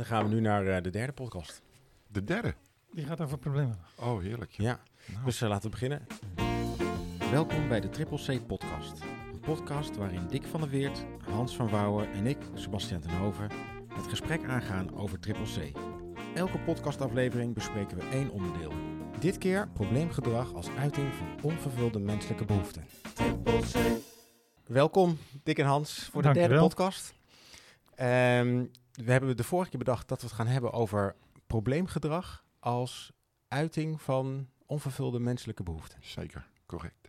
Dan 0.00 0.08
gaan 0.08 0.28
we 0.28 0.34
nu 0.34 0.40
naar 0.40 0.66
eh, 0.66 0.82
de 0.82 0.90
derde 0.90 1.12
podcast. 1.12 1.62
De 2.06 2.24
derde. 2.24 2.54
Die 2.92 3.04
gaat 3.04 3.20
over 3.20 3.38
problemen. 3.38 3.78
Oh, 3.98 4.20
heerlijk. 4.20 4.50
Ja, 4.50 4.80
Nou, 5.12 5.24
dus 5.24 5.40
eh, 5.42 5.48
laten 5.48 5.64
we 5.64 5.70
beginnen. 5.70 6.06
Welkom 7.30 7.68
bij 7.68 7.80
de 7.80 7.88
Triple 7.88 8.38
C 8.38 8.46
podcast. 8.46 9.00
Een 9.32 9.40
podcast 9.40 9.96
waarin 9.96 10.26
Dick 10.28 10.44
van 10.44 10.60
der 10.60 10.70
Weert, 10.70 11.04
Hans 11.30 11.56
van 11.56 11.68
Wouwen 11.68 12.12
en 12.12 12.26
ik, 12.26 12.38
Sebastian 12.54 13.00
ten 13.00 13.16
Hoven, 13.16 13.50
het 13.88 14.06
gesprek 14.06 14.44
aangaan 14.44 14.94
over 14.96 15.20
Triple 15.20 15.44
C. 15.44 15.76
Elke 16.34 16.58
podcastaflevering 16.58 17.54
bespreken 17.54 17.96
we 17.96 18.08
één 18.12 18.30
onderdeel. 18.30 18.72
Dit 19.18 19.38
keer 19.38 19.68
probleemgedrag 19.68 20.54
als 20.54 20.68
uiting 20.78 21.14
van 21.14 21.50
onvervulde 21.50 21.98
menselijke 21.98 22.44
behoeften. 22.44 22.84
Triple 23.14 23.60
C. 23.60 23.76
Welkom, 24.66 25.18
Dick 25.42 25.58
en 25.58 25.66
Hans, 25.66 26.08
voor 26.12 26.22
de 26.22 26.32
Dank 26.32 26.40
derde 26.40 26.58
podcast. 26.58 27.14
Ehm, 27.94 28.64
we 28.92 29.12
hebben 29.12 29.36
de 29.36 29.44
vorige 29.44 29.70
keer 29.70 29.78
bedacht 29.78 30.08
dat 30.08 30.20
we 30.20 30.26
het 30.26 30.36
gaan 30.36 30.46
hebben 30.46 30.72
over 30.72 31.16
probleemgedrag 31.46 32.44
als 32.58 33.12
uiting 33.48 34.02
van 34.02 34.48
onvervulde 34.66 35.18
menselijke 35.20 35.62
behoeften. 35.62 35.98
zeker. 36.02 36.48
Correct. 36.66 37.08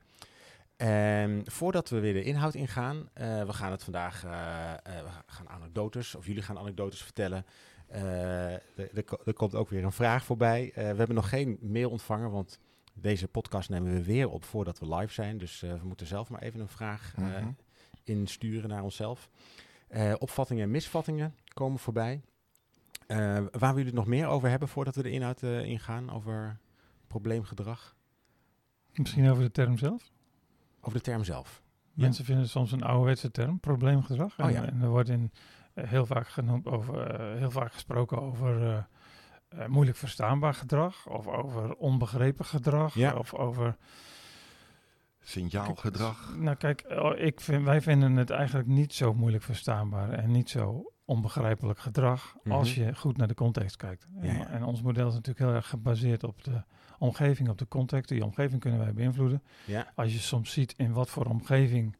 En 0.76 1.42
voordat 1.46 1.90
we 1.90 2.00
weer 2.00 2.14
de 2.14 2.24
inhoud 2.24 2.54
ingaan, 2.56 3.10
eh, 3.14 3.44
we 3.46 3.54
gaan 3.54 3.72
het 3.72 3.84
vandaag, 3.84 4.24
eh, 4.24 4.32
we 4.84 5.10
gaan 5.26 5.50
anekdotes, 5.50 6.16
of 6.16 6.26
jullie 6.26 6.42
gaan 6.42 6.58
anekdotes 6.58 7.02
vertellen. 7.04 7.46
Er, 7.88 9.04
ko- 9.06 9.20
komt 9.34 9.56
ook 9.56 9.70
weer 9.70 9.84
een 9.84 9.92
vraag 9.92 10.24
voorbij. 10.26 10.72
We 10.76 10.82
hebben 10.82 11.14
nog 11.16 11.30
geen 11.30 11.58
mail 11.62 11.90
ontvangen, 11.90 12.32
want 12.32 12.60
deze 12.94 13.28
podcast 13.28 13.70
nemen 13.70 13.94
we 13.94 14.04
weer 14.04 14.30
op 14.30 14.44
voordat 14.44 14.80
we 14.80 14.96
live 14.96 15.14
zijn. 15.14 15.38
Dus 15.38 15.60
we 15.60 15.80
moeten 15.84 16.08
zelf 16.08 16.30
maar 16.30 16.42
even 16.42 16.60
een 16.60 16.68
vraag 16.68 17.14
Mhm. 17.18 17.52
insturen 18.04 18.70
naar 18.70 18.84
onszelf. 18.84 19.30
Opvattingen 20.18 20.64
en 20.64 20.72
misvattingen 20.72 21.36
komen 21.54 21.80
voorbij. 21.80 22.22
Eh, 23.08 23.18
waar 23.52 23.52
we 23.52 23.66
jullie 23.68 23.86
het 23.86 23.94
nog 23.94 24.06
meer 24.06 24.28
over 24.28 24.50
hebben 24.50 24.68
voordat 24.68 24.96
we 24.96 25.04
de 25.04 25.12
inhoud 25.12 25.44
eh, 25.44 25.64
ingaan, 25.64 26.12
over 26.12 26.60
probleemgedrag, 27.08 27.96
Misschien 28.94 29.30
over 29.30 29.44
de 29.44 29.52
term 29.52 29.78
zelf. 29.78 30.12
over 30.82 30.98
de 30.98 31.04
term 31.04 31.24
zelf. 31.24 31.62
Ja. 31.94 32.04
Mensen 32.04 32.26
vinden 32.26 32.44
het 32.44 32.52
soms 32.52 32.72
een 32.72 32.84
ouderwetse 32.84 33.32
term, 33.32 33.60
probleemgedrag. 33.60 34.40
Oh 34.40 34.46
en, 34.46 34.52
ja. 34.52 34.66
en 34.66 34.82
er 34.82 34.90
wordt 34.90 35.10
in, 35.10 35.32
eh, 35.74 35.90
heel, 35.90 36.06
vaak 36.06 36.28
genoemd 36.28 36.68
over, 36.68 37.22
heel 37.38 37.52
vaak 37.52 37.74
gesproken 37.74 38.22
over 38.22 38.88
moeilijk 39.68 39.98
verstaanbaar 39.98 40.54
gedrag. 40.54 41.08
Of 41.08 41.28
over 41.28 41.76
onbegrepen 41.76 42.46
gedrag. 42.46 42.94
Ja. 42.94 43.14
Of 43.14 43.34
over... 43.34 43.78
Signaalgedrag. 45.24 46.36
Nou 46.38 46.56
kijk, 46.56 46.86
oh, 46.90 47.18
ik 47.18 47.42
vind, 47.42 47.64
wij 47.66 47.82
vinden 47.82 48.16
het 48.16 48.30
eigenlijk 48.30 48.68
niet 48.68 48.94
zo 48.94 49.14
moeilijk 49.14 49.44
verstaanbaar 49.44 50.10
en 50.10 50.32
niet 50.32 50.50
zo 50.50 50.92
onbegrijpelijk 51.06 51.80
gedrag 51.80 52.36
Mhm. 52.44 52.56
als 52.56 52.76
je 52.76 52.96
goed 52.96 53.18
naar 53.18 53.28
de 53.28 53.34
context 53.34 53.76
kijkt. 53.76 54.08
En, 54.20 54.26
Ja, 54.28 54.34
ja. 54.34 54.48
en 54.48 54.64
ons 54.64 54.82
model 54.82 55.08
is 55.08 55.14
natuurlijk 55.14 55.46
heel 55.46 55.54
erg 55.56 55.70
gebaseerd 55.70 56.24
op 56.24 56.44
de 56.44 56.64
omgeving, 57.00 57.50
op 57.50 57.58
de 57.58 57.68
context. 57.68 58.10
Die 58.10 58.24
omgeving 58.26 58.62
kunnen 58.62 58.80
wij 58.80 58.94
beïnvloeden. 58.94 59.44
Ja, 59.66 59.92
Als 59.96 60.14
je 60.14 60.20
soms 60.20 60.52
ziet 60.52 60.74
in 60.78 60.94
wat 60.94 61.10
voor 61.10 61.26
omgeving 61.26 61.96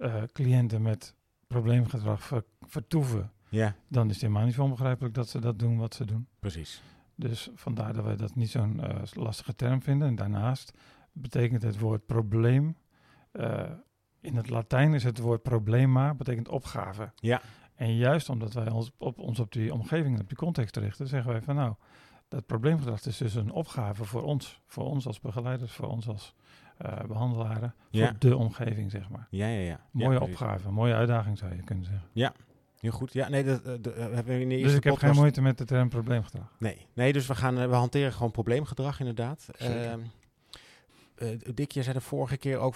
eh, 0.00 0.22
cliënten 0.32 0.82
met 0.82 1.14
probleemgedrag 1.46 2.22
ver- 2.22 2.44
vertoeven, 2.66 3.32
ja, 3.48 3.74
dan 3.88 4.06
is 4.06 4.12
het 4.12 4.20
helemaal 4.22 4.44
niet 4.44 4.54
zo 4.54 4.62
onbegrijpelijk 4.62 5.14
dat 5.14 5.28
ze 5.28 5.40
dat 5.40 5.58
doen 5.58 5.78
wat 5.78 5.94
ze 5.94 6.04
doen. 6.04 6.26
precies. 6.38 6.82
Dus 7.14 7.50
vandaar 7.54 7.92
dat 7.92 8.04
wij 8.04 8.16
dat 8.16 8.34
niet 8.34 8.50
zo'n 8.50 8.80
eh, 8.82 9.02
lastige 9.12 9.54
term 9.54 9.82
vinden. 9.82 10.08
En 10.08 10.14
daarnaast 10.14 10.72
betekent 11.20 11.62
het 11.62 11.78
woord 11.78 12.06
probleem. 12.06 12.76
eh, 13.32 13.62
in 14.20 14.36
het 14.36 14.50
Latijn 14.50 14.94
is 14.94 15.04
het 15.04 15.18
woord 15.18 15.42
problema, 15.42 16.14
betekent 16.14 16.48
opgave. 16.48 17.12
Ja. 17.16 17.40
En 17.74 17.96
juist 17.96 18.28
omdat 18.28 18.52
wij 18.52 18.70
ons 18.70 18.90
op, 18.98 19.18
ons 19.18 19.38
op 19.40 19.52
die 19.52 19.72
omgeving 19.72 20.14
en 20.14 20.20
op 20.20 20.28
die 20.28 20.36
context 20.36 20.76
richten, 20.76 21.06
zeggen 21.08 21.32
wij 21.32 21.42
van 21.42 21.54
nou, 21.54 21.74
dat 22.28 22.46
probleemgedrag 22.46 23.06
is 23.06 23.16
dus 23.16 23.34
een 23.34 23.50
opgave 23.52 24.04
voor 24.04 24.22
ons. 24.22 24.60
Voor 24.66 24.84
ons 24.84 25.06
als 25.06 25.20
begeleiders, 25.20 25.72
voor 25.72 25.88
ons 25.88 26.08
als 26.08 26.34
eh, 26.78 27.04
behandelaren, 27.08 27.74
Ja. 27.90 28.06
voor 28.06 28.16
de 28.18 28.36
omgeving, 28.36 28.90
zeg 28.90 29.08
maar. 29.08 29.26
Ja, 29.30 29.46
ja, 29.46 29.60
ja. 29.60 29.80
Mooie 29.90 30.18
ja, 30.18 30.24
opgave, 30.24 30.70
mooie 30.70 30.94
uitdaging 30.94 31.38
zou 31.38 31.54
je 31.54 31.62
kunnen 31.62 31.84
zeggen. 31.84 32.32
Heel 32.80 32.90
goed. 32.90 33.12
Ja, 33.12 33.28
nee, 33.28 33.44
dat, 33.44 33.62
eh, 33.62 33.72
dat 33.80 33.94
hebben 33.96 34.24
we 34.24 34.40
in 34.40 34.48
de 34.48 34.54
eerste 34.54 34.68
Dus 34.68 34.76
ik 34.76 34.84
heb 34.84 34.96
geen 34.96 35.14
moeite 35.14 35.40
met 35.40 35.58
de 35.58 35.64
term 35.64 35.88
probleemgedrag. 35.88 36.54
Nee, 36.58 36.86
nee, 36.94 37.12
dus 37.12 37.26
we 37.26 37.34
gaan, 37.34 37.54
we 37.68 37.74
hanteren 37.74 38.12
gewoon 38.12 38.30
probleemgedrag 38.30 38.98
inderdaad. 38.98 39.48
Zeker. 39.58 39.98
Eh, 41.18 41.28
Dick, 41.54 41.72
jij 41.72 41.82
zei 41.82 41.94
de 41.94 42.00
vorige 42.00 42.36
keer 42.36 42.58
ook 42.58 42.74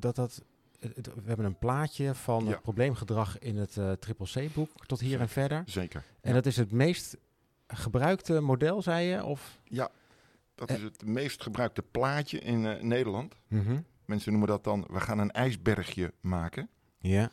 dat 0.00 0.16
dat... 0.16 0.42
het- 0.78 1.06
we 1.06 1.22
hebben 1.24 1.46
een 1.46 1.58
plaatje 1.58 2.14
van 2.14 2.44
Ja. 2.44 2.50
het 2.50 2.62
probleemgedrag 2.62 3.38
in 3.38 3.56
het 3.56 3.76
eh 3.76 3.92
Triple 3.92 4.26
C-boek 4.48 4.86
tot 4.86 5.00
hier 5.00 5.20
en 5.20 5.28
verder. 5.28 5.62
Zeker. 5.66 6.04
En 6.20 6.28
Ja. 6.28 6.34
dat 6.34 6.46
is 6.46 6.56
het 6.56 6.72
meest 6.72 7.16
gebruikte 7.66 8.40
model, 8.40 8.82
zei 8.82 9.06
je? 9.06 9.24
Of? 9.24 9.58
Ja, 9.64 9.90
dat 10.54 10.68
Eh. 10.70 10.76
is 10.76 10.82
het 10.82 11.04
meest 11.04 11.42
gebruikte 11.42 11.82
plaatje 11.82 12.38
in 12.38 12.66
eh, 12.66 12.82
Nederland. 12.82 13.34
Mensen 14.04 14.30
noemen 14.30 14.48
dat 14.48 14.64
dan, 14.64 14.86
we 14.90 15.00
gaan 15.00 15.18
een 15.18 15.30
ijsbergje 15.30 16.12
maken. 16.20 16.68
Ja, 16.98 17.30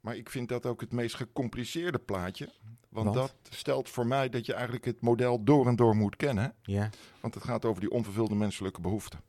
Maar 0.00 0.16
ik 0.16 0.30
vind 0.30 0.48
dat 0.48 0.66
ook 0.66 0.80
het 0.80 0.92
meest 0.92 1.14
gecompliceerde 1.14 1.98
plaatje. 1.98 2.48
Want, 2.88 3.14
Want? 3.14 3.14
dat 3.16 3.34
stelt 3.54 3.88
voor 3.88 4.06
mij 4.06 4.28
dat 4.28 4.46
je 4.46 4.52
eigenlijk 4.52 4.84
het 4.84 5.00
model 5.00 5.44
door 5.44 5.66
en 5.66 5.76
door 5.76 5.96
moet 5.96 6.16
kennen. 6.16 6.54
ja, 6.62 6.90
Want 7.20 7.34
het 7.34 7.44
gaat 7.44 7.64
over 7.64 7.80
die 7.80 7.90
onvervulde 7.90 8.34
menselijke 8.34 8.80
behoeften. 8.80 9.20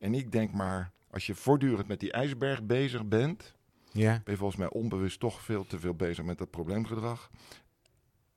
En 0.00 0.14
ik 0.14 0.32
denk 0.32 0.52
maar, 0.52 0.92
als 1.10 1.26
je 1.26 1.34
voortdurend 1.34 1.88
met 1.88 2.00
die 2.00 2.12
ijsberg 2.12 2.62
bezig 2.62 3.04
bent, 3.04 3.54
ja, 3.92 4.20
ben 4.24 4.32
je 4.32 4.38
volgens 4.38 4.58
mij 4.60 4.70
onbewust 4.70 5.20
toch 5.20 5.40
veel 5.42 5.66
te 5.66 5.78
veel 5.78 5.94
bezig 5.94 6.24
met 6.24 6.38
dat 6.38 6.50
probleemgedrag. 6.50 7.30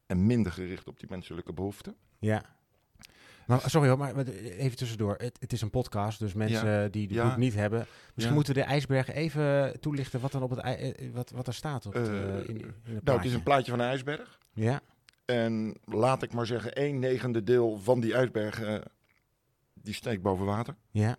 En 0.05 0.25
minder 0.25 0.51
gericht 0.51 0.87
op 0.87 0.99
die 0.99 1.09
menselijke 1.09 1.53
behoeften. 1.53 1.95
ja. 2.19 2.43
Maar, 3.47 3.69
sorry 3.69 3.87
hoor, 3.89 3.97
maar 3.97 4.15
even 4.27 4.77
tussendoor. 4.77 5.15
Het, 5.17 5.37
het 5.39 5.53
is 5.53 5.61
een 5.61 5.69
podcast, 5.69 6.19
dus 6.19 6.33
mensen 6.33 6.91
die 6.91 7.07
de 7.07 7.13
Ja. 7.13 7.27
boek 7.27 7.37
niet 7.37 7.53
hebben... 7.53 7.79
Misschien 8.05 8.27
Ja. 8.27 8.33
moeten 8.33 8.53
we 8.53 8.59
de 8.59 8.65
ijsberg 8.65 9.11
even 9.13 9.79
toelichten 9.79 10.19
wat, 10.19 10.31
dan 10.31 10.43
op 10.43 10.49
het, 10.49 10.59
eh, 10.59 11.11
wat, 11.13 11.29
wat 11.31 11.47
er 11.47 11.53
staat 11.53 11.85
op 11.85 11.93
het, 11.93 12.07
Eh, 12.07 12.37
eh, 12.37 12.47
in, 12.49 12.57
in 12.59 12.73
het 12.95 13.03
Nou, 13.03 13.17
het 13.17 13.27
is 13.27 13.33
een 13.33 13.43
plaatje 13.43 13.71
van 13.71 13.79
een 13.79 13.85
ijsberg. 13.87 14.39
Ja, 14.53 14.81
En 15.25 15.75
laat 15.85 16.23
ik 16.23 16.33
maar 16.33 16.45
zeggen, 16.45 16.73
één 16.75 16.99
negende 16.99 17.43
deel 17.43 17.77
van 17.77 17.99
die 17.99 18.13
ijsberg, 18.13 18.81
die 19.73 19.93
steekt 19.93 20.21
boven 20.21 20.45
water. 20.45 20.75
ja, 20.91 21.15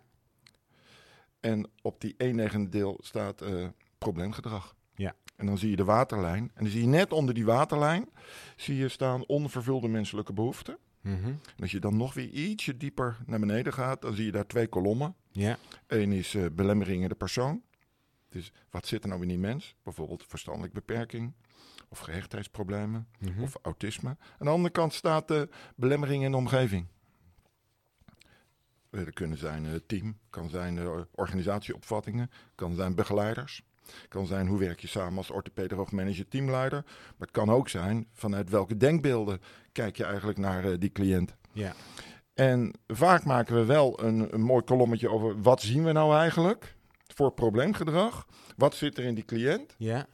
En 1.45 1.69
op 1.81 2.01
die 2.01 2.13
één 2.17 2.35
negende 2.35 2.69
deel 2.69 2.99
staat 3.03 3.41
eh, 3.41 3.67
probleemgedrag. 3.97 4.75
Ja. 4.95 5.15
En 5.35 5.45
dan 5.45 5.57
zie 5.57 5.69
je 5.69 5.75
de 5.75 5.83
waterlijn. 5.83 6.51
En 6.53 6.63
dan 6.63 6.67
zie 6.71 6.81
je 6.81 6.87
net 6.87 7.13
onder 7.13 7.33
die 7.33 7.45
waterlijn, 7.45 8.09
zie 8.55 8.75
je 8.75 8.89
staan 8.89 9.25
onvervulde 9.25 9.87
menselijke 9.87 10.33
behoeften. 10.33 10.77
mhm, 11.01 11.27
En 11.27 11.61
als 11.61 11.71
je 11.71 11.79
dan 11.79 11.97
nog 11.97 12.13
weer 12.13 12.29
ietsje 12.29 12.77
dieper 12.77 13.17
naar 13.25 13.39
beneden 13.39 13.73
gaat, 13.73 14.01
dan 14.01 14.13
zie 14.13 14.25
je 14.25 14.31
daar 14.31 14.47
twee 14.47 14.67
kolommen. 14.67 15.15
ja, 15.31 15.57
Eén 15.87 16.11
is 16.11 16.35
eh, 16.35 16.45
belemmeringen 16.51 17.09
de 17.09 17.15
persoon. 17.15 17.61
Dus 18.29 18.51
wat 18.69 18.87
zit 18.87 19.03
er 19.03 19.09
nou 19.09 19.21
in 19.21 19.27
die 19.27 19.39
mens? 19.39 19.75
Bijvoorbeeld 19.83 20.23
verstandelijke 20.27 20.75
beperking 20.79 21.33
of 21.89 21.99
gehechtheidsproblemen 21.99 23.07
mhm. 23.19 23.41
of 23.41 23.55
autisme. 23.61 24.09
Aan 24.09 24.45
de 24.45 24.49
andere 24.49 24.73
kant 24.73 24.93
staat 24.93 25.27
de 25.27 25.49
belemmering 25.75 26.23
in 26.23 26.31
de 26.31 26.37
omgeving. 26.37 26.87
Eh, 28.95 29.01
Er 29.01 29.13
kunnen 29.13 29.37
zijn 29.37 29.65
eh, 29.65 29.71
team, 29.87 30.17
kan 30.29 30.49
zijn 30.49 30.77
eh, 30.77 30.99
organisatieopvattingen, 31.11 32.29
kan 32.55 32.75
zijn 32.75 32.95
begeleiders. 32.95 33.61
Kan 34.07 34.25
zijn 34.25 34.47
hoe 34.47 34.59
werk 34.59 34.79
je 34.79 34.87
samen 34.87 35.17
als 35.17 35.31
orthopedagoog, 35.31 35.91
manager, 35.91 36.27
teamleider. 36.27 36.81
Maar 36.85 37.13
het 37.27 37.31
kan 37.31 37.49
ook 37.49 37.69
zijn 37.69 38.07
vanuit 38.13 38.49
welke 38.49 38.77
denkbeelden 38.77 39.41
kijk 39.71 39.97
je 39.97 40.03
eigenlijk 40.03 40.37
naar 40.37 40.71
eh, 40.71 40.79
die 40.79 40.91
cliënt. 40.91 41.35
ja, 41.51 41.73
En 42.33 42.73
vaak 42.87 43.23
maken 43.23 43.55
we 43.55 43.65
wel 43.65 44.03
een, 44.03 44.33
een 44.33 44.41
mooi 44.41 44.63
kolommetje 44.63 45.09
over 45.09 45.41
wat 45.41 45.61
zien 45.61 45.83
we 45.83 45.91
nou 45.91 46.15
eigenlijk 46.17 46.75
voor 47.13 47.31
probleemgedrag. 47.31 48.27
Wat 48.57 48.75
zit 48.75 48.97
er 48.97 49.03
in 49.03 49.15
die 49.15 49.25
cliënt? 49.25 49.75
ja, 49.77 50.07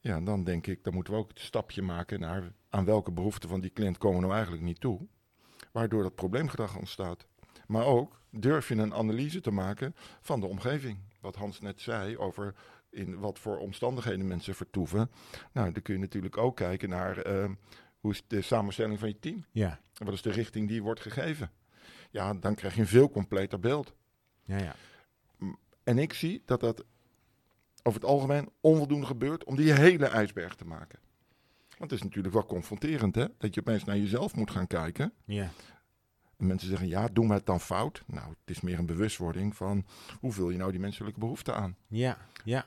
Ja, 0.00 0.20
dan 0.20 0.44
denk 0.44 0.66
ik, 0.66 0.84
dan 0.84 0.94
moeten 0.94 1.12
we 1.12 1.18
ook 1.18 1.28
het 1.28 1.40
stapje 1.40 1.82
maken 1.82 2.20
naar 2.20 2.52
aan 2.70 2.84
welke 2.84 3.12
behoeften 3.12 3.48
van 3.48 3.60
die 3.60 3.72
cliënt 3.72 3.98
komen 3.98 4.16
we 4.16 4.22
nou 4.22 4.34
eigenlijk 4.34 4.64
niet 4.64 4.80
toe. 4.80 5.06
Waardoor 5.72 6.02
dat 6.02 6.14
probleemgedrag 6.14 6.76
ontstaat. 6.76 7.26
Maar 7.66 7.84
ook 7.84 8.20
durf 8.30 8.68
je 8.68 8.74
een 8.74 8.94
analyse 8.94 9.40
te 9.40 9.50
maken 9.50 9.94
van 10.20 10.40
de 10.40 10.46
omgeving. 10.46 10.98
Wat 11.20 11.36
Hans 11.36 11.60
net 11.60 11.80
zei 11.80 12.18
over 12.18 12.54
in 12.90 13.18
wat 13.18 13.38
voor 13.38 13.58
omstandigheden 13.58 14.26
mensen 14.26 14.54
vertoeven. 14.54 15.10
Nou, 15.52 15.72
dan 15.72 15.82
kun 15.82 15.94
je 15.94 16.00
natuurlijk 16.00 16.36
ook 16.36 16.56
kijken 16.56 16.88
naar 16.88 17.18
eh, 17.18 17.50
hoe 17.98 18.12
is 18.12 18.22
de 18.26 18.42
samenstelling 18.42 18.98
van 18.98 19.08
je 19.08 19.18
team. 19.18 19.44
ja, 19.50 19.80
wat 19.92 20.14
is 20.14 20.22
de 20.22 20.30
richting 20.30 20.68
die 20.68 20.82
wordt 20.82 21.00
gegeven. 21.00 21.50
Ja, 22.10 22.34
dan 22.34 22.54
krijg 22.54 22.74
je 22.74 22.80
een 22.80 22.86
veel 22.86 23.10
completer 23.10 23.60
beeld. 23.60 23.94
ja, 24.44 24.58
ja. 24.58 24.74
En 25.82 25.98
ik 25.98 26.12
zie 26.12 26.42
dat 26.44 26.60
dat 26.60 26.84
over 27.82 28.00
het 28.00 28.10
algemeen 28.10 28.48
onvoldoende 28.60 29.06
gebeurt 29.06 29.44
om 29.44 29.56
die 29.56 29.72
hele 29.72 30.06
ijsberg 30.06 30.54
te 30.54 30.64
maken. 30.64 30.98
Want 31.78 31.90
het 31.90 31.92
is 32.00 32.02
natuurlijk 32.02 32.34
wel 32.34 32.46
confronterend, 32.46 33.14
hè? 33.14 33.26
Dat 33.38 33.54
je 33.54 33.60
opeens 33.60 33.84
naar 33.84 33.96
jezelf 33.96 34.34
moet 34.34 34.50
gaan 34.50 34.66
kijken. 34.66 35.12
ja. 35.24 35.50
En 36.36 36.46
mensen 36.46 36.68
zeggen, 36.68 36.88
ja, 36.88 37.08
doen 37.12 37.28
we 37.28 37.34
het 37.34 37.46
dan 37.46 37.60
fout? 37.60 38.02
Nou, 38.06 38.28
het 38.28 38.56
is 38.56 38.60
meer 38.60 38.78
een 38.78 38.86
bewustwording 38.86 39.56
van, 39.56 39.84
hoe 40.20 40.32
vul 40.32 40.50
je 40.50 40.58
nou 40.58 40.70
die 40.70 40.80
menselijke 40.80 41.18
behoeften 41.20 41.54
aan? 41.56 41.76
Ja, 41.88 42.16
ja, 42.44 42.64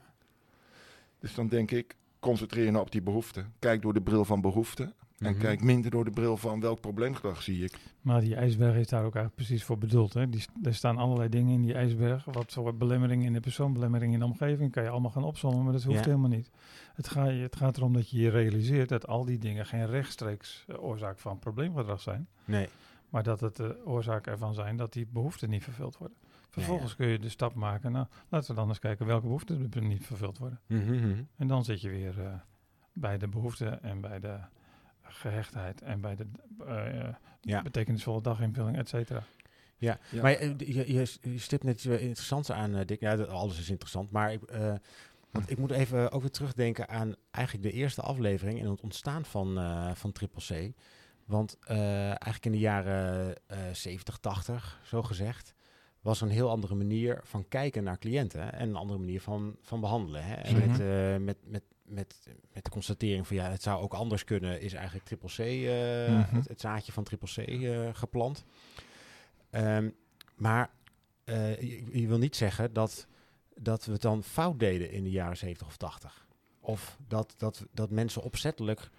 Dus 1.19 1.35
dan 1.35 1.47
denk 1.47 1.71
ik, 1.71 1.95
concentreer 2.19 2.65
je 2.65 2.71
nou 2.71 2.85
op 2.85 2.91
die 2.91 3.01
behoefte. 3.01 3.45
Kijk 3.59 3.81
door 3.81 3.93
de 3.93 4.01
bril 4.01 4.25
van 4.25 4.41
behoefte. 4.41 4.93
En 5.19 5.31
Mhm. 5.31 5.41
kijk 5.41 5.61
minder 5.61 5.91
door 5.91 6.05
de 6.05 6.11
bril 6.11 6.37
van 6.37 6.59
welk 6.59 6.81
probleemgedrag 6.81 7.41
zie 7.41 7.63
ik. 7.63 7.77
Maar 8.01 8.21
die 8.21 8.35
ijsberg 8.35 8.75
is 8.75 8.87
daar 8.87 8.99
ook 9.05 9.15
eigenlijk 9.15 9.35
precies 9.35 9.63
voor 9.63 9.77
bedoeld. 9.77 10.13
Hè? 10.13 10.29
Die, 10.29 10.45
er 10.63 10.73
staan 10.75 10.97
allerlei 10.97 11.29
dingen 11.29 11.53
in 11.53 11.61
die 11.61 11.73
ijsberg. 11.73 12.25
Wat 12.25 12.53
voor 12.53 12.75
belemmering 12.75 13.23
in 13.25 13.33
de 13.33 13.39
persoon, 13.39 13.73
belemmering 13.73 14.13
in 14.13 14.19
de 14.19 14.25
omgeving. 14.25 14.71
Kan 14.71 14.83
je 14.83 14.89
allemaal 14.89 15.11
gaan 15.11 15.23
opzommen, 15.23 15.63
maar 15.63 15.73
dat 15.73 15.83
hoeft 15.83 15.97
Ja. 15.97 16.05
helemaal 16.05 16.29
niet. 16.29 16.49
Het, 16.93 17.07
ga, 17.07 17.25
het 17.25 17.55
gaat 17.55 17.77
erom 17.77 17.93
dat 17.93 18.09
je 18.09 18.17
je 18.19 18.29
realiseert 18.29 18.89
dat 18.89 19.07
al 19.07 19.25
die 19.25 19.37
dingen 19.37 19.65
geen 19.65 19.85
rechtstreeks 19.85 20.63
eh, 20.67 20.83
oorzaak 20.83 21.19
van 21.19 21.39
probleemgedrag 21.39 22.01
zijn. 22.01 22.27
Nee. 22.45 22.67
Maar 23.09 23.23
dat 23.23 23.39
het 23.39 23.55
de 23.55 23.81
oorzaak 23.85 24.27
ervan 24.27 24.53
zijn 24.53 24.77
dat 24.77 24.93
die 24.93 25.07
behoeften 25.11 25.49
niet 25.49 25.63
vervuld 25.63 25.97
worden. 25.97 26.17
Vervolgens 26.49 26.95
kun 26.95 27.07
je 27.07 27.19
de 27.19 27.29
stap 27.29 27.53
maken. 27.53 27.91
Nou, 27.91 28.05
laten 28.29 28.49
we 28.49 28.55
dan 28.55 28.67
eens 28.67 28.79
kijken 28.79 29.05
welke 29.05 29.25
behoeften 29.25 29.69
er 29.73 29.81
niet 29.81 30.05
vervuld 30.05 30.37
worden. 30.37 30.59
Mhm, 30.67 30.93
mhm. 30.95 31.21
En 31.35 31.47
dan 31.47 31.63
zit 31.63 31.81
je 31.81 31.89
weer 31.89 32.19
eh, 32.25 32.33
bij 32.93 33.17
de 33.17 33.27
behoeften 33.27 33.83
en 33.83 34.01
bij 34.01 34.19
de 34.19 34.37
gehechtheid 35.03 35.81
en 35.81 36.01
bij 36.01 36.15
de 36.15 36.25
eh, 36.65 37.13
Ja. 37.41 37.61
betekenisvolle 37.61 38.21
daginvulling, 38.21 38.77
et 38.77 38.89
cetera. 38.89 39.23
Ja. 39.77 39.97
Maar 40.21 40.31
eh, 40.33 40.57
je, 40.57 40.93
je, 40.93 41.17
je 41.21 41.37
stipt 41.39 41.63
net 41.63 41.73
iets 41.75 41.85
eh, 41.85 42.01
interessants 42.01 42.51
aan, 42.51 42.75
eh, 42.75 42.85
Dick. 42.85 42.99
Ja, 42.99 43.15
dat- 43.15 43.27
alles 43.27 43.59
is 43.59 43.69
interessant. 43.69 44.11
Maar 44.11 44.33
ik, 44.33 44.43
eh, 44.43 44.73
want 45.31 45.49
ik 45.51 45.57
moet 45.57 45.71
even 45.71 46.11
ook 46.11 46.21
weer 46.21 46.31
terugdenken 46.31 46.89
aan 46.89 47.15
eigenlijk 47.31 47.65
de 47.65 47.71
eerste 47.73 48.01
aflevering 48.01 48.59
en 48.59 48.69
het 48.69 48.81
ontstaan 48.81 49.25
van, 49.25 49.57
eh 49.57 49.91
van 49.93 50.11
Triple 50.11 50.41
C. 50.41 50.73
Want 51.29 51.57
eh, 51.63 52.05
eigenlijk 52.05 52.45
in 52.45 52.51
de 52.51 52.57
jaren 52.59 53.35
eh 53.47 53.57
70, 53.73 54.17
80, 54.17 54.79
zo 54.83 55.03
gezegd, 55.03 55.53
was 56.01 56.21
er 56.21 56.27
een 56.27 56.33
heel 56.33 56.49
andere 56.49 56.75
manier 56.75 57.19
van 57.23 57.47
kijken 57.47 57.83
naar 57.83 57.97
cliënten. 57.97 58.53
En 58.53 58.69
een 58.69 58.75
andere 58.75 58.99
manier 58.99 59.21
van, 59.21 59.57
van 59.61 59.79
behandelen. 59.81 60.23
Hè? 60.23 60.33
En 60.33 60.55
Mhm. 60.57 60.67
met, 60.67 60.79
eh, 60.79 61.25
met, 61.25 61.37
met, 61.43 61.63
met, 61.83 62.27
met 62.53 62.63
de 62.65 62.69
constatering 62.69 63.27
van 63.27 63.35
ja, 63.35 63.49
het 63.49 63.61
zou 63.61 63.81
ook 63.81 63.93
anders 63.93 64.23
kunnen, 64.23 64.61
is 64.61 64.73
eigenlijk 64.73 65.05
Triple 65.05 65.29
C, 65.29 65.39
eh, 65.39 66.15
Mhm. 66.15 66.35
het, 66.35 66.47
het 66.47 66.61
zaadje 66.61 66.91
van 66.91 67.03
Triple 67.03 67.27
C 67.33 67.37
eh, 67.47 67.89
geplant. 67.93 68.45
Ehm, 69.49 69.89
maar 70.35 70.69
eh, 71.23 71.61
je, 71.61 71.99
je 71.99 72.07
wil 72.07 72.17
niet 72.17 72.35
zeggen 72.35 72.73
dat, 72.73 73.07
dat 73.55 73.85
we 73.85 73.91
het 73.91 74.01
dan 74.01 74.23
fout 74.23 74.59
deden 74.59 74.91
in 74.91 75.03
de 75.03 75.11
jaren 75.11 75.37
70 75.37 75.67
of 75.67 75.77
80. 75.77 76.27
Of 76.59 76.97
dat, 77.07 77.33
dat, 77.37 77.65
dat 77.71 77.89
mensen 77.89 78.21
opzettelijk 78.21 78.89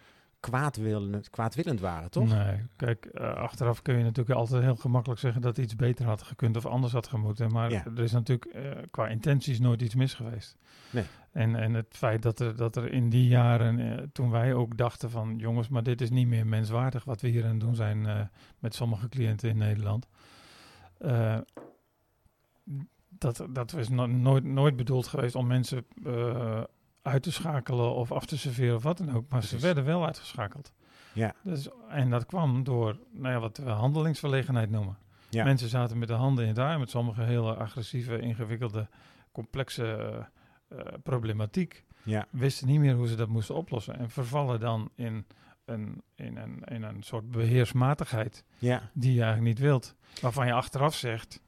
kwaadwillend, 0.41 1.31
kwaadwillend 1.31 1.81
waren, 1.81 2.11
toch? 2.11 2.29
Nee, 2.29 2.63
kijk, 2.77 3.05
eh, 3.05 3.35
achteraf 3.35 3.83
kun 3.83 3.97
je 3.99 4.03
natuurlijk 4.05 4.39
altijd 4.39 4.63
heel 4.63 4.77
gemakkelijk 4.77 5.21
zeggen 5.21 5.43
dat 5.43 5.59
iets 5.59 5.77
beter 5.77 6.05
had 6.07 6.23
gekund 6.23 6.57
of 6.57 6.67
anders 6.67 6.93
had 6.93 7.07
gemoeten. 7.09 7.53
Maar 7.53 7.71
Ja. 7.71 7.85
er 7.85 7.99
is 8.03 8.13
natuurlijk 8.13 8.45
eh, 8.55 8.71
qua 8.91 9.09
intenties 9.09 9.61
nooit 9.61 9.83
iets 9.83 9.95
mis 9.95 10.15
geweest. 10.15 10.57
Nee. 10.91 11.05
En, 11.33 11.57
en 11.57 11.75
het 11.75 11.87
feit 11.97 12.23
dat 12.23 12.41
er, 12.41 12.57
dat 12.57 12.77
er 12.77 12.93
in 12.93 13.09
die 13.11 13.29
jaren, 13.29 13.79
eh, 13.99 14.05
toen 14.13 14.31
wij 14.31 14.55
ook 14.55 14.77
dachten 14.77 15.11
van 15.11 15.35
jongens, 15.39 15.69
maar 15.69 15.83
dit 15.83 16.01
is 16.01 16.11
niet 16.11 16.27
meer 16.27 16.47
menswaardig 16.47 17.05
wat 17.05 17.21
we 17.21 17.29
hier 17.29 17.45
aan 17.45 17.51
het 17.51 17.61
doen 17.61 17.75
zijn 17.75 18.31
met 18.59 18.75
sommige 18.75 19.09
cliënten 19.09 19.49
in 19.49 19.57
Nederland. 19.57 20.07
Dat, 23.09 23.47
dat 23.51 23.77
is 23.77 23.89
no- 23.89 24.07
nooit, 24.07 24.45
nooit 24.45 24.77
bedoeld 24.77 25.07
geweest 25.07 25.35
om 25.35 25.47
mensen 25.47 25.85
uit 27.02 27.23
te 27.23 27.32
schakelen 27.32 27.94
of 27.94 28.12
af 28.12 28.26
te 28.26 28.38
serveren 28.38 28.76
of 28.76 28.82
wat 28.82 28.99
dan 28.99 29.14
ook. 29.14 29.29
Maar 29.29 29.43
ze 29.43 29.58
werden 29.58 29.85
wel 29.85 30.06
uitgeschakeld. 30.06 30.73
Ja. 31.12 31.35
Dus, 31.43 31.69
en 31.88 32.11
dat 32.11 32.26
kwam 32.26 32.64
door 32.64 32.99
nou 33.11 33.35
ja, 33.35 33.41
wat 33.41 33.56
we 33.56 33.70
handelingsverlegenheid 33.70 34.70
noemen. 34.70 34.99
Ja. 35.29 35.44
Mensen 35.44 35.69
zaten 35.69 35.99
met 35.99 36.08
de 36.08 36.14
handen 36.14 36.44
in 36.44 36.50
het 36.50 36.58
haar, 36.58 36.79
met 36.79 36.91
sommige 36.91 37.23
hele 37.23 37.55
agressieve, 37.55 38.19
ingewikkelde, 38.19 38.88
complexe 39.32 39.85
eh, 40.69 40.79
eh, 40.79 40.87
problematiek. 41.02 41.85
Ja, 42.02 42.26
Wisten 42.31 42.67
niet 42.67 42.81
meer 42.81 42.94
hoe 42.94 43.08
ze 43.08 43.17
dat 43.17 43.29
moesten 43.29 43.55
oplossen. 43.55 43.99
En 43.99 44.11
vervallen 44.11 44.61
dan 44.61 44.91
in 44.94 45.26
een, 45.64 46.03
in 46.14 46.37
een, 46.37 46.62
in 46.64 46.82
een 46.82 47.03
soort 47.03 47.31
beheersmatigheid 47.31 48.44
ja, 48.58 48.91
die 48.93 49.14
je 49.14 49.23
eigenlijk 49.23 49.49
niet 49.49 49.67
wilt. 49.67 49.94
Waarvan 50.20 50.46
je 50.46 50.53
achteraf 50.53 50.94
zegt, 50.94 51.41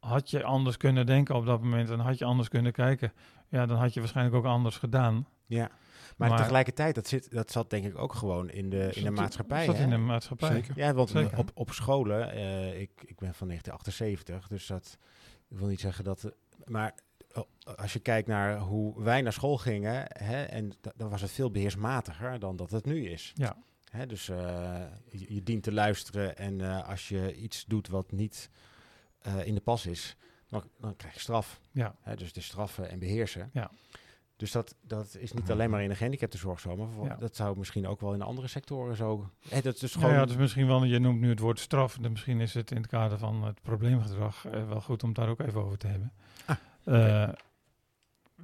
had 0.00 0.30
je 0.30 0.44
anders 0.44 0.76
kunnen 0.76 1.06
denken 1.06 1.34
op 1.34 1.46
dat 1.46 1.62
moment 1.62 1.90
en 1.90 1.98
had 1.98 2.18
je 2.18 2.24
anders 2.24 2.48
kunnen 2.48 2.72
kijken. 2.72 3.12
Ja, 3.48 3.66
dan 3.66 3.76
had 3.78 3.94
je 3.94 4.00
waarschijnlijk 4.00 4.36
ook 4.36 4.44
anders 4.44 4.76
gedaan. 4.76 5.26
ja. 5.46 5.70
Maar, 6.16 6.28
Maar- 6.28 6.38
tegelijkertijd, 6.38 6.94
dat, 6.94 7.06
zit, 7.08 7.30
dat 7.30 7.50
zat 7.50 7.70
denk 7.70 7.84
ik 7.84 7.98
ook 7.98 8.14
gewoon 8.14 8.50
in 8.50 8.70
de, 8.70 8.90
in 8.94 9.04
de 9.04 9.10
maatschappij. 9.10 9.64
Zat 9.64 9.76
hè? 9.76 9.82
in 9.82 9.90
de 9.90 9.96
maatschappij. 9.96 10.50
Zeker. 10.52 10.76
Ja, 10.76 10.92
want 10.94 11.08
Zeker. 11.10 11.38
op, 11.38 11.50
op 11.54 11.70
scholen, 11.70 12.32
eh, 12.32 12.80
ik, 12.80 12.90
ik 13.04 13.18
ben 13.18 13.34
van 13.34 13.46
1978, 13.46 14.48
dus 14.48 14.66
dat 14.66 14.98
ik 15.48 15.58
wil 15.58 15.68
niet 15.68 15.80
zeggen 15.80 16.04
dat. 16.04 16.32
Maar 16.64 16.94
oh, 17.34 17.44
als 17.76 17.92
je 17.92 17.98
kijkt 17.98 18.28
naar 18.28 18.58
hoe 18.58 19.02
wij 19.02 19.22
naar 19.22 19.32
school 19.32 19.56
gingen, 19.58 20.04
hè, 20.08 20.42
en 20.42 20.72
da- 20.80 20.92
dan 20.96 21.10
was 21.10 21.20
het 21.20 21.30
veel 21.30 21.50
beheersmatiger 21.50 22.38
dan 22.38 22.56
dat 22.56 22.70
het 22.70 22.84
nu 22.84 23.08
is. 23.08 23.32
Ja. 23.34 23.56
Hè, 23.90 24.06
dus 24.06 24.28
eh, 24.28 24.36
je, 25.10 25.34
je 25.34 25.42
dient 25.42 25.62
te 25.62 25.72
luisteren 25.72 26.36
en 26.36 26.60
eh, 26.60 26.88
als 26.88 27.08
je 27.08 27.36
iets 27.36 27.64
doet 27.64 27.88
wat 27.88 28.12
niet 28.12 28.50
eh, 29.22 29.46
in 29.46 29.54
de 29.54 29.60
pas 29.60 29.86
is, 29.86 30.16
dan, 30.48 30.62
dan 30.80 30.96
krijg 30.96 31.14
je 31.14 31.20
straf. 31.20 31.60
Ja. 31.72 31.94
Hè, 32.02 32.16
dus 32.16 32.32
de 32.32 32.40
straffen 32.40 32.90
en 32.90 32.98
beheersen. 32.98 33.50
Ja. 33.52 33.70
Dus 34.36 34.52
dat, 34.52 34.74
dat 34.80 35.16
is 35.18 35.32
niet 35.32 35.50
alleen 35.50 35.70
maar 35.70 35.82
in 35.82 35.88
de 35.88 35.94
gehandicaptenzorg 35.94 36.60
zo, 36.60 36.76
maar 36.76 36.88
voor- 36.88 37.06
Ja. 37.06 37.16
dat 37.16 37.36
zou 37.36 37.58
misschien 37.58 37.86
ook 37.86 38.00
wel 38.00 38.14
in 38.14 38.22
andere 38.22 38.46
sectoren 38.48 38.96
zo. 38.96 39.30
Hè, 39.48 39.60
dat 39.60 39.74
is 39.74 39.80
dus 39.80 39.92
Ja, 39.92 40.00
gewoon. 40.00 40.14
ja, 40.14 40.24
dus 40.24 40.36
misschien 40.36 40.66
wel, 40.66 40.84
je 40.84 40.98
noemt 40.98 41.20
nu 41.20 41.28
het 41.28 41.38
woord 41.38 41.58
straf. 41.60 41.96
Dus 41.96 42.10
misschien 42.10 42.40
is 42.40 42.54
het 42.54 42.70
in 42.70 42.76
het 42.76 42.86
kader 42.86 43.18
van 43.18 43.44
het 43.44 43.62
probleemgedrag 43.62 44.46
eh, 44.46 44.68
wel 44.68 44.80
goed 44.80 45.02
om 45.02 45.12
daar 45.12 45.28
ook 45.28 45.40
even 45.40 45.64
over 45.64 45.78
te 45.78 45.86
hebben. 45.86 46.12
Ah, 46.46 46.56
Eh, 46.84 47.28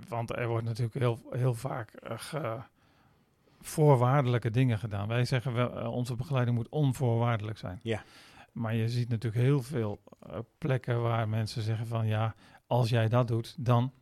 want 0.09 0.37
er 0.37 0.49
wordt 0.49 0.65
natuurlijk 0.67 0.94
heel, 0.94 1.20
heel 1.31 1.55
vaak 1.55 1.91
eh, 1.93 2.62
voorwaardelijke 3.61 4.50
dingen 4.50 4.79
gedaan. 4.79 5.09
Wij 5.09 5.25
zeggen 5.25 5.53
wel, 5.53 5.93
onze 5.93 6.15
begeleiding 6.15 6.56
moet 6.56 6.69
onvoorwaardelijk 6.69 7.59
zijn. 7.59 7.81
Ja. 7.82 8.03
Maar 8.55 8.75
je 8.75 8.89
ziet 8.89 9.09
natuurlijk 9.09 9.43
heel 9.43 9.62
veel 9.62 10.01
eh, 10.21 10.39
plekken 10.59 11.03
waar 11.03 11.29
mensen 11.29 11.62
zeggen 11.62 11.87
van 11.87 12.06
ja, 12.06 12.35
als 12.67 12.89
jij 12.89 13.09
dat 13.09 13.29
doet, 13.29 13.55
dan. 13.59 13.93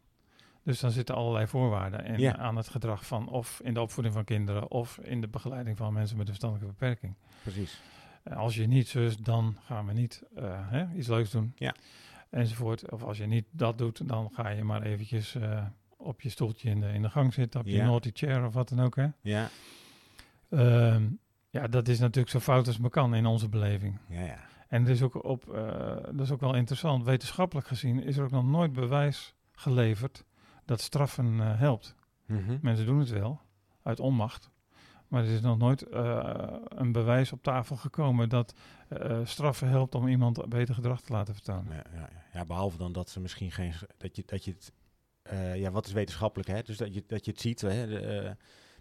Dus 0.63 0.81
dan 0.81 0.91
zitten 0.91 1.15
allerlei 1.15 1.47
voorwaarden 1.47 2.05
in, 2.05 2.19
Ja. 2.19 2.37
aan 2.37 2.57
het 2.57 2.69
gedrag 2.69 3.07
van 3.07 3.29
of 3.29 3.61
in 3.65 3.75
de 3.75 3.81
opvoeding 3.81 4.15
van 4.15 4.25
kinderen 4.25 4.71
of 4.71 4.99
in 4.99 5.21
de 5.21 5.29
begeleiding 5.29 5.77
van 5.77 5.93
mensen 5.93 6.17
met 6.17 6.27
een 6.27 6.35
verstandelijke 6.35 6.75
beperking. 6.79 7.15
Precies. 7.43 7.81
En 8.23 8.33
als 8.37 8.55
je 8.55 8.67
niet 8.67 8.89
zus, 8.89 9.17
dan 9.17 9.57
gaan 9.65 9.87
we 9.87 9.93
niet 9.93 10.23
eh, 10.35 10.45
hè, 10.71 10.93
iets 10.95 11.09
leuks 11.09 11.31
doen. 11.31 11.53
Ja. 11.57 11.75
Enzovoort. 12.31 12.91
Of 12.91 13.03
als 13.03 13.19
je 13.19 13.27
niet 13.27 13.45
dat 13.51 13.79
doet, 13.79 14.09
dan 14.09 14.31
ga 14.33 14.49
je 14.49 14.65
maar 14.65 14.83
eventjes 14.83 15.35
eh, 15.35 15.67
op 15.97 16.21
je 16.21 16.29
stoeltje 16.29 16.71
in 16.71 16.81
de, 16.81 16.89
in 16.93 17.03
de 17.03 17.11
gang 17.11 17.35
zitten, 17.35 17.61
op 17.61 17.67
je 17.67 17.73
Ja. 17.73 17.85
naughty 17.85 18.11
chair 18.15 18.47
of 18.47 18.55
wat 18.55 18.69
dan 18.69 18.81
ook. 18.81 18.97
Hè. 18.97 19.07
Ja, 19.21 19.49
Ehm, 20.49 21.05
ja, 21.53 21.67
dat 21.67 21.89
is 21.89 21.99
natuurlijk 21.99 22.29
zo 22.29 22.39
fout 22.39 22.67
als 22.67 22.79
maar 22.79 22.91
kan 22.91 23.15
in 23.15 23.27
onze 23.27 23.49
beleving. 23.49 23.99
ja, 24.09 24.25
ja. 24.25 24.39
En 24.69 24.85
er 24.85 24.91
is 24.91 25.03
ook 25.03 25.25
op, 25.25 25.55
eh, 25.55 25.97
dat 26.03 26.21
is 26.21 26.31
ook 26.31 26.41
wel 26.41 26.55
interessant. 26.55 27.05
Wetenschappelijk 27.05 27.67
gezien 27.67 28.03
is 28.03 28.17
er 28.17 28.25
ook 28.25 28.31
nog 28.31 28.45
nooit 28.45 28.73
bewijs 28.73 29.35
geleverd 29.53 30.25
dat 30.65 30.81
straffen 30.81 31.41
eh, 31.41 31.59
helpt. 31.59 31.95
Mhm. 32.27 32.59
Mensen 32.61 32.87
doen 32.87 32.99
het 32.99 33.11
wel, 33.11 33.41
uit 33.83 34.01
onmacht. 34.01 34.51
Maar 35.09 35.25
er 35.25 35.31
is 35.31 35.41
nog 35.41 35.59
nooit 35.59 35.83
eh, 35.83 36.57
een 36.69 36.93
bewijs 36.93 37.33
op 37.33 37.43
tafel 37.43 37.77
gekomen 37.77 38.29
dat 38.29 38.55
straffen 39.25 39.69
helpt 39.69 39.95
om 39.95 40.09
iemand 40.09 40.49
beter 40.49 40.75
gedrag 40.75 41.01
te 41.01 41.13
laten 41.13 41.35
vertonen. 41.35 41.75
Ja, 41.75 41.85
ja, 41.95 41.99
ja. 41.99 42.23
ja, 42.33 42.45
behalve 42.45 42.79
dan 42.79 42.93
dat 42.93 43.11
ze 43.11 43.21
misschien 43.21 43.51
geen. 43.51 43.73
dat 43.97 44.17
je, 44.17 44.23
dat 44.27 44.45
je 44.45 44.51
het. 44.53 44.73
ja, 45.59 45.71
wat 45.71 45.87
is 45.87 45.93
wetenschappelijk, 45.93 46.49
hè? 46.49 46.63
Dus 46.63 46.77
dat 46.77 46.95
je, 46.95 47.05
dat 47.07 47.25
je 47.25 47.31
het 47.31 47.41
ziet, 47.41 47.61
hè? 47.61 47.87
De, 47.87 48.37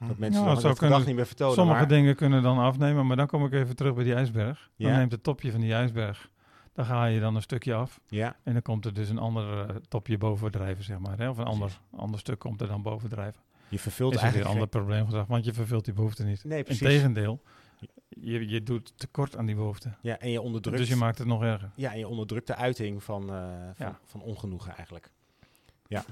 dat 0.07 0.17
mensen 0.17 0.41
Ja, 0.43 0.45
zou 0.47 0.49
het 0.49 0.59
gedrag 0.59 0.77
kunnen- 0.77 1.05
niet 1.07 1.15
meer 1.15 1.25
vertonen. 1.25 1.53
Sommige 1.55 1.79
maar, 1.79 1.87
dingen 1.87 2.15
kunnen 2.15 2.43
dan 2.43 2.57
afnemen, 2.57 3.07
maar 3.07 3.15
dan 3.17 3.27
kom 3.27 3.45
ik 3.45 3.53
even 3.53 3.75
terug 3.75 3.93
bij 3.93 4.03
die 4.03 4.13
ijsberg. 4.13 4.69
Dan 4.77 4.91
Ja. 4.91 4.97
neemt 4.97 5.11
het 5.11 5.23
topje 5.23 5.51
van 5.51 5.61
die 5.61 5.73
ijsberg, 5.73 6.29
dan 6.73 6.85
ga 6.85 7.05
je 7.05 7.19
dan 7.19 7.35
een 7.35 7.41
stukje 7.41 7.73
af. 7.73 7.99
Ja, 8.07 8.35
En 8.43 8.53
dan 8.53 8.61
komt 8.61 8.85
er 8.85 8.93
dus 8.93 9.09
een 9.09 9.17
ander 9.19 9.69
eh, 9.69 9.75
topje 9.87 10.17
bovendrijven, 10.17 10.83
zeg 10.83 10.99
maar. 10.99 11.17
Hè? 11.17 11.29
Of 11.29 11.37
een 11.37 11.45
ander, 11.45 11.79
ander 11.95 12.19
stuk 12.19 12.39
komt 12.39 12.61
er 12.61 12.67
dan 12.67 12.81
bovendrijven. 12.81 13.41
je 13.69 13.79
vervult 13.79 14.13
Is 14.13 14.21
weer 14.21 14.29
een 14.29 14.35
eigenlijk. 14.35 14.61
ander 14.61 14.79
probleemgedrag, 14.81 15.27
want 15.27 15.45
je 15.45 15.53
vervult 15.53 15.85
die 15.85 15.93
behoefte 15.93 16.23
niet. 16.23 16.43
Nee, 16.43 16.63
precies. 16.63 16.81
Integendeel, 16.81 17.41
je, 18.09 18.49
je 18.49 18.63
doet 18.63 18.93
tekort 18.97 19.37
aan 19.37 19.45
die 19.45 19.55
behoefte. 19.55 19.89
Ja, 20.01 20.17
en 20.19 20.29
je 20.29 20.41
onderdrukt. 20.41 20.77
Dus 20.77 20.87
je 20.89 20.95
maakt 20.95 21.17
het 21.17 21.27
nog 21.27 21.43
erger. 21.43 21.71
Ja, 21.75 21.91
en 21.91 21.99
je 21.99 22.07
onderdrukt 22.07 22.47
de 22.47 22.55
uiting 22.55 23.03
van, 23.03 23.21
eh, 23.29 23.35
van, 23.73 23.85
Ja. 23.87 23.99
van 24.05 24.21
ongenoegen 24.21 24.75
eigenlijk. 24.75 25.11
Ja. 25.87 26.03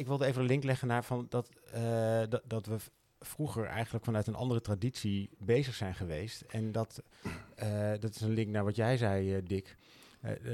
Ik 0.00 0.06
wilde 0.06 0.26
even 0.26 0.40
een 0.40 0.46
link 0.46 0.64
leggen 0.64 0.88
naar 0.88 1.04
van 1.04 1.26
dat, 1.28 1.50
eh, 1.72 2.22
dat, 2.46 2.66
we 2.66 2.76
vroeger 3.20 3.64
eigenlijk 3.66 4.04
vanuit 4.04 4.26
een 4.26 4.34
andere 4.34 4.60
traditie 4.60 5.30
bezig 5.38 5.74
zijn 5.74 5.94
geweest. 5.94 6.40
En 6.40 6.72
dat, 6.72 7.02
eh, 7.54 7.92
dat 7.98 8.14
is 8.14 8.20
een 8.20 8.32
link 8.32 8.48
naar 8.48 8.64
wat 8.64 8.76
jij 8.76 8.96
zei, 8.96 9.34
eh, 9.34 9.42
Dick. 9.44 9.76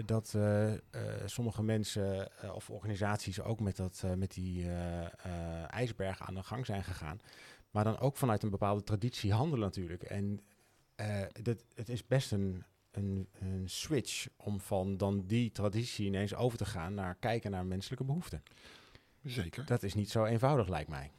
Dat 0.05 0.37
sommige 1.25 1.63
mensen 1.63 2.29
of 2.55 2.71
organisaties 2.71 3.41
ook 3.41 3.61
met, 3.61 3.77
dat, 3.77 4.05
met 4.17 4.35
die 4.35 4.71
ijsberg 5.69 6.23
aan 6.23 6.35
de 6.35 6.43
gang 6.43 6.67
zijn 6.67 6.85
gegaan. 6.85 7.21
Maar 7.71 7.85
dan 7.85 7.99
ook 7.99 8.17
vanuit 8.17 8.43
een 8.43 8.51
bepaalde 8.51 8.83
traditie 8.83 9.33
handelen 9.33 9.65
natuurlijk. 9.65 10.03
En 10.03 10.41
dat, 11.43 11.65
het 11.75 11.89
is 11.89 12.07
best 12.07 12.33
een, 12.33 12.65
een, 12.91 13.29
een 13.39 13.69
switch 13.69 14.29
om 14.37 14.61
van 14.61 14.97
dan 14.97 15.25
die 15.27 15.53
traditie 15.53 16.07
ineens 16.07 16.35
over 16.35 16.59
te 16.59 16.65
gaan 16.65 16.95
naar 16.95 17.15
kijken 17.15 17.51
naar 17.51 17.67
menselijke 17.67 18.05
behoeften. 18.05 18.43
Zeker. 19.27 19.65
Dat 19.67 19.83
is 19.83 19.95
niet 19.95 20.11
zo 20.11 20.25
eenvoudig, 20.25 20.69
lijkt 20.69 20.91
mij. 20.91 21.11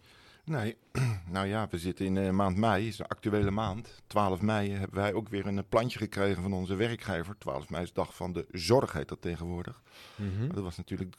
Nee, 0.43 0.77
nou 1.35 1.47
ja, 1.47 1.67
we 1.69 1.77
zitten 1.77 2.05
in 2.05 2.15
uh, 2.15 2.29
maand 2.29 2.57
mei, 2.57 2.87
is 2.87 2.97
de 2.97 3.07
actuele 3.07 3.51
maand. 3.51 4.01
12 4.07 4.41
mei 4.41 4.71
hebben 4.71 4.99
wij 4.99 5.13
ook 5.13 5.29
weer 5.29 5.45
een 5.45 5.67
plantje 5.67 5.99
gekregen 5.99 6.41
van 6.41 6.53
onze 6.53 6.75
werkgever. 6.75 7.37
12 7.37 7.69
mei 7.69 7.83
is 7.83 7.93
dag 7.93 8.15
van 8.15 8.33
de 8.33 8.45
zorg, 8.51 8.93
heet 8.93 9.07
dat 9.07 9.21
tegenwoordig. 9.21 9.81
Mhm. 10.15 10.39
Maar 10.39 10.55
dat 10.55 10.63
was 10.63 10.77
natuurlijk 10.77 11.15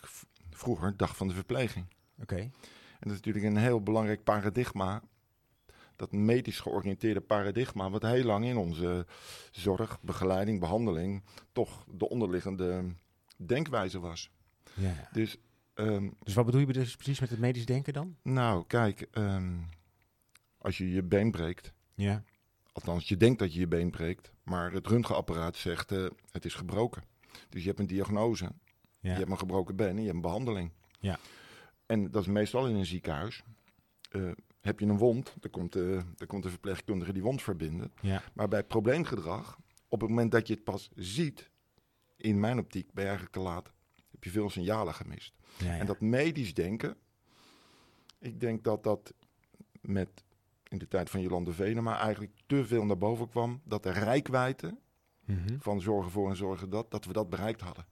vroeger 0.51 0.97
dag 0.97 1.17
van 1.17 1.29
de 1.29 1.35
verpleging. 1.35 1.87
Oké. 2.21 2.37
En 2.37 3.09
dat 3.09 3.13
is 3.13 3.21
natuurlijk 3.25 3.45
een 3.45 3.57
heel 3.57 3.83
belangrijk 3.83 4.25
paradigma. 4.25 5.03
Dat 5.97 6.13
medisch 6.13 6.61
georiënteerde 6.61 7.21
paradigma, 7.21 7.91
wat 7.91 8.03
heel 8.03 8.25
lang 8.25 8.45
in 8.45 8.57
onze 8.57 9.07
zorg, 9.51 10.01
begeleiding, 10.01 10.61
behandeling 10.61 11.23
toch 11.53 11.85
de 11.91 12.09
onderliggende 12.09 12.85
denkwijze 13.37 14.01
was. 14.01 14.31
Ja. 14.75 15.09
Dus, 15.13 15.37
ehm, 15.79 16.09
Dus 16.23 16.35
wat 16.35 16.45
bedoel 16.45 16.61
je 16.61 16.73
dus 16.73 16.97
precies 16.97 17.21
met 17.21 17.31
het 17.31 17.39
medisch 17.39 17.67
denken 17.67 17.93
dan? 17.93 18.17
nou, 18.23 18.65
kijk, 18.67 19.01
ehm, 19.11 19.57
als 20.59 20.79
je 20.79 20.91
je 20.91 21.03
been 21.03 21.31
breekt, 21.31 21.73
Ja. 21.95 22.23
althans 22.73 23.09
je 23.09 23.17
denkt 23.17 23.39
dat 23.39 23.53
je 23.53 23.61
je 23.61 23.69
been 23.69 23.91
breekt, 23.91 24.33
maar 24.43 24.73
het 24.73 24.87
röntgenapparaat 24.87 25.57
zegt 25.57 25.93
eh, 25.93 26.07
het 26.31 26.45
is 26.45 26.55
gebroken. 26.55 27.03
Dus 27.49 27.61
je 27.63 27.69
hebt 27.69 27.81
een 27.81 27.87
diagnose, 27.87 28.45
Ja. 28.45 28.53
je 29.01 29.09
hebt 29.19 29.31
een 29.31 29.39
gebroken 29.39 29.77
been 29.77 29.89
en 29.89 29.97
je 29.97 30.03
hebt 30.03 30.15
een 30.15 30.21
behandeling. 30.21 30.73
Ja. 31.01 31.19
En 31.87 32.11
dat 32.11 32.23
is 32.23 32.29
meestal 32.29 32.67
in 32.69 32.75
een 32.75 32.87
ziekenhuis. 32.87 33.43
Eh, 34.11 34.31
heb 34.61 34.81
je 34.81 34.87
een 34.87 34.99
wond, 34.99 35.35
dan 35.41 35.51
komt, 35.51 35.73
de, 35.73 36.03
dan 36.17 36.27
komt 36.27 36.43
de 36.43 36.51
verpleegkundige 36.51 37.13
die 37.13 37.23
wond 37.23 37.43
verbinden. 37.43 37.93
Ja. 38.01 38.23
Maar 38.35 38.49
bij 38.49 38.65
probleemgedrag, 38.65 39.59
op 39.89 40.01
het 40.01 40.09
moment 40.11 40.31
dat 40.33 40.47
je 40.47 40.55
het 40.55 40.65
pas 40.65 40.91
ziet, 40.95 41.51
in 42.17 42.41
mijn 42.41 42.59
optiek 42.59 42.93
ben 42.93 43.03
je 43.05 43.09
eigenlijk 43.11 43.39
te 43.39 43.43
laat. 43.43 43.73
Heb 44.19 44.25
je 44.27 44.31
veel 44.39 44.51
signalen 44.51 44.95
gemist. 44.95 45.33
Ja, 45.59 45.73
ja. 45.73 45.79
En 45.79 45.87
dat 45.87 46.01
medisch 46.01 46.55
denken, 46.55 46.97
ik 48.19 48.41
denk 48.41 48.65
dat 48.65 48.83
dat 48.85 49.13
met 49.81 50.09
in 50.69 50.79
de 50.79 50.89
tijd 50.89 51.11
van 51.11 51.21
Jolande 51.21 51.53
Venema 51.53 51.99
eigenlijk 51.99 52.33
te 52.47 52.67
veel 52.67 52.85
naar 52.85 52.99
boven 52.99 53.29
kwam. 53.29 53.61
Dat 53.65 53.83
de 53.83 53.91
rijkwijde 53.91 54.79
Mhm. 55.25 55.59
van 55.59 55.81
zorgen 55.81 56.11
voor 56.11 56.29
en 56.31 56.37
zorgen 56.37 56.71
dat, 56.71 56.91
dat 56.91 57.05
we 57.05 57.13
dat 57.13 57.31
bereikt 57.31 57.61
hadden. 57.61 57.87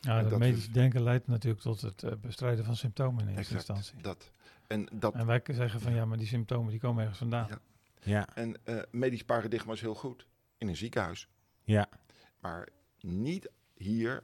Ja, 0.00 0.16
En 0.16 0.20
dat 0.22 0.30
dat 0.30 0.38
medisch 0.38 0.58
is- 0.58 0.72
denken 0.72 1.02
leidt 1.02 1.26
natuurlijk 1.26 1.62
tot 1.62 1.80
het 1.80 2.02
eh, 2.02 2.12
bestrijden 2.20 2.64
van 2.64 2.76
symptomen 2.76 3.28
in 3.28 3.36
eerste 3.36 3.54
Exact. 3.54 3.68
instantie. 3.78 4.02
Dat. 4.02 4.32
En, 4.66 4.88
dat, 4.92 5.14
En 5.14 5.26
wij 5.26 5.42
zeggen 5.46 5.80
van 5.80 5.94
ja, 5.94 6.04
maar 6.04 6.18
die 6.18 6.26
symptomen 6.26 6.70
die 6.70 6.80
komen 6.80 7.00
ergens 7.00 7.18
vandaan. 7.18 7.46
Ja. 7.48 7.58
Ja. 8.02 8.28
en 8.34 8.64
eh, 8.64 8.82
medisch 8.90 9.24
paradigma 9.24 9.72
is 9.72 9.80
heel 9.80 9.94
goed 9.94 10.26
in 10.58 10.68
een 10.68 10.76
ziekenhuis. 10.76 11.28
Ja. 11.62 11.88
Maar 12.40 12.68
niet 13.00 13.50
hier, 13.74 14.22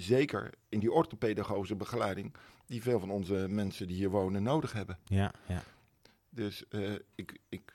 zeker 0.00 0.50
in 0.68 0.80
die 0.80 0.92
orthopedagogische 0.92 1.76
begeleiding, 1.76 2.34
die 2.66 2.82
veel 2.82 3.00
van 3.00 3.10
onze 3.10 3.46
mensen 3.48 3.86
die 3.86 3.96
hier 3.96 4.10
wonen 4.10 4.42
nodig 4.42 4.72
hebben. 4.72 4.98
Ja. 5.04 5.32
Ja. 5.46 5.62
Dus 6.30 6.68
eh, 6.68 6.92
ik, 7.14 7.38
ik 7.48 7.74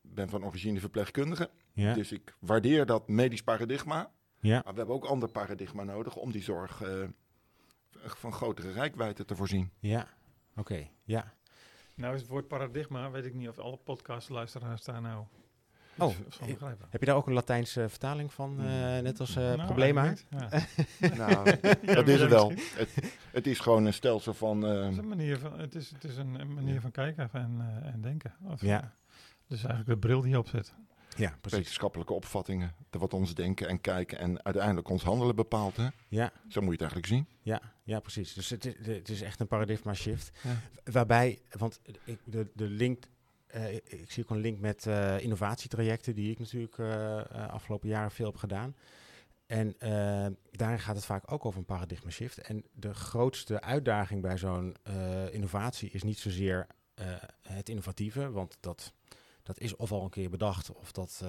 ben 0.00 0.28
van 0.28 0.44
origine 0.44 0.80
verpleegkundige. 0.80 1.50
Ja. 1.72 1.94
Dus 1.94 2.12
ik 2.12 2.34
waardeer 2.38 2.86
dat 2.86 3.08
medisch 3.08 3.42
paradigma. 3.42 4.10
Ja. 4.40 4.60
Maar 4.64 4.72
we 4.72 4.78
hebben 4.78 4.94
ook 4.94 5.04
ander 5.04 5.28
paradigma 5.28 5.84
nodig 5.84 6.16
om 6.16 6.32
die 6.32 6.42
zorg 6.42 6.82
eh, 6.82 7.04
van 7.90 8.32
grotere 8.32 8.72
rijkwijde 8.72 9.24
te 9.24 9.36
voorzien. 9.36 9.70
Ja. 9.78 10.08
Oké. 10.56 10.88
Ja. 11.04 11.34
Nou 11.94 12.14
is 12.14 12.20
het 12.20 12.30
woord 12.30 12.48
paradigma, 12.48 13.10
weet 13.10 13.24
ik 13.24 13.34
niet 13.34 13.48
of 13.48 13.58
alle 13.58 13.76
podcastluisteraars 13.76 14.84
daar 14.84 15.00
nou 15.00 15.24
Oh, 15.98 16.10
ik- 16.10 16.18
begrijpen. 16.58 16.86
Heb 16.90 17.00
je 17.00 17.06
daar 17.06 17.16
ook 17.16 17.26
een 17.26 17.32
Latijnse 17.32 17.88
vertaling 17.88 18.32
van, 18.32 18.60
eh, 18.60 18.66
net 18.98 19.20
als 19.20 19.36
eh 19.36 19.42
Nou, 19.42 19.64
problema? 19.64 20.14
Ja. 20.30 20.48
Nou, 21.16 21.44
dat 21.94 22.08
is 22.08 22.20
het 22.20 22.30
wel. 22.30 22.50
Het, 22.74 22.88
het 23.32 23.46
is 23.46 23.58
gewoon 23.60 23.84
een 23.84 23.92
stelsel 23.94 24.34
van... 24.34 24.66
eh, 24.66 24.82
Het 24.82 24.90
is 24.92 24.96
een 24.98 25.08
manier 25.08 25.38
van, 25.38 25.58
het 25.58 25.74
is, 25.74 25.90
het 25.90 26.04
is 26.04 26.16
een, 26.16 26.54
manier 26.54 26.80
van 26.80 26.90
kijken 26.90 27.28
en, 27.32 27.56
eh, 27.82 27.92
en 27.94 28.00
denken. 28.00 28.34
Of, 28.42 28.60
Ja. 28.60 28.80
eh, 28.82 28.86
dus 29.46 29.58
eigenlijk 29.64 29.86
de 30.00 30.06
bril 30.06 30.20
die 30.20 30.30
je 30.30 30.38
opzet. 30.38 30.74
Ja, 31.16 31.36
precies. 31.40 31.58
wetenschappelijke 31.58 32.12
opvattingen, 32.12 32.74
de- 32.90 32.98
wat 32.98 33.14
ons 33.14 33.34
denken 33.34 33.68
en 33.68 33.80
kijken 33.80 34.18
en 34.18 34.44
uiteindelijk 34.44 34.88
ons 34.88 35.02
handelen 35.02 35.36
bepaalt. 35.36 35.76
Hè? 35.76 35.88
Ja. 36.08 36.32
Zo 36.48 36.60
moet 36.60 36.78
je 36.78 36.84
het 36.84 36.92
eigenlijk 36.92 37.06
zien. 37.06 37.26
Ja, 37.42 37.60
ja, 37.84 38.00
precies. 38.00 38.32
Dus 38.34 38.50
het 38.50 38.64
is, 38.64 38.74
het 38.86 39.08
is 39.08 39.22
echt 39.22 39.40
een 39.40 39.46
paradigma 39.46 39.94
shift. 39.94 40.30
Ja. 40.42 40.60
Waarbij, 40.92 41.38
want 41.58 41.80
ik, 42.04 42.18
de, 42.24 42.46
de 42.54 42.64
link, 42.68 43.04
eh, 43.46 43.74
ik 43.74 44.10
zie 44.10 44.22
ook 44.22 44.30
een 44.30 44.40
link 44.40 44.58
met 44.58 44.86
eh, 44.86 45.20
innovatietrajecten 45.20 46.14
die 46.14 46.30
ik 46.30 46.38
natuurlijk 46.38 46.78
eh, 46.78 47.48
afgelopen 47.48 47.88
jaren 47.88 48.10
veel 48.10 48.26
heb 48.26 48.36
gedaan. 48.36 48.76
En 49.46 49.76
daarin 50.50 50.78
gaat 50.78 50.96
het 50.96 51.04
vaak 51.04 51.32
ook 51.32 51.44
over 51.44 51.58
een 51.58 51.64
paradigma 51.64 52.10
shift. 52.10 52.38
En 52.38 52.64
de 52.72 52.94
grootste 52.94 53.60
uitdaging 53.60 54.22
bij 54.22 54.38
zo'n 54.38 54.76
innovatie 55.30 55.90
is 55.90 56.02
niet 56.02 56.18
zozeer 56.18 56.66
het 57.42 57.68
innovatieve, 57.68 58.30
want 58.30 58.56
dat, 58.60 58.92
dat 59.42 59.58
is 59.58 59.76
of 59.76 59.92
al 59.92 60.04
een 60.04 60.10
keer 60.10 60.30
bedacht 60.30 60.72
of 60.72 60.92
dat 60.92 61.24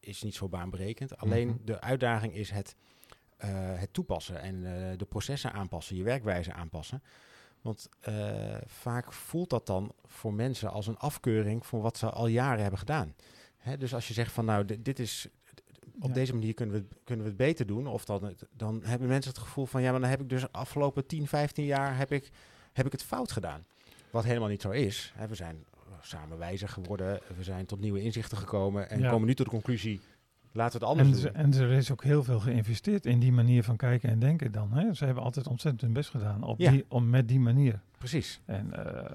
is 0.00 0.22
niet 0.22 0.34
zo 0.34 0.48
baanbrekend. 0.48 1.16
Alleen 1.16 1.48
Mhm. 1.48 1.56
de 1.64 1.80
uitdaging 1.80 2.34
is 2.34 2.50
het, 2.50 2.76
het 3.76 3.92
toepassen 3.92 4.40
en 4.40 4.62
de 4.98 5.06
processen 5.08 5.52
aanpassen, 5.52 5.96
je 5.96 6.02
werkwijze 6.02 6.52
aanpassen. 6.52 7.02
Want 7.60 7.88
eh, 8.00 8.54
vaak 8.66 9.12
voelt 9.12 9.50
dat 9.50 9.66
dan 9.66 9.92
voor 10.06 10.32
mensen 10.34 10.70
als 10.70 10.86
een 10.86 10.96
afkeuring 10.98 11.66
voor 11.66 11.80
wat 11.80 11.96
ze 11.98 12.10
al 12.10 12.26
jaren 12.26 12.60
hebben 12.60 12.78
gedaan. 12.78 13.14
Hè, 13.56 13.76
dus 13.76 13.94
als 13.94 14.08
je 14.08 14.14
zegt 14.14 14.32
van 14.32 14.44
nou, 14.44 14.64
dit, 14.64 14.84
dit 14.84 14.98
is 14.98 15.28
op 16.00 16.08
Ja. 16.08 16.14
deze 16.14 16.32
manier 16.34 16.54
kunnen 16.54 16.74
we, 16.74 16.80
het- 16.88 16.98
kunnen 17.04 17.24
we 17.24 17.30
het 17.30 17.38
beter 17.40 17.66
doen. 17.66 17.86
Of 17.86 18.04
dan, 18.04 18.34
dan 18.52 18.80
hebben 18.84 19.08
mensen 19.08 19.30
het 19.32 19.40
gevoel 19.40 19.66
van 19.66 19.82
ja, 19.82 19.90
maar 19.90 20.00
dan 20.00 20.10
heb 20.10 20.20
ik 20.20 20.28
dus 20.28 20.40
de 20.40 20.52
afgelopen 20.52 21.06
10, 21.06 21.26
15 21.26 21.64
jaar 21.64 21.96
heb 21.96 22.12
ik, 22.12 22.30
heb 22.72 22.86
ik 22.86 22.92
het 22.92 23.02
fout 23.02 23.32
gedaan. 23.32 23.64
Wat 24.10 24.24
helemaal 24.24 24.48
niet 24.48 24.62
zo 24.62 24.70
is. 24.70 25.12
Hè, 25.16 25.26
we 25.28 25.34
zijn 25.34 25.64
samen 26.00 26.38
wijzer 26.38 26.68
geworden, 26.68 27.20
we 27.36 27.42
zijn 27.42 27.66
tot 27.66 27.80
nieuwe 27.80 28.00
inzichten 28.02 28.38
gekomen 28.38 28.90
en 28.90 29.00
Ja. 29.00 29.10
komen 29.10 29.26
nu 29.26 29.34
tot 29.34 29.46
de 29.46 29.52
conclusie, 29.52 30.00
laten 30.52 30.80
we 30.80 30.86
het 30.86 30.96
anders 30.98 31.24
En, 31.24 31.32
doen. 31.32 31.54
en 31.54 31.60
er 31.62 31.70
is 31.72 31.90
ook 31.90 32.04
heel 32.04 32.24
veel 32.24 32.40
geïnvesteerd 32.40 33.06
in 33.06 33.18
die 33.20 33.32
manier 33.32 33.64
van 33.64 33.76
kijken 33.76 34.10
en 34.10 34.18
denken 34.18 34.52
dan. 34.52 34.72
Hè? 34.72 34.94
Ze 34.94 35.04
hebben 35.04 35.22
altijd 35.22 35.46
ontzettend 35.46 35.82
hun 35.82 35.92
best 35.92 36.10
gedaan 36.10 36.42
op 36.42 36.58
Ja. 36.58 36.70
die, 36.70 36.84
om, 36.88 37.10
met 37.10 37.28
die 37.28 37.40
manier. 37.40 37.80
Precies. 37.98 38.40
En, 38.44 38.72
eh, 38.86 39.10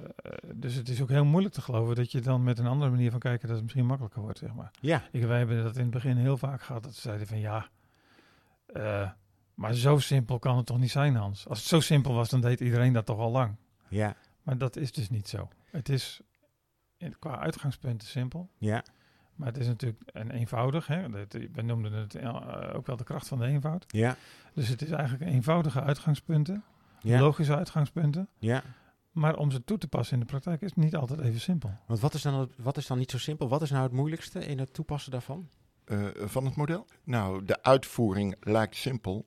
dus 0.53 0.75
het 0.75 0.89
is 0.89 1.01
ook 1.01 1.09
heel 1.09 1.25
moeilijk 1.25 1.53
te 1.53 1.61
geloven 1.61 1.95
dat 1.95 2.11
je 2.11 2.21
dan 2.21 2.43
met 2.43 2.59
een 2.59 2.67
andere 2.67 2.91
manier 2.91 3.11
van 3.11 3.19
kijken 3.19 3.47
dat 3.47 3.55
het 3.55 3.63
misschien 3.65 3.85
makkelijker 3.85 4.21
wordt, 4.21 4.37
zeg 4.39 4.53
maar. 4.53 4.71
Ja, 4.81 5.03
Ik, 5.11 5.23
wij 5.23 5.37
hebben 5.37 5.63
dat 5.63 5.75
in 5.75 5.81
het 5.81 5.91
begin 5.91 6.17
heel 6.17 6.37
vaak 6.37 6.61
gehad, 6.61 6.83
dat 6.83 6.93
ze 6.95 7.01
zeiden 7.01 7.27
van 7.27 7.39
ja, 7.39 7.69
eh, 8.65 9.09
maar 9.53 9.73
zo 9.73 9.97
simpel 9.99 10.39
kan 10.39 10.57
het 10.57 10.65
toch 10.65 10.79
niet 10.79 10.91
zijn, 10.91 11.15
Hans? 11.15 11.47
Als 11.47 11.59
het 11.59 11.67
zo 11.67 11.79
simpel 11.79 12.13
was, 12.13 12.29
dan 12.29 12.41
deed 12.41 12.59
iedereen 12.59 12.93
dat 12.93 13.05
toch 13.05 13.19
al 13.19 13.31
lang. 13.31 13.55
ja, 13.87 14.15
Maar 14.43 14.57
dat 14.57 14.75
is 14.75 14.91
dus 14.91 15.09
niet 15.09 15.27
zo. 15.27 15.47
Het 15.71 15.89
is 15.89 16.21
qua 17.19 17.39
uitgangspunten 17.39 18.07
simpel, 18.07 18.49
ja, 18.57 18.83
maar 19.35 19.47
het 19.47 19.57
is 19.57 19.67
natuurlijk 19.67 20.01
een 20.05 20.31
eenvoudig. 20.31 20.87
Hè? 20.87 21.09
Dat, 21.09 21.31
we 21.53 21.61
noemden 21.61 21.91
het 21.93 22.15
eh, 22.15 22.71
ook 22.75 22.85
wel 22.85 22.97
de 22.97 23.03
kracht 23.03 23.27
van 23.27 23.39
de 23.39 23.45
eenvoud. 23.45 23.85
ja, 23.87 24.15
Dus 24.53 24.67
het 24.67 24.81
is 24.81 24.89
eigenlijk 24.91 25.31
eenvoudige 25.31 25.81
uitgangspunten, 25.81 26.63
ja, 27.01 27.19
logische 27.19 27.55
uitgangspunten. 27.55 28.27
ja. 28.39 28.63
Maar 29.11 29.35
om 29.37 29.51
ze 29.51 29.63
toe 29.63 29.77
te 29.77 29.87
passen 29.87 30.13
in 30.13 30.19
de 30.19 30.25
praktijk 30.25 30.61
is 30.61 30.69
het 30.69 30.77
niet 30.83 30.95
altijd 30.95 31.19
even 31.19 31.39
simpel. 31.39 31.71
Want 31.87 31.99
wat 31.99 32.13
is, 32.13 32.21
dan, 32.21 32.33
het- 32.39 32.53
wat 32.57 32.77
is 32.77 32.87
dan 32.87 32.97
niet 32.97 33.11
zo 33.11 33.17
simpel? 33.17 33.47
Wat 33.47 33.61
is 33.61 33.69
nou 33.69 33.83
het 33.83 33.91
moeilijkste 33.91 34.39
in 34.45 34.59
het 34.59 34.73
toepassen 34.73 35.11
daarvan? 35.11 35.49
eh, 35.85 36.05
van 36.15 36.45
het 36.45 36.55
model. 36.55 36.85
Nou, 37.03 37.45
de 37.45 37.63
uitvoering 37.63 38.35
lijkt 38.39 38.75
simpel, 38.75 39.25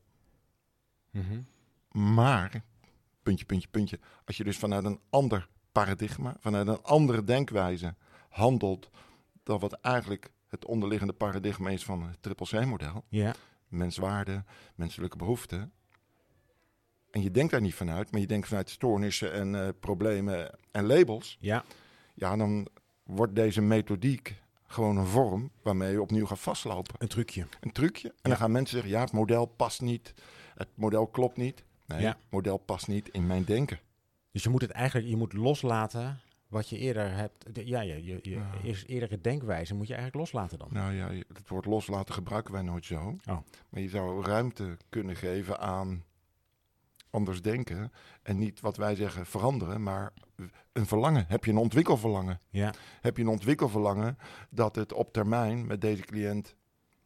Mhm. 1.11 1.41
maar, 1.91 2.63
puntje, 3.23 3.45
puntje, 3.45 3.69
puntje, 3.69 3.99
als 4.25 4.37
je 4.37 4.45
dus 4.45 4.59
vanuit 4.59 4.85
een 4.85 5.01
ander 5.11 5.49
paradigma, 5.73 6.37
vanuit 6.41 6.67
een 6.67 6.83
andere 6.83 7.25
denkwijze 7.25 7.95
handelt 8.29 8.91
dan 9.49 9.59
wat 9.61 9.73
eigenlijk 9.73 10.31
het 10.49 10.65
onderliggende 10.65 11.13
paradigma 11.13 11.71
is 11.71 11.85
van 11.85 12.03
het 12.03 12.23
triple 12.23 12.47
C-model, 12.61 13.05
Ja, 13.09 13.35
menswaarde, 13.69 14.45
menselijke 14.75 15.17
behoeften, 15.17 15.73
en 17.11 17.23
je 17.23 17.31
denkt 17.31 17.53
daar 17.53 17.61
niet 17.61 17.75
vanuit, 17.75 18.11
maar 18.11 18.21
je 18.21 18.27
denkt 18.27 18.49
vanuit 18.49 18.71
stoornissen 18.71 19.33
en 19.33 19.55
eh, 19.55 19.69
problemen 19.81 20.59
en 20.71 20.87
labels, 20.87 21.37
ja, 21.41 21.65
ja, 22.15 22.37
dan 22.37 22.69
wordt 23.03 23.35
deze 23.35 23.61
methodiek 23.61 24.43
gewoon 24.67 24.97
een 24.97 25.07
vorm 25.07 25.51
waarmee 25.63 25.93
je 25.93 26.01
opnieuw 26.03 26.27
gaat 26.27 26.39
vastlopen. 26.41 26.95
een 26.99 27.09
trucje. 27.09 27.47
Een 27.61 27.73
trucje. 27.73 28.09
En 28.09 28.15
Ja. 28.23 28.29
dan 28.29 28.37
gaan 28.37 28.53
mensen 28.53 28.75
zeggen, 28.75 28.91
ja, 28.91 29.01
het 29.01 29.13
model 29.13 29.47
past 29.47 29.81
niet. 29.81 30.15
Het 30.55 30.69
model 30.75 31.07
klopt 31.07 31.37
niet. 31.37 31.65
Nee, 31.87 32.01
Ja. 32.01 32.09
het 32.09 32.19
model 32.31 32.57
past 32.57 32.89
niet 32.89 33.09
in 33.09 33.27
mijn 33.27 33.45
denken. 33.45 33.81
Dus 34.33 34.43
je 34.43 34.49
moet 34.49 34.61
het 34.61 34.71
eigenlijk, 34.71 35.09
je 35.09 35.17
moet 35.17 35.33
loslaten 35.33 36.21
wat 36.49 36.69
je 36.69 36.79
eerder 36.79 37.13
hebt. 37.15 37.55
de- 37.55 37.67
ja, 37.67 37.81
je, 37.81 38.05
je, 38.05 38.19
je 38.23 38.31
Ja. 38.31 38.75
eerdere 38.87 39.21
denkwijze 39.21 39.75
moet 39.75 39.87
je 39.87 39.95
eigenlijk 39.95 40.23
loslaten 40.23 40.59
dan. 40.59 40.69
Nou 40.73 40.93
ja, 40.93 41.09
het 41.35 41.49
woord 41.49 41.65
loslaten 41.67 42.15
gebruiken 42.15 42.53
wij 42.53 42.63
nooit 42.63 42.85
zo. 42.85 43.17
Oh. 43.29 43.39
Maar 43.69 43.81
je 43.81 43.89
zou 43.89 44.25
ruimte 44.25 44.77
kunnen 44.89 45.17
geven 45.17 45.61
aan 45.61 46.05
anders 47.11 47.43
denken. 47.43 47.93
En 48.23 48.39
niet 48.39 48.61
wat 48.61 48.77
wij 48.77 48.95
zeggen 48.95 49.27
veranderen, 49.27 49.83
maar 49.83 50.13
een 50.73 50.87
verlangen. 50.87 51.25
Heb 51.29 51.45
je 51.45 51.51
een 51.51 51.57
ontwikkelverlangen? 51.57 52.41
Ja, 52.51 52.75
Heb 53.01 53.17
je 53.17 53.23
een 53.23 53.29
ontwikkelverlangen 53.29 54.19
dat 54.51 54.77
het 54.77 54.93
op 54.93 55.13
termijn 55.13 55.67
met 55.67 55.81
deze 55.81 56.03
cliënt 56.03 56.55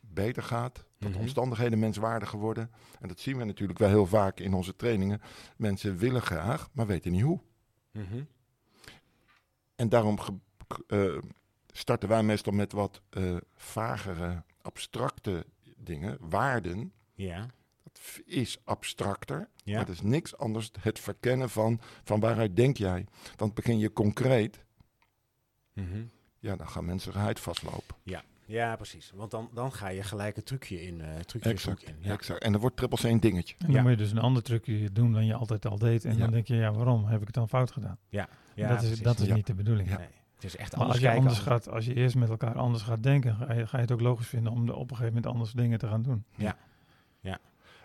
beter 0.00 0.42
gaat. 0.42 0.75
Dat 0.75 1.08
Mhm. 1.08 1.12
de 1.12 1.18
omstandigheden 1.18 1.78
menswaardiger 1.78 2.38
worden. 2.38 2.70
En 3.00 3.08
dat 3.08 3.20
zien 3.20 3.37
we 3.38 3.44
natuurlijk 3.44 3.78
wel 3.78 3.88
heel 3.88 4.06
vaak 4.06 4.40
in 4.40 4.54
onze 4.54 4.76
trainingen. 4.76 5.20
Mensen 5.56 5.96
willen 5.96 6.22
graag, 6.22 6.68
maar 6.72 6.87
weten 6.87 7.12
niet 7.12 7.22
hoe. 7.22 7.40
Mhm. 7.92 8.22
En 9.82 9.88
daarom 9.88 10.18
eh, 10.86 11.18
starten 11.66 12.08
wij 12.08 12.22
meestal 12.22 12.52
met 12.52 12.72
wat 12.72 13.00
eh, 13.10 13.36
vagere, 13.54 14.42
abstracte 14.60 15.46
dingen. 15.76 16.16
Waarden, 16.20 16.92
Ja. 17.14 17.46
dat 17.82 18.00
is 18.24 18.58
abstracter. 18.64 19.48
Ja. 19.64 19.86
Is 19.86 20.00
niks 20.02 20.36
anders 20.36 20.70
het 20.80 20.98
verkennen 21.00 21.50
van, 21.50 21.80
van 22.04 22.20
waaruit 22.20 22.56
denk 22.56 22.76
jij. 22.76 23.06
Want 23.36 23.54
begin 23.54 23.78
je 23.78 23.92
concreet, 23.92 24.64
Mhm. 25.72 26.04
ja, 26.38 26.56
dan 26.56 26.68
gaan 26.68 26.84
mensen 26.84 27.12
geheid 27.12 27.40
vastlopen. 27.40 27.96
Ja, 28.02 28.22
precies. 28.76 29.12
Want 29.14 29.30
dan, 29.30 29.50
dan 29.54 29.72
ga 29.72 29.88
je 29.88 30.02
gelijk 30.02 30.37
een 30.37 30.42
trucje 30.42 30.82
in. 30.87 31.00
eh 31.00 31.18
trucje 31.18 31.50
Exact, 31.50 31.82
in. 31.82 31.94
Ja. 31.99 32.12
exact. 32.12 32.42
En 32.42 32.52
dan 32.52 32.61
wordt 32.61 32.76
triple 32.76 32.99
C 32.99 33.02
een 33.02 33.20
dingetje. 33.20 33.54
En 33.58 33.66
dan 33.66 33.75
Ja. 33.75 33.82
moet 33.82 33.90
je 33.90 33.96
dus 33.96 34.11
een 34.11 34.18
ander 34.18 34.42
trucje 34.42 34.92
doen 34.92 35.12
dan 35.12 35.26
je 35.26 35.34
altijd 35.34 35.66
al 35.66 35.78
deed. 35.78 36.04
En 36.04 36.12
Ja. 36.12 36.18
dan 36.18 36.30
denk 36.30 36.46
je, 36.46 36.54
ja, 36.56 36.72
waarom 36.72 37.04
heb 37.04 37.20
ik 37.20 37.26
het 37.26 37.34
dan 37.34 37.49
fout 37.49 37.70
gedaan? 37.72 37.99
Ja, 38.08 38.28
dat 38.54 38.70
is, 38.70 38.76
precies. 38.76 39.00
dat 39.00 39.18
is 39.18 39.26
Ja. 39.26 39.34
niet 39.34 39.46
de 39.46 39.54
bedoeling. 39.54 39.88
Ja. 39.88 39.96
Nee, 39.99 40.06
het 40.34 40.44
is 40.44 40.56
echt 40.56 40.70
Maar 40.76 40.80
anders 40.80 40.88
als 40.90 40.99
je, 40.99 41.04
kijken. 41.04 41.22
anders 41.26 41.38
gaat, 41.46 41.68
als 41.68 41.84
je 41.84 41.94
eerst 41.94 42.14
met 42.16 42.28
elkaar 42.28 42.54
anders 42.58 42.82
gaat 42.82 43.02
denken, 43.02 43.34
ga 43.37 43.52
je, 43.52 43.66
ga 43.66 43.76
je 43.76 43.82
het 43.82 43.92
ook 43.92 44.00
logisch 44.00 44.26
vinden 44.28 44.52
om 44.52 44.66
de, 44.66 44.72
op 44.75 44.80
een 44.90 44.96
gegeven 44.96 45.14
moment 45.14 45.26
anders 45.32 45.52
dingen 45.52 45.78
te 45.78 45.88
gaan 45.88 46.02
doen. 46.02 46.25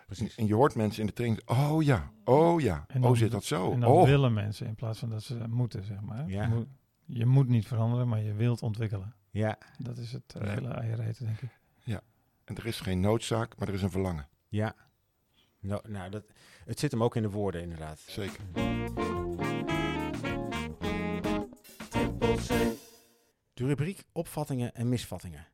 Precies. 0.06 0.34
En 0.36 0.46
je 0.46 0.54
hoort 0.54 0.74
mensen 0.74 1.00
in 1.00 1.06
de 1.06 1.12
training, 1.12 1.42
oh 1.48 1.82
ja, 1.82 2.10
oh 2.24 2.60
ja, 2.60 2.84
En 2.88 3.00
dan- 3.00 3.10
oh 3.10 3.16
zit 3.16 3.30
dat 3.30 3.44
zo. 3.44 3.72
en 3.72 3.80
dan 3.80 3.90
Oh, 3.90 4.04
willen 4.04 4.32
mensen 4.32 4.66
in 4.66 4.74
plaats 4.74 4.98
van 4.98 5.10
dat 5.10 5.22
ze 5.22 5.38
moeten, 5.48 5.84
zeg 5.84 6.00
maar. 6.00 6.28
Ja. 6.28 6.42
Je, 6.42 6.48
moet, 6.48 6.66
je 7.06 7.26
moet 7.26 7.48
niet 7.48 7.66
veranderen, 7.66 8.08
maar 8.08 8.22
je 8.22 8.32
wilt 8.32 8.62
ontwikkelen. 8.62 9.14
Ja, 9.30 9.58
Dat 9.78 9.98
is 9.98 10.12
het 10.12 10.34
eh, 10.34 10.42
Ja. 10.42 10.48
hele 10.52 10.68
eiereten, 10.68 11.26
denk 11.26 11.40
ik. 11.40 11.50
en 12.44 12.56
er 12.56 12.66
is 12.66 12.80
geen 12.80 13.00
noodzaak, 13.00 13.56
maar 13.58 13.68
er 13.68 13.74
is 13.74 13.82
een 13.82 13.90
verlangen. 13.90 14.28
ja. 14.48 14.74
Nou, 15.60 15.90
nou 15.90 16.10
dat, 16.10 16.24
het 16.64 16.78
zit 16.78 16.90
hem 16.90 17.02
ook 17.02 17.16
in 17.16 17.22
de 17.22 17.30
woorden, 17.30 17.62
inderdaad. 17.62 17.98
Zeker. 17.98 18.40
De 23.54 23.66
rubriek 23.66 24.04
opvattingen 24.12 24.74
en 24.74 24.88
misvattingen. 24.88 25.46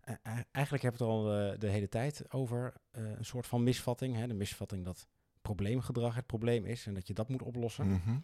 Eh, 0.00 0.14
eh, 0.22 0.38
eigenlijk 0.52 0.84
hebben 0.84 1.06
we 1.06 1.12
het 1.14 1.52
al 1.52 1.58
de 1.58 1.68
hele 1.68 1.88
tijd 1.88 2.32
over 2.32 2.72
eh, 2.90 3.02
een 3.10 3.24
soort 3.24 3.46
van 3.46 3.62
misvatting. 3.62 4.16
Hè? 4.16 4.26
De 4.26 4.34
misvatting 4.34 4.84
dat 4.84 5.06
probleemgedrag 5.42 6.14
het 6.14 6.26
probleem 6.26 6.64
is 6.64 6.86
en 6.86 6.94
dat 6.94 7.06
je 7.06 7.14
dat 7.14 7.28
moet 7.28 7.42
oplossen. 7.42 7.86
Mhm. 7.88 8.16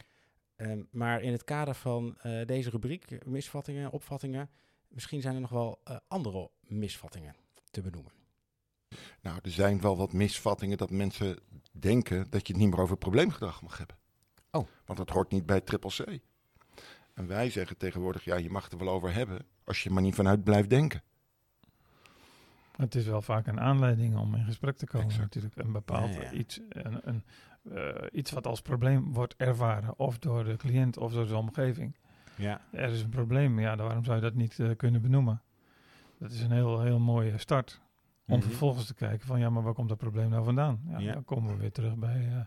Ehm, 0.57 0.83
maar 0.91 1.23
in 1.23 1.33
het 1.33 1.45
kader 1.45 1.75
van 1.75 2.19
eh, 2.19 2.47
deze 2.47 2.71
rubriek, 2.71 3.25
misvattingen, 3.27 3.91
opvattingen, 3.91 4.51
misschien 4.89 5.21
zijn 5.21 5.35
er 5.35 5.41
nog 5.41 5.51
wel 5.51 5.81
eh, 5.85 5.97
andere 6.09 6.51
misvattingen 6.61 7.35
te 7.71 7.81
benoemen. 7.81 8.13
Nou, 9.21 9.39
er 9.43 9.51
zijn 9.51 9.81
wel 9.81 9.97
wat 9.97 10.13
misvattingen 10.13 10.79
dat 10.79 10.91
mensen 10.91 11.39
denken 11.73 12.27
dat 12.31 12.47
je 12.47 12.53
het 12.53 12.63
niet 12.63 12.71
meer 12.71 12.81
over 12.81 12.97
probleemgedrag 12.97 13.63
mag 13.63 13.79
hebben. 13.79 13.97
Oh. 14.51 14.67
Want 14.85 14.99
dat 14.99 15.11
hoort 15.11 15.31
niet 15.31 15.47
bij 15.47 15.61
triple 15.61 15.91
C. 15.91 16.21
En 17.15 17.27
wij 17.27 17.51
zeggen 17.51 17.77
tegenwoordig, 17.77 18.25
ja, 18.25 18.37
je 18.37 18.51
mag 18.51 18.65
het 18.65 18.73
er 18.73 18.79
wel 18.79 18.89
over 18.89 19.15
hebben, 19.15 19.47
als 19.65 19.83
je 19.83 19.89
er 19.89 19.95
maar 19.95 20.03
niet 20.03 20.15
vanuit 20.15 20.45
blijft 20.45 20.71
denken. 20.71 21.03
Het 22.77 22.95
is 22.95 23.07
wel 23.07 23.23
vaak 23.23 23.47
een 23.47 23.61
aanleiding 23.61 24.17
om 24.17 24.35
in 24.35 24.45
gesprek 24.45 24.77
te 24.77 24.87
komen 24.87 25.07
Exact. 25.07 25.23
natuurlijk. 25.23 25.57
Een 25.57 25.73
bepaald 25.73 26.15
Ja, 26.15 26.23
ja. 26.23 26.33
Iets, 26.33 26.61
een, 26.69 27.01
een, 27.09 27.25
eh, 27.75 28.07
iets 28.13 28.31
wat 28.31 28.47
als 28.47 28.63
probleem 28.63 29.13
wordt 29.13 29.35
ervaren. 29.37 29.99
Of 29.99 30.19
door 30.19 30.45
de 30.45 30.57
cliënt 30.57 30.97
of 30.97 31.13
door 31.13 31.27
de 31.27 31.37
omgeving. 31.37 31.97
Ja, 32.39 32.61
Er 32.73 32.91
is 32.93 33.03
een 33.03 33.09
probleem, 33.09 33.59
ja, 33.61 33.77
dan 33.77 33.87
waarom 33.87 34.05
zou 34.05 34.17
je 34.17 34.23
dat 34.23 34.35
niet 34.35 34.59
eh, 34.59 34.77
kunnen 34.77 35.03
benoemen? 35.03 35.43
Dat 36.19 36.31
is 36.31 36.41
een 36.41 36.53
heel, 36.53 36.81
heel 36.81 36.99
mooie 36.99 37.39
start. 37.39 37.81
Om 38.27 38.39
Mhm. 38.39 38.49
vervolgens 38.49 38.87
te 38.87 38.95
kijken 38.95 39.27
van, 39.27 39.39
ja, 39.41 39.51
maar 39.51 39.63
waar 39.63 39.75
komt 39.75 39.89
dat 39.89 39.99
probleem 39.99 40.29
nou 40.29 40.45
vandaan? 40.45 40.81
Ja, 40.89 40.99
Ja. 40.99 41.13
Dan 41.13 41.25
komen 41.25 41.53
we 41.55 41.61
weer 41.61 41.73
terug 41.73 41.95
bij, 41.97 42.29
eh, 42.33 42.41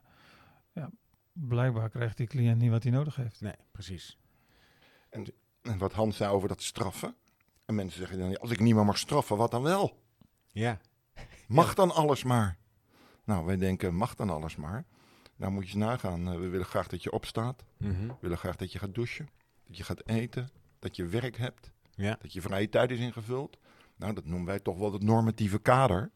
ja, 0.74 0.90
blijkbaar 1.34 1.90
krijgt 1.90 2.18
die 2.18 2.28
cliënt 2.28 2.58
niet 2.62 2.70
wat 2.72 2.84
hij 2.84 2.92
nodig 2.92 3.16
heeft. 3.16 3.42
nee, 3.42 3.56
precies. 3.72 4.18
En 5.10 5.78
wat 5.78 5.94
Hans 5.94 6.18
zei 6.18 6.32
over 6.32 6.48
dat 6.48 6.62
straffen. 6.62 7.16
En 7.66 7.76
mensen 7.76 8.00
zeggen 8.00 8.20
dan, 8.20 8.30
ja, 8.30 8.36
als 8.42 8.52
ik 8.52 8.60
niet 8.60 8.76
meer 8.76 8.86
mag 8.86 8.98
straffen, 8.98 9.38
wat 9.38 9.52
dan 9.52 9.62
wel? 9.62 10.00
Ja, 10.52 10.80
Mag 11.48 11.74
dan 11.74 11.92
alles 11.92 12.24
maar? 12.24 12.58
Nou, 13.24 13.46
wij 13.46 13.58
denken, 13.58 13.96
mag 13.96 14.16
dan 14.16 14.30
alles 14.30 14.56
maar? 14.56 14.86
Nou 15.36 15.52
moet 15.52 15.64
je 15.70 15.76
eens 15.76 15.86
nagaan. 15.86 16.28
Eh, 16.28 16.40
we 16.40 16.48
willen 16.48 16.66
graag 16.66 16.88
dat 16.88 17.04
je 17.04 17.12
opstaat. 17.12 17.64
Mhm. 17.78 18.08
We 18.08 18.14
willen 18.20 18.38
graag 18.38 18.56
dat 18.56 18.72
je 18.72 18.80
gaat 18.80 18.96
douchen. 18.96 19.30
Dat 19.72 19.78
je 19.80 19.84
gaat 19.86 20.08
eten. 20.08 20.50
Dat 20.80 20.96
je 20.96 21.06
werk 21.06 21.38
hebt. 21.38 21.72
ja. 21.96 22.18
Dat 22.22 22.34
je 22.34 22.42
vrije 22.42 22.70
tijd 22.70 22.92
is 22.92 23.00
ingevuld. 23.00 23.58
Nou, 23.96 24.14
dat 24.14 24.26
noemen 24.26 24.48
wij 24.48 24.60
toch 24.60 24.78
wel 24.78 24.94
het 24.94 25.04
normatieve 25.04 25.60
kader. 25.60 26.12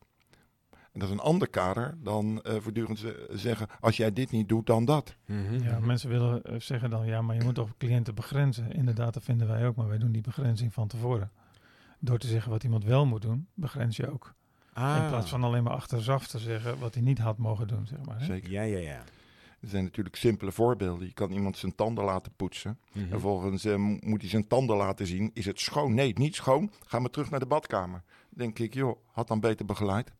En 0.72 1.00
dat 1.02 1.04
is 1.04 1.10
een 1.16 1.20
ander 1.22 1.50
kader 1.50 1.98
dan 2.04 2.42
eh, 2.42 2.56
voortdurend 2.60 3.00
ze- 3.00 3.28
zeggen, 3.32 3.68
als 3.80 3.98
jij 3.98 4.14
dit 4.14 4.32
niet 4.32 4.50
doet, 4.50 4.66
dan 4.66 4.86
dat. 4.86 5.16
Mhm. 5.26 5.64
Ja, 5.64 5.80
mensen 5.80 6.10
willen 6.10 6.44
eh, 6.44 6.60
zeggen 6.60 6.90
dan, 6.90 7.06
ja, 7.06 7.22
maar 7.22 7.36
je 7.36 7.44
moet 7.44 7.56
toch 7.56 7.78
cliënten 7.78 8.16
begrenzen. 8.16 8.72
Inderdaad, 8.72 9.14
dat 9.14 9.24
vinden 9.24 9.48
wij 9.48 9.68
ook, 9.68 9.76
maar 9.76 9.88
wij 9.88 9.98
doen 9.98 10.12
die 10.12 10.22
begrenzing 10.22 10.74
van 10.74 10.88
tevoren. 10.88 11.32
Door 12.00 12.18
te 12.20 12.28
zeggen 12.28 12.52
wat 12.52 12.64
iemand 12.64 12.84
wel 12.84 13.06
moet 13.06 13.22
doen, 13.22 13.48
begrens 13.54 13.98
je 13.98 14.12
ook. 14.12 14.34
Ah. 14.74 14.98
In 15.02 15.08
plaats 15.08 15.30
van 15.30 15.44
alleen 15.44 15.64
maar 15.64 15.74
achteraf 15.74 16.28
te 16.28 16.40
zeggen 16.40 16.80
wat 16.80 16.94
hij 16.94 17.04
niet 17.04 17.20
had 17.20 17.38
mogen 17.38 17.68
doen, 17.68 17.88
zeg 17.88 18.00
maar. 18.06 18.20
Hè? 18.20 18.26
Zeker. 18.26 18.52
Ja, 18.52 18.62
ja, 18.62 18.78
ja. 18.78 19.04
Er 19.66 19.72
zijn 19.72 19.84
natuurlijk 19.84 20.16
simpele 20.16 20.52
voorbeelden. 20.52 21.08
Je 21.08 21.14
kan 21.14 21.32
iemand 21.32 21.58
zijn 21.58 21.76
tanden 21.76 22.04
laten 22.04 22.32
poetsen. 22.36 22.80
Mhm. 22.92 23.00
En 23.04 23.10
vervolgens 23.10 23.66
eh, 23.66 23.76
mo- 23.76 23.98
moet 24.00 24.22
hij 24.22 24.30
zijn 24.30 24.48
tanden 24.48 24.78
laten 24.78 25.08
zien. 25.08 25.32
Is 25.34 25.46
het 25.46 25.60
schoon? 25.60 25.94
Nee, 25.94 26.14
niet 26.18 26.36
schoon. 26.36 26.72
Ga 26.86 27.00
maar 27.00 27.10
terug 27.10 27.30
naar 27.30 27.40
de 27.40 27.46
badkamer. 27.46 28.04
Denk 28.30 28.60
ik, 28.60 28.74
joh, 28.74 28.98
had 29.12 29.28
dan 29.28 29.40
beter 29.40 29.66
begeleid. 29.66 30.12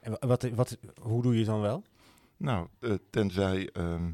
En 0.00 0.10
wa- 0.20 0.26
wat, 0.28 0.42
wat, 0.42 0.78
hoe 1.02 1.22
doe 1.22 1.32
je 1.32 1.38
het 1.38 1.46
dan 1.48 1.60
wel? 1.60 1.82
Nou, 2.36 2.68
eh, 2.80 2.94
tenzij, 3.10 3.70
ehm, 3.72 4.12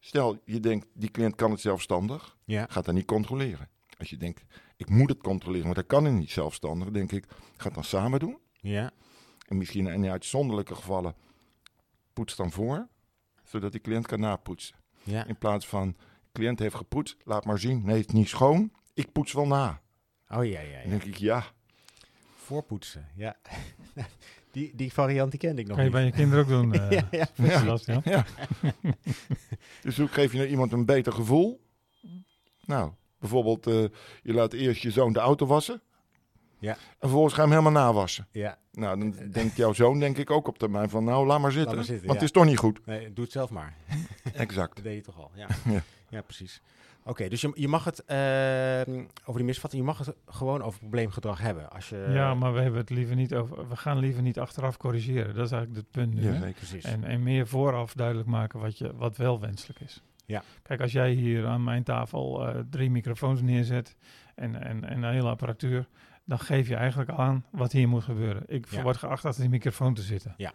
stel 0.00 0.38
je 0.44 0.60
denkt, 0.60 0.86
die 0.94 1.10
cliënt 1.10 1.34
kan 1.34 1.50
het 1.50 1.60
zelfstandig. 1.60 2.36
Ja. 2.44 2.66
Gaat 2.70 2.84
dan 2.84 2.94
niet 2.94 3.06
controleren. 3.06 3.68
Als 3.98 4.10
je 4.10 4.16
denkt, 4.16 4.42
ik 4.76 4.88
moet 4.88 5.08
het 5.08 5.20
controleren, 5.22 5.64
want 5.64 5.76
hij 5.76 5.86
kan 5.86 6.04
het 6.04 6.14
niet 6.14 6.30
zelfstandig. 6.30 6.90
denk 6.90 7.12
ik, 7.12 7.24
ga 7.56 7.64
het 7.64 7.74
dan 7.74 7.84
samen 7.84 8.18
doen. 8.20 8.38
Ja. 8.60 8.90
En 9.48 9.56
misschien 9.56 9.86
in 9.86 10.06
uitzonderlijke 10.06 10.74
gevallen 10.74 11.14
poets 12.12 12.36
dan 12.36 12.50
voor. 12.50 12.88
Zodat 13.52 13.72
die 13.72 13.80
cliënt 13.80 14.06
kan 14.06 14.20
napoetsen. 14.20 14.76
Ja. 15.02 15.24
In 15.26 15.36
plaats 15.38 15.66
van, 15.68 15.96
cliënt 16.32 16.58
heeft 16.58 16.74
gepoetst, 16.74 17.16
laat 17.24 17.44
maar 17.44 17.58
zien. 17.58 17.82
Nee, 17.84 17.96
het 17.98 18.06
is 18.08 18.12
niet 18.14 18.28
schoon. 18.28 18.72
Ik 18.94 19.12
poets 19.12 19.32
wel 19.32 19.46
na. 19.46 19.80
Oh 20.28 20.44
ja, 20.44 20.60
ja, 20.60 20.72
Dan 20.72 20.82
ja. 20.82 20.88
denk 20.88 21.02
ik, 21.02 21.16
ja, 21.16 21.44
Voorpoetsen, 22.36 23.08
ja. 23.16 23.36
die, 24.52 24.72
die 24.74 24.92
variant 24.92 25.30
die 25.30 25.40
kende 25.40 25.60
ik 25.60 25.66
nog 25.68 25.76
Kan 25.76 25.84
je 25.84 25.90
niet. 25.90 26.00
bij 26.00 26.08
je 26.10 26.16
kinderen 26.16 26.44
ook 26.44 26.50
doen, 26.50 26.72
eh 26.90 26.90
ja, 26.90 27.08
ja. 27.10 28.00
Ja. 28.04 28.24
dus 29.82 29.96
hoe 29.96 30.08
geef 30.08 30.32
je 30.32 30.38
nou 30.38 30.50
iemand 30.50 30.72
een 30.72 30.84
beter 30.84 31.12
gevoel? 31.12 31.60
Nou, 32.66 32.92
bijvoorbeeld, 33.18 33.66
eh, 33.66 33.84
je 34.22 34.32
laat 34.32 34.52
eerst 34.52 34.82
je 34.82 34.90
zoon 34.90 35.12
de 35.12 35.18
auto 35.18 35.46
wassen. 35.46 35.82
Ja. 36.62 36.72
En 36.72 36.78
vervolgens 36.98 37.34
ga 37.34 37.42
je 37.42 37.48
hem 37.48 37.58
helemaal 37.58 37.82
nawassen. 37.84 38.26
ja. 38.30 38.58
Nou, 38.72 38.98
dan 38.98 39.14
denkt 39.30 39.56
jouw 39.56 39.72
zoon 39.72 39.98
denk 39.98 40.18
ik 40.18 40.30
ook 40.30 40.48
op 40.48 40.58
termijn 40.58 40.90
van, 40.90 41.04
nou, 41.04 41.26
laat 41.26 41.40
maar 41.40 41.52
zitten. 41.52 41.76
maar 41.76 41.84
zitten, 41.84 42.06
want 42.06 42.18
ja. 42.18 42.24
het 42.24 42.34
is 42.34 42.40
toch 42.40 42.50
niet 42.50 42.58
goed. 42.58 42.86
Nee, 42.86 43.12
doe 43.12 43.24
het 43.24 43.32
zelf 43.32 43.50
maar. 43.50 43.74
Exact. 44.34 44.74
Dat 44.74 44.84
deed 44.84 44.94
je 44.94 45.02
toch 45.02 45.18
al, 45.18 45.30
ja. 45.34 45.46
Ja. 45.72 45.82
ja. 46.08 46.22
precies. 46.22 46.62
Oké, 47.04 47.28
dus 47.28 47.40
je, 47.40 47.52
je 47.54 47.68
mag 47.68 47.84
het, 47.84 48.04
eh, 48.04 48.16
over 49.20 49.36
die 49.40 49.44
misvatting, 49.44 49.82
je 49.82 49.88
mag 49.88 49.98
het 49.98 50.14
gewoon 50.26 50.62
over 50.62 50.78
probleemgedrag 50.78 51.40
hebben. 51.40 51.70
Als 51.70 51.88
je, 51.88 52.06
Ja, 52.08 52.34
maar 52.34 52.52
we 52.52 52.60
hebben 52.60 52.80
het 52.80 52.90
liever 52.90 53.16
niet 53.16 53.34
over. 53.34 53.68
We 53.68 53.76
gaan 53.76 53.98
liever 53.98 54.22
niet 54.22 54.38
achteraf 54.38 54.76
corrigeren. 54.76 55.34
Dat 55.34 55.46
is 55.46 55.52
eigenlijk 55.52 55.82
het 55.82 55.90
punt 55.90 56.14
nu. 56.14 56.32
Ja. 56.32 56.52
Precies. 56.52 56.84
En, 56.84 57.04
en 57.04 57.22
meer 57.22 57.46
vooraf 57.46 57.94
duidelijk 57.94 58.28
maken 58.28 58.60
wat, 58.60 58.78
je, 58.78 58.96
wat 58.96 59.16
wel 59.16 59.40
wenselijk 59.40 59.80
is. 59.80 60.02
Ja. 60.26 60.42
Kijk, 60.62 60.80
als 60.80 60.92
jij 60.92 61.12
hier 61.12 61.46
aan 61.46 61.64
mijn 61.64 61.82
tafel 61.82 62.46
eh, 62.46 62.60
drie 62.70 62.90
microfoons 62.90 63.42
neerzet 63.42 63.96
en, 64.34 64.62
en, 64.62 64.84
en 64.84 65.02
een 65.02 65.12
hele 65.12 65.28
apparatuur, 65.28 65.88
dan 66.24 66.38
geef 66.38 66.68
je 66.68 66.74
eigenlijk 66.76 67.10
aan 67.10 67.44
wat 67.50 67.72
hier 67.72 67.88
moet 67.88 68.02
gebeuren. 68.04 68.42
Ik 68.46 68.66
Ja. 68.70 68.82
word 68.82 68.96
geacht 68.96 69.24
achter 69.24 69.40
die 69.40 69.50
microfoon 69.50 69.94
te 69.94 70.02
zitten. 70.02 70.34
Ja. 70.36 70.52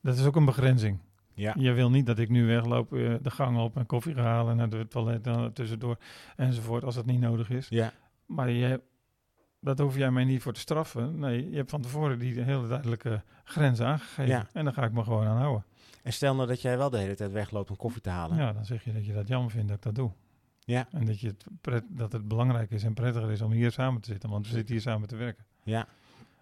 Dat 0.00 0.16
is 0.18 0.24
ook 0.26 0.36
een 0.36 0.44
begrenzing. 0.44 0.98
ja. 1.34 1.54
Je 1.58 1.72
wil 1.72 1.90
niet 1.90 2.06
dat 2.06 2.18
ik 2.18 2.28
nu 2.28 2.46
wegloop, 2.46 2.92
eh, 2.94 3.14
de 3.22 3.30
gang 3.30 3.58
op 3.58 3.76
en 3.76 3.86
koffie 3.86 4.14
ga 4.14 4.22
halen 4.22 4.56
naar 4.56 4.68
de 4.70 4.88
toilet 4.88 5.24
dan 5.24 5.52
tussendoor 5.52 5.96
enzovoort, 6.36 6.84
als 6.84 6.94
dat 6.94 7.06
niet 7.06 7.20
nodig 7.20 7.50
is. 7.50 7.68
ja. 7.68 7.92
Maar 8.26 8.50
je, 8.50 8.80
dat 9.60 9.78
hoef 9.78 9.96
jij 9.96 10.10
mij 10.10 10.24
niet 10.24 10.42
voor 10.42 10.52
te 10.52 10.60
straffen. 10.60 11.18
Nee, 11.18 11.50
je 11.50 11.56
hebt 11.56 11.70
van 11.70 11.80
tevoren 11.82 12.18
die 12.18 12.40
hele 12.40 12.68
duidelijke 12.68 13.22
grenzen 13.44 13.86
aangegeven. 13.86 14.26
Ja. 14.26 14.46
En 14.52 14.64
daar 14.64 14.72
ga 14.74 14.84
ik 14.84 14.92
me 14.92 15.02
gewoon 15.04 15.26
aan 15.26 15.36
houden. 15.36 15.64
En 16.02 16.12
stel 16.12 16.34
nou 16.34 16.48
dat 16.48 16.62
jij 16.62 16.78
wel 16.78 16.90
de 16.90 16.98
hele 16.98 17.14
tijd 17.14 17.32
wegloopt 17.32 17.70
om 17.70 17.76
koffie 17.76 18.00
te 18.02 18.10
halen. 18.10 18.36
Ja, 18.36 18.52
dan 18.52 18.64
zeg 18.64 18.84
je 18.84 18.92
dat 18.92 19.06
je 19.06 19.12
dat 19.12 19.28
jammer 19.28 19.50
vindt 19.50 19.68
dat 19.68 19.76
ik 19.76 19.82
dat 19.82 19.94
doe. 19.94 20.10
Ja. 20.64 20.88
En 20.92 21.04
dat, 21.04 21.20
je 21.20 21.26
het 21.26 21.44
pret, 21.60 21.84
dat 21.88 22.12
het 22.12 22.28
belangrijk 22.28 22.70
is 22.70 22.82
en 22.84 22.94
prettiger 22.94 23.30
is 23.30 23.40
om 23.42 23.52
hier 23.52 23.70
samen 23.72 24.00
te 24.00 24.10
zitten. 24.10 24.30
Want 24.30 24.46
we 24.46 24.52
zitten 24.52 24.72
hier 24.74 24.82
samen 24.82 25.08
te 25.08 25.16
werken. 25.16 25.44
Ja. 25.62 25.86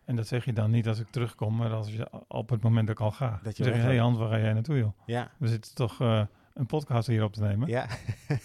En 0.05 0.17
dat 0.17 0.27
zeg 0.27 0.45
je 0.45 0.53
dan 0.53 0.71
niet 0.71 0.89
als 0.89 0.99
ik 1.01 1.07
terugkom, 1.11 1.57
maar 1.57 1.71
als 1.73 1.93
je 1.93 2.25
op 2.29 2.51
het 2.51 2.63
moment 2.63 2.87
dat 2.87 2.97
ik 2.97 3.03
al 3.03 3.11
ga. 3.11 3.41
Dat 3.43 3.57
je 3.57 3.63
Dan 3.63 3.73
zeg 3.73 3.83
je, 3.83 3.89
hey 3.89 3.99
Hans, 3.99 4.19
waar 4.19 4.29
ga 4.29 4.39
jij 4.39 4.53
naartoe 4.53 4.77
joh? 4.79 4.93
Ja. 5.07 5.31
We 5.39 5.49
zitten 5.49 5.75
toch 5.75 6.01
eh, 6.01 6.23
een 6.55 6.67
podcast 6.67 7.07
hier 7.07 7.25
op 7.25 7.33
te 7.33 7.41
nemen. 7.41 7.69
Ja. 7.69 7.87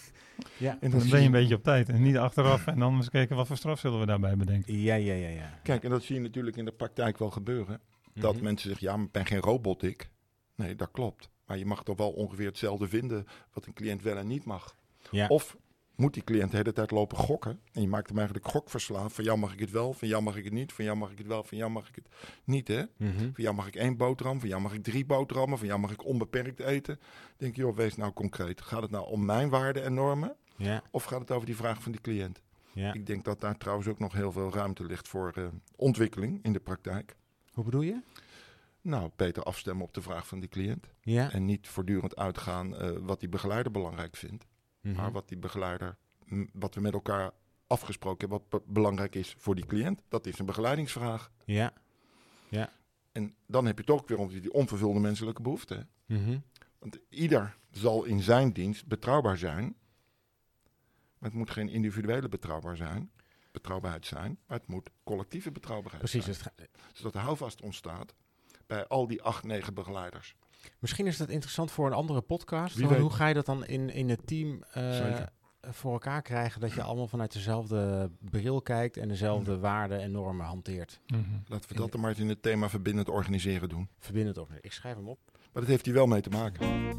Ja. 0.57 0.77
En 0.81 0.89
Dan 0.91 0.99
dan 0.99 1.09
ben 1.09 1.19
je, 1.19 1.25
een 1.25 1.31
beetje 1.31 1.55
op 1.55 1.63
tijd 1.63 1.89
en 1.89 2.01
niet 2.01 2.17
achteraf. 2.17 2.67
En 2.67 2.79
dan 2.79 2.95
eens 2.95 3.09
kijken 3.09 3.35
wat 3.35 3.47
voor 3.47 3.57
straf 3.57 3.79
zullen 3.79 3.99
we 3.99 4.05
daarbij 4.05 4.38
bedenken. 4.38 4.79
Ja, 4.79 4.95
ja, 4.95 5.13
ja, 5.13 5.27
ja. 5.27 5.59
kijk, 5.63 5.83
en 5.83 5.89
dat 5.89 6.03
zie 6.03 6.15
je 6.15 6.21
natuurlijk 6.21 6.57
in 6.57 6.65
de 6.65 6.71
praktijk 6.71 7.17
wel 7.17 7.29
gebeuren. 7.29 7.79
Dat 8.13 8.33
Mhm. 8.35 8.43
mensen 8.43 8.69
zeggen, 8.69 8.88
ja, 8.88 8.95
maar 8.95 9.05
ik 9.05 9.11
ben 9.11 9.25
geen 9.25 9.39
robot, 9.39 9.83
ik. 9.83 10.09
Nee, 10.55 10.75
dat 10.75 10.91
klopt. 10.91 11.29
Maar 11.45 11.57
je 11.57 11.65
mag 11.65 11.83
toch 11.83 11.97
wel 11.97 12.11
ongeveer 12.11 12.45
hetzelfde 12.47 12.88
vinden 12.88 13.25
wat 13.53 13.65
een 13.65 13.73
cliënt 13.73 14.01
wel 14.01 14.17
en 14.17 14.27
niet 14.27 14.45
mag. 14.45 14.75
Ja. 15.11 15.27
Of 15.27 15.57
moet 15.95 16.13
die 16.13 16.23
cliënt 16.23 16.51
de 16.51 16.58
hele 16.58 16.73
tijd 16.73 16.91
lopen 16.91 17.17
gokken. 17.17 17.60
En 17.73 17.81
je 17.81 17.88
maakt 17.88 18.08
hem 18.10 18.17
eigenlijk 18.17 18.47
gokverslaafd. 18.47 19.15
Van 19.15 19.23
jou 19.23 19.38
mag 19.38 19.53
ik 19.53 19.60
het 19.60 19.71
wel, 19.71 19.93
van 19.93 20.08
jou 20.08 20.23
mag 20.23 20.36
ik 20.36 20.43
het 20.43 20.53
niet. 20.53 20.73
Van 20.73 20.86
jou 20.86 20.97
mag 20.97 21.12
ik 21.12 21.17
het 21.17 21.27
wel, 21.27 21.43
van 21.43 21.58
jou 21.58 21.71
mag 21.71 21.88
ik 21.89 21.95
het 21.95 22.08
niet. 22.43 22.67
Hè? 22.67 22.84
Mhm. 22.97 23.17
Van 23.17 23.43
jou 23.43 23.55
mag 23.55 23.67
ik 23.67 23.75
één 23.75 23.97
boterham, 23.97 24.39
van 24.39 24.49
jou 24.49 24.62
mag 24.62 24.73
ik 24.73 24.84
drie 24.84 25.05
boterhammen. 25.05 25.58
Van 25.58 25.67
jou 25.67 25.79
mag 25.79 25.91
ik 25.91 26.05
onbeperkt 26.05 26.60
eten. 26.60 26.99
denk 27.38 27.55
je, 27.55 27.62
joh, 27.62 27.75
wees 27.75 27.95
nou 27.95 28.13
concreet. 28.13 28.62
Gaat 28.62 28.81
het 28.81 28.91
nou 28.91 29.08
om 29.08 29.25
mijn 29.25 29.49
waarden 29.49 29.84
en 29.84 29.93
normen? 29.93 30.36
Ja, 30.58 30.84
Of 30.91 31.03
gaat 31.03 31.19
het 31.19 31.31
over 31.31 31.45
die 31.45 31.55
vraag 31.55 31.81
van 31.84 31.91
die 31.91 32.01
cliënt? 32.01 32.41
ja. 32.73 32.93
Ik 32.93 33.05
denk 33.05 33.23
dat 33.25 33.39
daar 33.41 33.58
trouwens 33.58 33.88
ook 33.88 33.99
nog 33.99 34.13
heel 34.13 34.31
veel 34.31 34.53
ruimte 34.53 34.84
ligt 34.86 35.08
voor 35.08 35.31
eh, 35.36 35.43
ontwikkeling 35.75 36.39
in 36.43 36.53
de 36.53 36.60
praktijk. 36.60 37.15
Hoe 37.53 37.63
bedoel 37.63 37.81
je? 37.81 38.01
Nou, 38.81 39.10
beter 39.15 39.43
afstemmen 39.43 39.86
op 39.86 39.93
de 39.93 40.01
vraag 40.01 40.27
van 40.27 40.39
die 40.39 40.49
cliënt. 40.49 40.88
Ja. 41.01 41.31
En 41.31 41.45
niet 41.45 41.67
voortdurend 41.67 42.15
uitgaan 42.15 42.77
eh, 42.77 42.89
wat 43.01 43.19
die 43.19 43.29
begeleider 43.29 43.71
belangrijk 43.71 44.15
vindt. 44.15 44.45
Mhm. 44.85 44.95
Maar 44.95 45.11
wat 45.11 45.27
die 45.27 45.37
begeleider, 45.37 45.97
wat 46.53 46.75
we 46.75 46.81
met 46.81 46.93
elkaar 46.93 47.31
afgesproken 47.67 48.29
hebben, 48.29 48.47
wat 48.49 48.61
be- 48.65 48.71
belangrijk 48.73 49.15
is 49.15 49.35
voor 49.37 49.55
die 49.55 49.65
cliënt, 49.65 50.01
dat 50.07 50.25
is 50.25 50.39
een 50.39 50.45
begeleidingsvraag. 50.45 51.31
Ja. 51.45 51.73
En 53.11 53.35
dan 53.47 53.65
heb 53.65 53.79
je 53.79 53.87
ook 53.93 54.07
weer 54.07 54.41
die 54.41 54.53
onvervulde 54.53 54.99
menselijke 54.99 55.41
behoeften. 55.41 55.89
Mhm. 56.05 56.37
Want 56.79 56.99
ieder 57.09 57.57
zal 57.71 58.03
in 58.03 58.21
zijn 58.21 58.51
dienst 58.51 58.85
betrouwbaar 58.87 59.37
zijn. 59.37 59.63
Maar 61.17 61.29
het 61.29 61.33
moet 61.33 61.49
geen 61.49 61.69
individuele 61.69 62.29
betrouwbaar 62.29 62.75
zijn, 62.77 63.11
betrouwbaarheid 63.51 64.05
zijn, 64.05 64.39
maar 64.47 64.57
het 64.57 64.67
moet 64.67 64.89
collectieve 65.03 65.51
betrouwbaarheid 65.51 66.03
Precies. 66.11 66.23
zijn. 66.37 66.51
Het 66.55 66.69
ga- 66.71 66.89
Zodat 66.93 67.13
de 67.13 67.19
houvast 67.19 67.61
ontstaat 67.61 68.15
bij 68.67 68.87
al 68.87 69.07
die 69.07 69.21
acht, 69.21 69.43
negen 69.43 69.73
begeleiders. 69.73 70.35
Misschien 70.80 71.08
is 71.08 71.17
dat 71.17 71.30
interessant 71.30 71.71
voor 71.71 71.86
een 71.88 71.93
andere 71.93 72.21
podcast. 72.21 72.75
Wie 72.75 72.84
Want 72.84 72.95
weet. 72.95 73.08
Hoe 73.08 73.15
ga 73.15 73.28
je 73.28 73.34
dat 73.34 73.45
dan 73.45 73.65
in, 73.65 73.89
in 73.89 74.10
het 74.10 74.28
team 74.28 74.63
eh, 74.71 75.21
voor 75.62 75.91
elkaar 75.91 76.21
krijgen? 76.21 76.62
Dat 76.62 76.73
je 76.73 76.82
allemaal 76.82 77.08
vanuit 77.08 77.34
dezelfde 77.34 78.12
bril 78.19 78.62
kijkt 78.62 78.97
en 78.97 79.08
dezelfde 79.08 79.60
waarden 79.60 79.99
en 80.01 80.12
normen 80.12 80.45
hanteert. 80.45 80.99
Mhm. 81.08 81.21
Laten 81.47 81.69
we 81.69 81.75
dat 81.75 81.91
dan 81.91 82.01
maar 82.01 82.10
eens 82.10 82.19
in 82.19 82.30
het 82.30 82.41
thema 82.41 82.69
verbindend 82.69 83.10
organiseren 83.10 83.69
doen. 83.69 83.89
Verbindend 83.99 84.38
op. 84.38 84.51
Ik 84.62 84.71
schrijf 84.71 84.95
hem 84.95 85.08
op. 85.08 85.19
Maar 85.32 85.63
dat 85.63 85.71
heeft 85.71 85.86
hier 85.86 85.93
wel 85.93 86.08
mee 86.08 86.21
te 86.21 86.30
maken. 86.30 86.93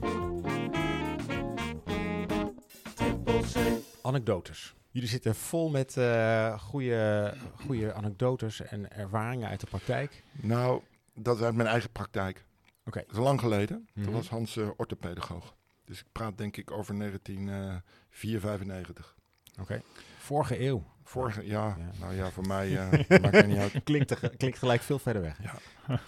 Anekdotes. 4.03 4.75
Jullie 4.91 5.09
zitten 5.11 5.35
vol 5.35 5.71
met 5.71 5.97
eh 5.97 6.59
goede, 6.59 7.35
goede 7.65 7.95
anekdotes 7.95 8.61
en 8.61 8.93
ervaringen 8.93 9.49
uit 9.49 9.61
de 9.61 9.67
praktijk. 9.67 10.23
Nou, 10.33 10.83
dat 11.15 11.37
is 11.37 11.43
uit 11.43 11.55
mijn 11.55 11.69
eigen 11.69 11.91
praktijk. 11.91 12.45
Oké. 12.87 12.99
Dat 13.07 13.11
is 13.17 13.19
lang 13.19 13.41
geleden. 13.41 13.89
Mhm. 13.93 14.05
Dat 14.05 14.15
was 14.15 14.29
Hans 14.29 14.57
uh, 14.57 14.69
orthopedagoog. 14.77 15.55
Dus 15.85 16.01
ik 16.01 16.07
praat 16.13 16.39
denk 16.39 16.57
ik 16.57 16.71
over 16.71 16.99
1994. 16.99 19.15
Oké. 19.61 19.83
Vorige 20.19 20.61
eeuw. 20.61 20.85
Vorige, 21.03 21.47
ja, 21.47 21.77
Ja. 21.79 21.91
nou 22.01 22.15
ja, 22.15 22.31
voor 22.31 22.47
mij 22.47 22.77
eh, 22.79 22.91
maakt 23.23 23.37
het 23.37 23.47
niet 23.47 23.57
uit. 23.57 23.83
Klinkt, 23.85 24.37
klinkt 24.37 24.59
gelijk 24.59 24.83
veel 24.83 24.99
verder 24.99 25.23
weg. 25.23 25.39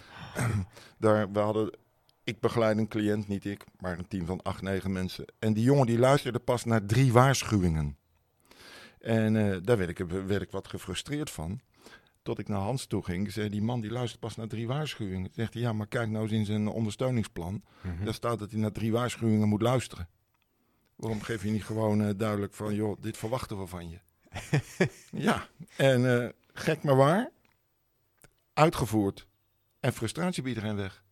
Daar, 0.99 1.33
we 1.33 1.39
hadden, 1.39 1.77
ik 2.25 2.41
begeleid 2.41 2.79
een 2.79 2.89
cliënt, 2.89 3.29
niet 3.29 3.45
ik, 3.45 3.65
maar 3.81 3.99
een 3.99 4.09
team 4.09 4.27
van 4.27 4.43
acht, 4.43 4.63
negen 4.63 4.93
mensen. 4.93 5.25
En 5.39 5.53
die 5.53 5.65
jongen 5.65 5.87
die 5.87 5.99
luisterde 5.99 6.39
pas 6.39 6.65
naar 6.65 6.87
drie 6.87 7.13
waarschuwingen. 7.13 7.97
En 8.99 9.37
eh, 9.37 9.57
daar 9.63 9.79
werd 9.79 9.91
ik, 9.91 9.99
werd 10.09 10.43
ik 10.43 10.51
wat 10.51 10.69
gefrustreerd 10.69 11.31
van. 11.31 11.61
Tot 12.23 12.39
ik 12.39 12.49
naar 12.49 12.61
Hans 12.61 12.87
toe 12.87 13.05
ging, 13.05 13.33
zei 13.33 13.49
die 13.49 13.63
man 13.63 13.81
die 13.81 13.91
luistert 13.91 14.21
pas 14.21 14.37
naar 14.37 14.49
drie 14.49 14.67
waarschuwingen. 14.67 15.31
Zegt 15.33 15.53
hij, 15.53 15.63
ja, 15.63 15.73
maar 15.73 15.87
kijk 15.87 16.11
nou 16.11 16.23
eens 16.25 16.33
in 16.33 16.45
zijn 16.45 16.69
ondersteuningsplan. 16.69 17.63
Mhm. 17.83 18.05
Daar 18.05 18.15
staat 18.15 18.39
dat 18.39 18.51
hij 18.51 18.61
naar 18.61 18.73
drie 18.73 18.93
waarschuwingen 18.93 19.49
moet 19.49 19.63
luisteren. 19.63 20.09
Waarom 20.97 21.21
geef 21.23 21.43
je 21.43 21.51
niet 21.51 21.65
gewoon 21.65 22.03
eh, 22.03 22.11
duidelijk 22.17 22.55
van, 22.55 22.75
joh, 22.75 22.97
dit 23.01 23.17
verwachten 23.17 23.59
we 23.59 23.67
van 23.67 23.89
je? 23.91 23.99
ja, 25.29 25.49
en 25.77 26.23
eh, 26.23 26.29
gek 26.53 26.83
maar 26.83 26.97
waar, 26.97 27.31
uitgevoerd. 28.53 29.27
En 29.81 29.93
frustratie 29.93 30.43
bij 30.43 30.53
iedereen 30.53 30.77
weg. 30.77 31.05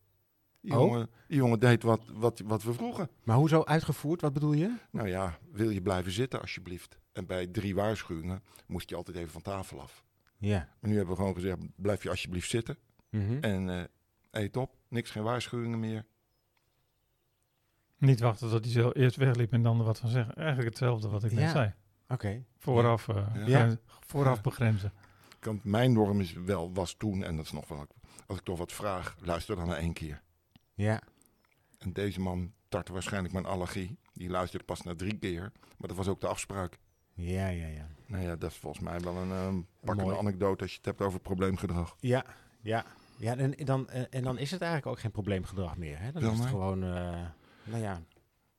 Die, 0.61 0.73
Oh. 0.73 0.79
jongen, 0.79 1.09
die 1.27 1.37
jongen 1.37 1.59
deed 1.59 1.83
wat, 1.83 2.01
wat, 2.13 2.41
wat 2.45 2.63
we 2.63 2.73
vroegen. 2.73 3.09
Maar 3.23 3.35
hoezo 3.35 3.63
uitgevoerd? 3.63 4.21
Wat 4.21 4.33
bedoel 4.33 4.53
je? 4.53 4.75
Nou 4.91 5.07
ja, 5.07 5.39
wil 5.51 5.69
je 5.69 5.81
blijven 5.81 6.11
zitten 6.11 6.41
alsjeblieft? 6.41 6.99
En 7.11 7.25
bij 7.25 7.47
drie 7.47 7.75
waarschuwingen 7.75 8.43
moest 8.65 8.89
je 8.89 8.95
altijd 8.95 9.17
even 9.17 9.31
van 9.31 9.41
tafel 9.41 9.81
af. 9.81 10.03
Ja. 10.37 10.57
Maar 10.79 10.89
nu 10.89 10.95
hebben 10.97 11.15
we 11.15 11.19
gewoon 11.21 11.35
gezegd, 11.35 11.57
blijf 11.75 12.03
je 12.03 12.09
alsjeblieft 12.09 12.49
zitten. 12.49 12.77
Mhm. 13.09 13.37
En 13.41 13.69
eh 13.69 13.83
eet 14.31 14.57
op, 14.57 14.75
niks, 14.87 15.11
geen 15.11 15.23
waarschuwingen 15.23 15.79
meer. 15.79 16.05
Niet 17.97 18.19
wachten 18.19 18.49
tot 18.49 18.63
hij 18.63 18.73
zo 18.73 18.89
eerst 18.91 19.15
wegliep 19.15 19.53
en 19.53 19.61
dan 19.63 19.79
er 19.79 19.85
wat 19.85 19.99
van 19.99 20.09
zeggen. 20.09 20.35
Eigenlijk 20.35 20.67
hetzelfde 20.69 21.07
wat 21.09 21.23
ik 21.23 21.31
net 21.31 21.39
Ja. 21.43 21.51
zei. 21.51 21.73
Oké. 22.07 22.43
Vooraf, 22.57 23.07
eh, 23.07 23.15
Ja. 23.35 23.43
gren- 23.43 23.79
vooraf 23.99 24.35
Ja. 24.35 24.41
begrenzen. 24.41 24.91
Want 25.41 25.63
mijn 25.63 25.93
norm 25.93 26.19
is 26.19 26.33
wel, 26.33 26.73
was 26.73 26.93
toen, 26.93 27.23
en 27.23 27.35
dat 27.35 27.45
is 27.45 27.51
nog 27.51 27.67
wel, 27.67 27.87
als 28.27 28.37
ik 28.37 28.43
toch 28.43 28.57
wat 28.57 28.71
vraag, 28.71 29.15
luister 29.21 29.55
dan 29.55 29.67
naar 29.67 29.77
één 29.77 29.93
keer. 29.93 30.21
Ja. 30.73 31.01
En 31.77 31.93
deze 31.93 32.19
man 32.19 32.53
tartte 32.69 32.93
waarschijnlijk 32.93 33.33
mijn 33.33 33.45
allergie. 33.45 33.97
Die 34.13 34.29
luisterde 34.29 34.65
pas 34.65 34.81
naar 34.81 34.95
drie 34.95 35.17
keer, 35.17 35.51
maar 35.77 35.87
dat 35.87 35.97
was 35.97 36.07
ook 36.07 36.21
de 36.21 36.27
afspraak. 36.27 36.77
Ja, 37.17 37.47
ja, 37.47 37.67
ja. 37.67 37.87
Nou 38.05 38.23
ja, 38.23 38.35
dat 38.35 38.51
is 38.51 38.57
volgens 38.57 38.83
mij 38.83 38.99
wel 38.99 39.15
een 39.15 39.31
ehm 39.31 39.55
pakkende 39.79 40.03
Mooi. 40.11 40.17
anekdote 40.17 40.61
als 40.61 40.71
je 40.71 40.77
het 40.77 40.85
hebt 40.85 41.01
over 41.01 41.19
probleemgedrag. 41.19 41.95
Ja, 41.99 42.25
ja. 42.61 42.85
Ja, 43.17 43.37
en, 43.37 43.65
dan, 43.65 43.89
eh, 43.89 44.03
en 44.09 44.23
dan 44.23 44.37
is 44.37 44.51
het 44.51 44.61
eigenlijk 44.61 44.91
ook 44.91 44.99
geen 45.01 45.11
probleemgedrag 45.11 45.77
meer. 45.77 45.99
Hè? 45.99 46.11
Dan 46.11 46.23
is 46.31 46.39
het 46.39 46.47
gewoon, 46.47 46.83
eh, 46.83 46.89
nou 47.63 47.81
ja, 47.81 48.01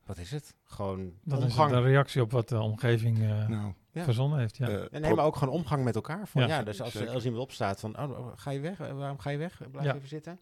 wat 0.05 0.19
is 0.19 0.31
het? 0.31 0.55
Gewoon 0.65 1.13
Dat 1.25 1.39
is 1.39 1.45
omgang. 1.45 1.73
een 1.73 1.83
reactie 1.83 2.23
op 2.23 2.31
wat 2.33 2.49
de 2.49 2.61
omgeving 2.61 3.19
eh, 3.23 3.49
Nou, 3.49 3.73
Ja. 3.91 4.05
verzonnen 4.05 4.39
heeft. 4.39 4.57
Ja. 4.57 4.69
eh, 4.69 5.05
En 5.05 5.19
ook 5.19 5.37
gewoon 5.37 5.55
omgang 5.55 5.85
met 5.85 5.95
elkaar. 5.95 6.29
Van, 6.29 6.43
ja. 6.43 6.49
Ja. 6.49 6.63
dus 6.63 6.81
als, 6.83 6.93
Zeker. 6.93 7.15
als 7.15 7.25
iemand 7.25 7.43
opstaat 7.43 7.81
van, 7.81 7.99
oh, 7.99 8.33
ga 8.35 8.51
je 8.51 8.61
weg? 8.61 8.79
Waarom 8.79 9.19
ga 9.19 9.31
je 9.31 9.39
weg? 9.39 9.61
Blijf 9.71 9.87
Ja. 9.87 9.95
even 9.95 10.09
zitten. 10.09 10.41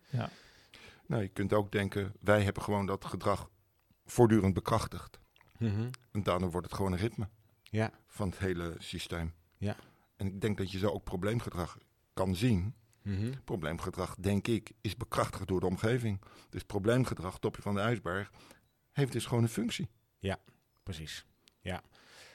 nou, 1.06 1.22
je 1.22 1.28
kunt 1.28 1.52
ook 1.52 1.72
denken, 1.72 2.12
wij 2.20 2.42
hebben 2.42 2.62
gewoon 2.62 2.86
dat 2.86 3.04
gedrag 3.04 3.50
voortdurend 4.04 4.54
bekrachtigd. 4.54 5.20
En 5.58 6.22
daardoor 6.22 6.50
wordt 6.50 6.66
het 6.66 6.76
gewoon 6.76 6.92
een 6.92 6.98
ritme 6.98 7.28
Ja. 7.76 7.90
van 8.06 8.28
het 8.28 8.38
hele 8.38 8.74
systeem. 8.78 9.32
Ja. 9.58 9.76
En 10.16 10.26
ik 10.26 10.40
denk 10.40 10.58
dat 10.58 10.70
je 10.70 10.78
zo 10.78 10.90
ook 10.90 11.04
probleemgedrag 11.04 11.78
kan 12.12 12.34
zien. 12.34 12.74
Mhm. 13.02 13.32
Probleemgedrag, 13.44 14.14
denk 14.14 14.46
ik, 14.46 14.72
is 14.80 14.96
bekrachtigd 14.96 15.48
door 15.48 15.60
de 15.60 15.66
omgeving. 15.66 16.20
Dus 16.48 16.62
probleemgedrag, 16.62 17.38
topje 17.38 17.62
van 17.62 17.74
de 17.74 17.80
ijsberg, 17.80 18.30
heeft 18.92 19.12
dus 19.12 19.26
gewoon 19.26 19.42
een 19.42 19.48
functie. 19.48 19.88
Precies. 20.86 21.26
Ja. 21.60 21.82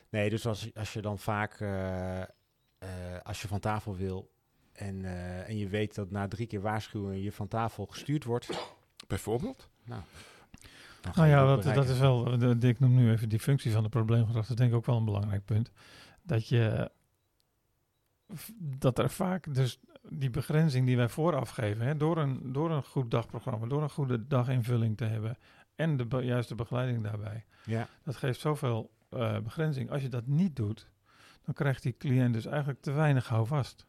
Nee, 0.10 0.30
dus 0.30 0.45
als, 0.45 0.73
als 0.73 0.93
je 0.93 1.01
dan 1.01 1.19
vaak, 1.19 1.60
eh, 1.60 2.21
eh, 2.21 2.27
als 3.23 3.41
je 3.41 3.47
van 3.47 3.60
tafel 3.60 3.95
wil 3.95 4.32
en, 4.73 5.06
eh, 5.06 5.49
en 5.49 5.58
je 5.58 5.67
weet 5.67 5.95
dat 5.95 6.12
na 6.12 6.27
drie 6.27 6.47
keer 6.47 6.62
waarschuwingen 6.62 7.21
je 7.21 7.32
van 7.32 7.47
tafel 7.47 7.86
gestuurd 7.86 8.23
wordt, 8.23 8.49
Bijvoorbeeld. 9.08 9.69
nou, 9.84 10.01
Nou 11.15 11.27
je 11.27 11.33
ja, 11.33 11.55
dat, 11.55 11.89
is 11.89 11.99
wel, 11.99 12.37
de, 12.37 12.57
Dick 12.57 12.79
noemt 12.79 12.93
nu 12.93 13.11
even 13.11 13.29
die 13.29 13.39
functie 13.39 13.71
van 13.71 13.83
de 13.83 13.89
probleemgedrag. 13.89 14.41
Dat 14.41 14.49
is 14.49 14.55
denk 14.55 14.69
ik 14.69 14.75
ook 14.75 14.85
wel 14.85 14.97
een 14.97 15.05
belangrijk 15.05 15.45
punt. 15.45 15.71
Dat 16.21 16.47
je, 16.47 16.91
dat 18.57 18.99
er 18.99 19.09
vaak 19.09 19.53
dus 19.53 19.79
die 20.09 20.29
begrenzing 20.29 20.85
die 20.85 20.97
wij 20.97 21.09
vooraf 21.09 21.49
geven, 21.49 21.85
hè, 21.85 21.97
door, 21.97 22.17
een, 22.17 22.51
door 22.53 22.71
een 22.71 22.83
goed 22.83 23.11
dagprogramma, 23.11 23.67
door 23.67 23.83
een 23.83 23.89
goede 23.89 24.27
daginvulling 24.27 24.97
te 24.97 25.05
hebben 25.05 25.37
en 25.75 25.97
de 25.97 26.05
be- 26.05 26.23
juiste 26.23 26.55
begeleiding 26.55 27.03
daarbij, 27.03 27.45
Ja, 27.65 27.87
dat 28.03 28.15
geeft 28.15 28.39
zoveel 28.39 28.91
eh, 29.09 29.39
begrenzing. 29.39 29.89
Als 29.91 30.01
je 30.01 30.09
dat 30.09 30.27
niet 30.27 30.55
doet, 30.55 30.89
dan 31.45 31.53
krijgt 31.53 31.83
die 31.83 31.97
cliënt 31.97 32.33
dus 32.33 32.45
eigenlijk 32.45 32.81
te 32.81 32.91
weinig 32.91 33.27
houvast. 33.27 33.85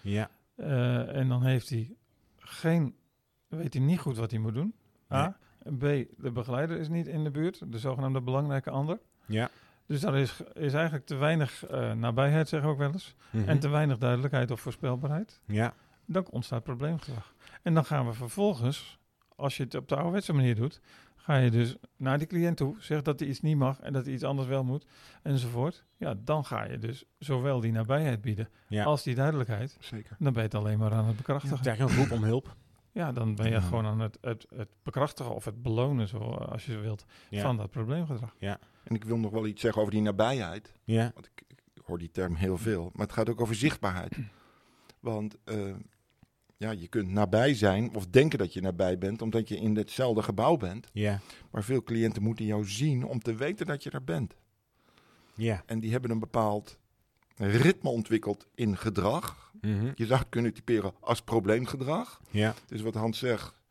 ja, 0.00 0.30
Eh, 0.54 1.16
en 1.16 1.28
dan 1.28 1.42
heeft 1.44 1.68
hij 1.70 1.94
geen, 2.38 2.94
weet 3.48 3.74
hij 3.74 3.82
niet 3.82 3.98
goed 3.98 4.16
wat 4.16 4.30
hij 4.30 4.40
moet 4.40 4.54
doen. 4.54 4.74
A. 5.12 5.36
B. 5.78 5.80
De 6.16 6.30
begeleider 6.32 6.78
is 6.78 6.88
niet 6.88 7.06
in 7.06 7.24
de 7.24 7.30
buurt, 7.30 7.72
de 7.72 7.78
zogenaamde 7.78 8.20
belangrijke 8.20 8.70
ander. 8.70 8.98
ja. 9.26 9.50
Dus 9.86 10.00
daar 10.00 10.16
is, 10.16 10.40
is 10.52 10.72
eigenlijk 10.72 11.06
te 11.06 11.14
weinig 11.14 11.66
eh, 11.66 11.92
nabijheid, 11.92 12.48
zeggen 12.48 12.68
we 12.68 12.74
ook 12.74 12.80
wel 12.80 12.92
eens. 12.92 13.14
Mhm. 13.30 13.48
En 13.48 13.58
te 13.58 13.68
weinig 13.68 13.98
duidelijkheid 13.98 14.50
of 14.50 14.60
voorspelbaarheid. 14.60 15.40
ja, 15.46 15.74
Dan 16.06 16.26
ontstaat 16.30 16.62
probleemgedrag. 16.62 17.34
En 17.62 17.74
dan 17.74 17.84
gaan 17.84 18.06
we 18.06 18.12
vervolgens, 18.12 18.98
als 19.36 19.56
je 19.56 19.62
het 19.62 19.74
op 19.74 19.88
de 19.88 19.94
ouderwetse 19.94 20.32
manier 20.32 20.54
doet, 20.54 20.80
ga 21.16 21.36
je 21.36 21.50
dus 21.50 21.76
naar 21.96 22.18
die 22.18 22.26
cliënt 22.26 22.56
toe, 22.56 22.76
zegt 22.78 23.04
dat 23.04 23.20
hij 23.20 23.28
iets 23.28 23.40
niet 23.40 23.56
mag 23.56 23.80
en 23.80 23.92
dat 23.92 24.04
hij 24.04 24.14
iets 24.14 24.24
anders 24.24 24.48
wel 24.48 24.64
moet, 24.64 24.86
enzovoort. 25.22 25.84
Ja, 25.96 26.14
dan 26.24 26.44
ga 26.44 26.64
je 26.64 26.78
dus 26.78 27.04
zowel 27.18 27.60
die 27.60 27.72
nabijheid 27.72 28.20
bieden 28.20 28.48
ja. 28.68 28.84
als 28.84 29.02
die 29.02 29.14
duidelijkheid. 29.14 29.76
Zeker. 29.80 30.16
Dan 30.18 30.32
ben 30.32 30.42
je 30.42 30.48
het 30.48 30.54
alleen 30.54 30.78
maar 30.78 30.92
aan 30.92 31.06
het 31.06 31.16
bekrachtigen. 31.16 31.60
krijg 31.60 31.76
je 31.76 31.82
een 31.82 31.96
roep 31.96 32.10
om 32.10 32.22
hulp. 32.24 32.56
Ja, 32.96 33.12
dan 33.12 33.34
ben 33.34 33.46
je 33.46 33.52
Ja. 33.52 33.60
gewoon 33.60 33.86
aan 33.86 34.00
het, 34.00 34.18
het, 34.20 34.46
het 34.54 34.68
bekrachtigen 34.82 35.34
of 35.34 35.44
het 35.44 35.62
belonen, 35.62 36.08
zo, 36.08 36.18
als 36.18 36.66
je 36.66 36.78
wilt, 36.78 37.04
Ja. 37.30 37.42
van 37.42 37.56
dat 37.56 37.70
probleemgedrag. 37.70 38.36
En 38.84 38.94
ik 38.94 39.04
wil 39.04 39.18
nog 39.18 39.30
wel 39.32 39.46
iets 39.46 39.60
zeggen 39.60 39.80
over 39.80 39.92
die 39.92 40.02
nabijheid. 40.02 40.72
Ja. 40.84 41.10
Want 41.14 41.26
ik, 41.26 41.42
ik 41.74 41.82
hoor 41.84 41.98
die 41.98 42.10
term 42.10 42.34
heel 42.34 42.58
veel. 42.58 42.90
Maar 42.94 43.06
het 43.06 43.14
gaat 43.14 43.28
ook 43.28 43.40
over 43.40 43.54
zichtbaarheid. 43.54 44.18
Want 45.00 45.36
eh, 45.44 45.74
ja, 46.56 46.70
je 46.70 46.88
kunt 46.88 47.08
nabij 47.10 47.54
zijn 47.54 47.94
of 47.94 48.06
denken 48.06 48.38
dat 48.38 48.52
je 48.52 48.60
nabij 48.60 48.98
bent, 48.98 49.22
omdat 49.22 49.48
je 49.48 49.56
in 49.56 49.76
hetzelfde 49.76 50.22
gebouw 50.22 50.56
bent. 50.56 50.88
Ja. 50.92 51.20
Maar 51.50 51.64
veel 51.64 51.82
cliënten 51.82 52.22
moeten 52.22 52.44
jou 52.44 52.64
zien 52.68 53.04
om 53.04 53.18
te 53.20 53.34
weten 53.34 53.66
dat 53.66 53.82
je 53.82 53.90
er 53.90 54.04
bent. 54.04 54.36
Ja. 55.34 55.62
En 55.66 55.80
die 55.80 55.90
hebben 55.92 56.10
een 56.10 56.18
bepaald 56.18 56.78
ritme 57.36 57.90
ontwikkeld 57.90 58.46
in 58.54 58.76
gedrag. 58.76 59.52
Mhm. 59.60 59.92
Je 59.94 60.06
zou 60.06 60.18
het 60.20 60.28
kunnen 60.28 60.52
typeren 60.52 60.92
als 61.00 61.22
probleemgedrag. 61.22 62.20
Ja. 62.30 62.54
Dus 62.66 62.80
wat 62.80 62.94
Hans 62.94 63.18
zegt, 63.18 63.62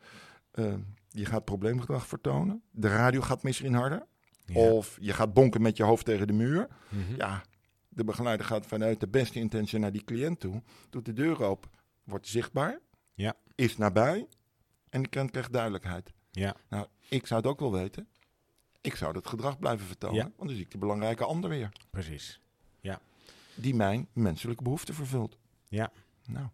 eh, 0.51 0.73
je 1.09 1.25
gaat 1.25 1.45
probleemgedrag 1.45 2.07
vertonen. 2.07 2.61
De 2.71 2.87
radio 2.87 3.21
gaat 3.21 3.43
misschien 3.43 3.73
harder. 3.73 4.05
Ja. 4.45 4.59
Of 4.59 4.97
je 5.01 5.13
gaat 5.13 5.33
bonken 5.33 5.61
met 5.61 5.77
je 5.77 5.83
hoofd 5.83 6.05
tegen 6.05 6.27
de 6.27 6.33
muur. 6.33 6.67
Mhm. 6.89 7.15
Ja, 7.17 7.43
de 7.89 8.03
begeleider 8.03 8.45
gaat 8.45 8.65
vanuit 8.65 8.99
de 8.99 9.07
beste 9.07 9.39
intentie 9.39 9.79
naar 9.79 9.91
die 9.91 10.03
cliënt 10.03 10.39
toe. 10.39 10.61
Doet 10.89 11.05
de 11.05 11.13
deur 11.13 11.43
open, 11.43 11.69
wordt 12.03 12.27
zichtbaar. 12.27 12.79
Ja. 13.13 13.33
Is 13.55 13.77
nabij. 13.77 14.27
En 14.89 15.01
de 15.01 15.09
cliënt 15.09 15.31
krijgt 15.31 15.53
duidelijkheid. 15.53 16.13
Ja. 16.31 16.55
Nou, 16.69 16.87
ik 17.09 17.27
zou 17.27 17.41
het 17.41 17.49
ook 17.49 17.59
wel 17.59 17.71
weten. 17.71 18.07
Ik 18.81 18.95
zou 18.95 19.13
dat 19.13 19.27
gedrag 19.27 19.59
blijven 19.59 19.85
vertonen. 19.87 20.15
Ja. 20.15 20.23
Want 20.23 20.37
dan 20.37 20.49
zie 20.49 20.65
ik 20.65 20.71
de 20.71 20.77
belangrijke 20.77 21.25
ander 21.25 21.49
weer. 21.49 21.69
Precies. 21.89 22.39
Die 23.55 23.75
mijn 23.75 24.07
menselijke 24.13 24.63
behoeften 24.63 24.93
vervult. 24.93 25.37
Ja. 25.67 25.91
Nou, 26.27 26.47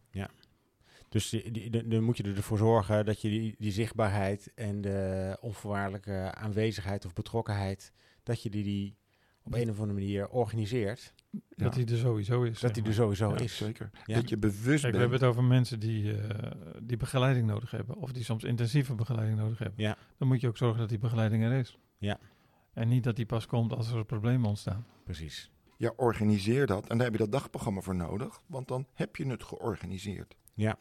Dus 1.10 1.30
die- 1.30 1.70
de- 1.70 1.88
dan 1.88 2.04
moet 2.04 2.18
je 2.18 2.24
ervoor 2.24 2.58
zorgen 2.58 3.06
dat 3.06 3.22
je 3.22 3.30
die, 3.30 3.56
die 3.60 3.72
zichtbaarheid 3.72 4.52
en 4.56 4.82
de 4.82 5.38
onvoorwaardelijke 5.42 6.34
aanwezigheid 6.36 7.06
of 7.06 7.14
betrokkenheid, 7.14 7.92
dat 8.24 8.42
je 8.44 8.50
die, 8.50 8.64
die 8.64 8.98
op 9.44 9.54
een 9.54 9.70
of 9.70 9.80
andere 9.80 10.00
manier 10.00 10.28
organiseert. 10.30 11.14
Dat 11.56 11.76
hij 11.76 11.86
er 11.86 11.98
sowieso 11.98 12.44
is. 12.44 12.60
Dat 12.60 12.74
die 12.74 12.84
er 12.84 12.94
sowieso 12.94 13.30
Ja, 13.30 13.40
is. 13.40 13.56
zeker. 13.58 13.90
Ja. 14.06 14.16
Dat 14.16 14.30
je 14.30 14.38
bewust 14.38 14.66
Kijk, 14.66 14.82
bent. 14.82 14.94
we 14.94 15.00
hebben 15.00 15.20
het 15.20 15.28
over 15.28 15.44
mensen 15.44 15.80
die, 15.80 16.18
eh, 16.18 16.52
die 16.84 16.98
begeleiding 16.98 17.48
nodig 17.48 17.72
hebben. 17.72 17.96
Of 17.96 18.12
die 18.12 18.24
soms 18.24 18.44
intensieve 18.44 18.96
begeleiding 18.96 19.38
nodig 19.40 19.60
hebben. 19.60 19.84
Ja. 19.84 19.98
Dan 20.18 20.28
moet 20.28 20.42
je 20.42 20.48
ook 20.48 20.58
zorgen 20.58 20.80
dat 20.80 20.90
die 20.90 21.00
begeleiding 21.00 21.44
er 21.44 21.52
is. 21.60 21.78
Ja. 21.98 22.20
En 22.74 22.88
niet 22.88 23.04
dat 23.04 23.16
die 23.16 23.26
pas 23.26 23.46
komt 23.46 23.74
als 23.74 23.92
er 23.92 24.06
problemen 24.06 24.50
ontstaan. 24.50 24.86
Precies. 25.04 25.52
Ja, 25.82 25.94
organiseer 25.96 26.66
dat. 26.66 26.88
En 26.88 26.98
daar 26.98 27.06
heb 27.06 27.16
je 27.16 27.24
dat 27.24 27.32
dagprogramma 27.32 27.82
voor 27.82 27.96
nodig. 27.96 28.42
Want 28.46 28.68
dan 28.68 28.88
heb 28.94 29.16
je 29.16 29.28
het 29.28 29.44
georganiseerd. 29.44 30.36
Ja. 30.54 30.78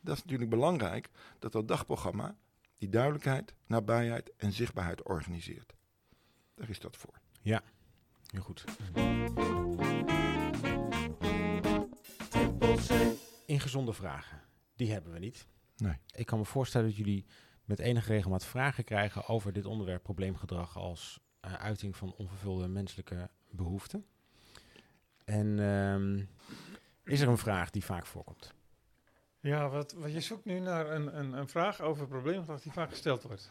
Dat 0.00 0.16
is 0.16 0.22
natuurlijk 0.22 0.50
belangrijk. 0.50 1.10
Dat 1.38 1.52
dat 1.52 1.68
dagprogramma 1.68 2.36
die 2.78 2.88
duidelijkheid, 2.88 3.54
nabijheid 3.66 4.32
en 4.36 4.52
zichtbaarheid 4.52 5.02
organiseert. 5.02 5.74
Daar 6.54 6.68
is 6.68 6.80
dat 6.80 6.96
voor. 6.96 7.20
Heel 8.26 8.42
goed. 8.42 8.64
Ingezonde 13.46 13.92
vragen. 13.92 14.40
Die 14.76 14.92
hebben 14.92 15.12
we 15.12 15.18
niet. 15.18 15.46
Nee. 15.76 15.98
Ik 16.14 16.26
kan 16.26 16.38
me 16.38 16.44
voorstellen 16.44 16.86
dat 16.86 16.96
jullie 16.96 17.26
met 17.64 17.78
enige 17.78 18.12
regelmaat 18.12 18.44
vragen 18.44 18.84
krijgen 18.84 19.26
over 19.26 19.52
dit 19.52 19.66
onderwerp 19.66 20.02
probleemgedrag 20.02 20.76
als 20.76 21.20
eh, 21.40 21.52
uiting 21.52 21.96
van 21.96 22.14
onvervulde 22.16 22.68
menselijke 22.68 23.30
behoeften. 23.50 24.06
En 25.28 25.58
ehm, 25.58 26.24
is 27.04 27.20
er 27.20 27.28
een 27.28 27.38
vraag 27.38 27.70
die 27.70 27.84
vaak 27.84 28.06
voorkomt? 28.06 28.54
Ja, 29.40 29.68
wat, 29.68 29.92
wat 29.92 30.12
je 30.12 30.20
zoekt 30.20 30.44
nu 30.44 30.58
naar 30.58 30.90
een, 30.90 31.18
een, 31.18 31.32
een 31.32 31.48
vraag 31.48 31.80
over 31.80 32.06
probleemgedrag 32.06 32.60
die 32.60 32.72
vaak 32.72 32.90
gesteld 32.90 33.22
wordt. 33.22 33.50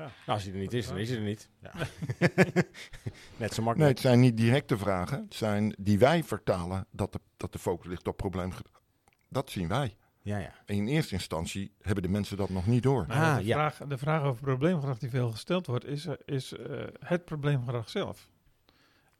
Nou, 0.00 0.10
als 0.26 0.44
die 0.44 0.52
er 0.52 0.58
niet 0.58 0.72
is, 0.72 0.86
dan 0.86 0.98
is 0.98 1.08
hij 1.08 1.18
er 1.18 1.24
niet. 1.24 1.48
Ja. 1.62 1.72
Net 3.36 3.54
zo 3.54 3.62
Nee, 3.62 3.64
makkelijk. 3.64 3.90
het 3.90 4.00
zijn 4.00 4.20
niet 4.20 4.36
directe 4.36 4.78
vragen. 4.78 5.22
Het 5.22 5.34
zijn 5.34 5.74
die 5.78 5.98
wij 5.98 6.24
vertalen 6.24 6.86
dat 6.90 7.12
de, 7.12 7.20
dat 7.36 7.52
de 7.52 7.58
focus 7.58 7.86
ligt 7.86 8.08
op 8.08 8.16
probleemgedrag. 8.16 8.82
Dat 9.28 9.50
zien 9.50 9.68
wij. 9.68 9.96
Ja, 10.22 10.38
ja. 10.38 10.52
En 10.66 10.74
in 10.74 10.86
eerste 10.86 11.14
instantie 11.14 11.74
hebben 11.80 12.02
de 12.02 12.08
mensen 12.08 12.36
dat 12.36 12.48
nog 12.48 12.66
niet 12.66 12.82
door. 12.82 13.04
Ah, 13.08 13.36
de, 13.36 13.44
ja. 13.44 13.54
vraag, 13.54 13.88
de 13.88 13.98
vraag 13.98 14.22
over 14.22 14.42
probleemgedrag 14.42 14.98
die 14.98 15.10
veel 15.10 15.30
gesteld 15.30 15.66
wordt, 15.66 15.84
is, 15.84 16.06
eh, 16.06 16.14
is 16.24 16.52
eh, 16.52 16.86
het 17.00 17.24
probleemgedrag 17.24 17.88
zelf. 17.88 18.28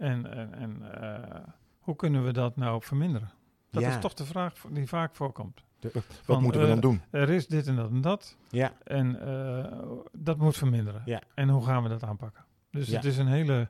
En, 0.01 0.33
en, 0.33 0.55
en 0.55 1.03
eh, 1.03 1.41
hoe 1.81 1.97
kunnen 1.97 2.25
we 2.25 2.33
dat 2.33 2.57
nou 2.57 2.83
verminderen? 2.83 3.31
Dat 3.71 3.83
Ja. 3.83 3.89
is 3.89 4.01
toch 4.01 4.15
de 4.15 4.25
vraag 4.25 4.55
die 4.71 4.87
vaak 4.89 5.15
voorkomt. 5.17 5.63
Wat 5.81 6.03
Van, 6.23 6.43
moeten 6.43 6.61
we 6.61 6.67
eh, 6.67 6.73
dan 6.73 6.81
doen? 6.81 7.03
Er 7.11 7.29
is 7.31 7.47
dit 7.47 7.67
en 7.67 7.77
dat 7.77 7.91
en 7.91 8.01
dat. 8.01 8.37
Ja, 8.51 8.73
En 8.85 9.21
eh, 9.21 9.73
dat 10.13 10.37
moet 10.39 10.57
verminderen. 10.57 11.03
Ja. 11.05 11.21
En 11.35 11.49
hoe 11.49 11.65
gaan 11.65 11.83
we 11.83 11.89
dat 11.89 12.03
aanpakken? 12.05 12.45
Dus 12.71 12.89
Ja. 12.89 12.97
het 12.97 13.05
is 13.05 13.17
een 13.19 13.27
hele 13.27 13.69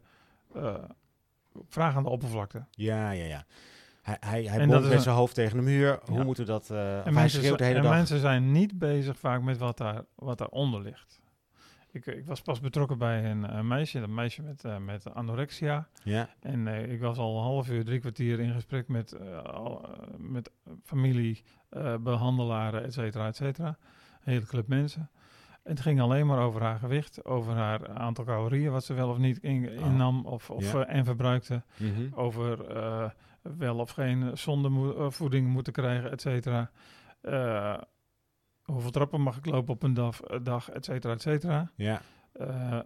eh, 0.54 0.74
vraag 1.68 1.96
aan 1.96 2.02
de 2.02 2.08
oppervlakte. 2.08 2.64
ja, 2.70 3.10
ja. 3.10 3.24
ja. 3.24 3.44
Hij, 4.02 4.42
hij, 4.44 4.66
met 4.66 4.84
een- 4.84 5.00
zijn 5.00 5.14
hoofd 5.16 5.34
tegen 5.34 5.56
de 5.56 5.62
muur. 5.62 5.98
Hoe 6.04 6.24
moeten 6.24 6.44
we 6.44 6.50
dat... 6.50 6.70
eh 6.70 6.96
En, 6.96 7.02
hij 7.02 7.12
mensen, 7.12 7.40
schreeuwt 7.40 7.58
de 7.58 7.64
zi- 7.64 7.70
hele 7.70 7.82
en 7.82 7.86
dag. 7.88 7.96
mensen 7.96 8.18
zijn 8.20 8.52
niet 8.52 8.78
bezig 8.78 9.18
vaak 9.18 9.42
met 9.42 9.58
wat, 9.58 9.78
daar, 9.78 10.02
wat 10.14 10.38
daaronder 10.38 10.80
ligt. 10.82 11.19
Ik, 11.92 12.06
ik 12.06 12.26
was 12.26 12.40
pas 12.42 12.60
betrokken 12.60 12.98
bij 12.98 13.24
een, 13.30 13.44
eh, 13.46 13.60
meisje, 13.60 13.98
een 13.98 14.14
meisje 14.14 14.42
met, 14.42 14.64
eh, 14.64 14.76
met 14.78 15.14
anorexia. 15.14 15.88
Ja, 16.04 16.28
En 16.40 16.68
eh, 16.68 16.92
ik 16.92 17.00
was 17.00 17.18
al 17.18 17.36
een 17.36 17.42
half 17.42 17.68
uur, 17.70 17.84
drie 17.84 17.98
kwartier 18.00 18.40
in 18.40 18.52
gesprek 18.52 18.88
met, 18.88 19.12
eh, 19.12 19.42
al, 19.42 19.82
eh, 19.88 19.98
met 20.18 20.50
familie, 20.84 21.42
eh, 21.68 21.94
behandelaren, 21.96 22.84
et 22.84 22.92
cetera, 22.92 23.26
et 23.26 23.36
cetera. 23.36 23.68
Een 23.68 24.32
hele 24.32 24.46
club 24.46 24.66
mensen. 24.68 25.10
En 25.62 25.70
het 25.70 25.80
ging 25.80 26.00
alleen 26.00 26.26
maar 26.26 26.38
over 26.38 26.62
haar 26.62 26.78
gewicht, 26.78 27.24
over 27.24 27.52
haar 27.54 27.88
aantal 27.88 28.24
calorieën, 28.24 28.70
wat 28.72 28.84
ze 28.84 28.94
wel 28.94 29.08
of 29.10 29.18
niet 29.18 29.38
in, 29.38 29.68
innam 29.68 30.26
of, 30.26 30.50
of, 30.50 30.72
Ja. 30.72 30.84
eh, 30.84 30.96
en 30.96 31.04
verbruikte. 31.04 31.62
Mhm. 31.78 32.14
Over 32.14 32.66
eh, 32.76 33.10
wel 33.42 33.76
of 33.78 33.90
geen 33.90 34.38
zonde 34.38 34.68
mo- 34.68 34.96
eh, 35.04 35.10
voeding 35.10 35.48
moeten 35.48 35.72
krijgen, 35.72 36.10
et 36.10 36.20
cetera. 36.20 36.70
Hoeveel 38.72 38.90
trappen 38.90 39.20
mag 39.20 39.36
ik 39.36 39.46
lopen 39.46 39.74
op 39.74 39.82
een 39.82 39.94
dag, 39.94 40.20
eh, 40.22 40.38
dag 40.42 40.70
et 40.70 40.84
cetera, 40.84 41.12
et 41.12 41.22
cetera. 41.22 41.70
ja, 41.76 42.02
Eh, 42.32 42.78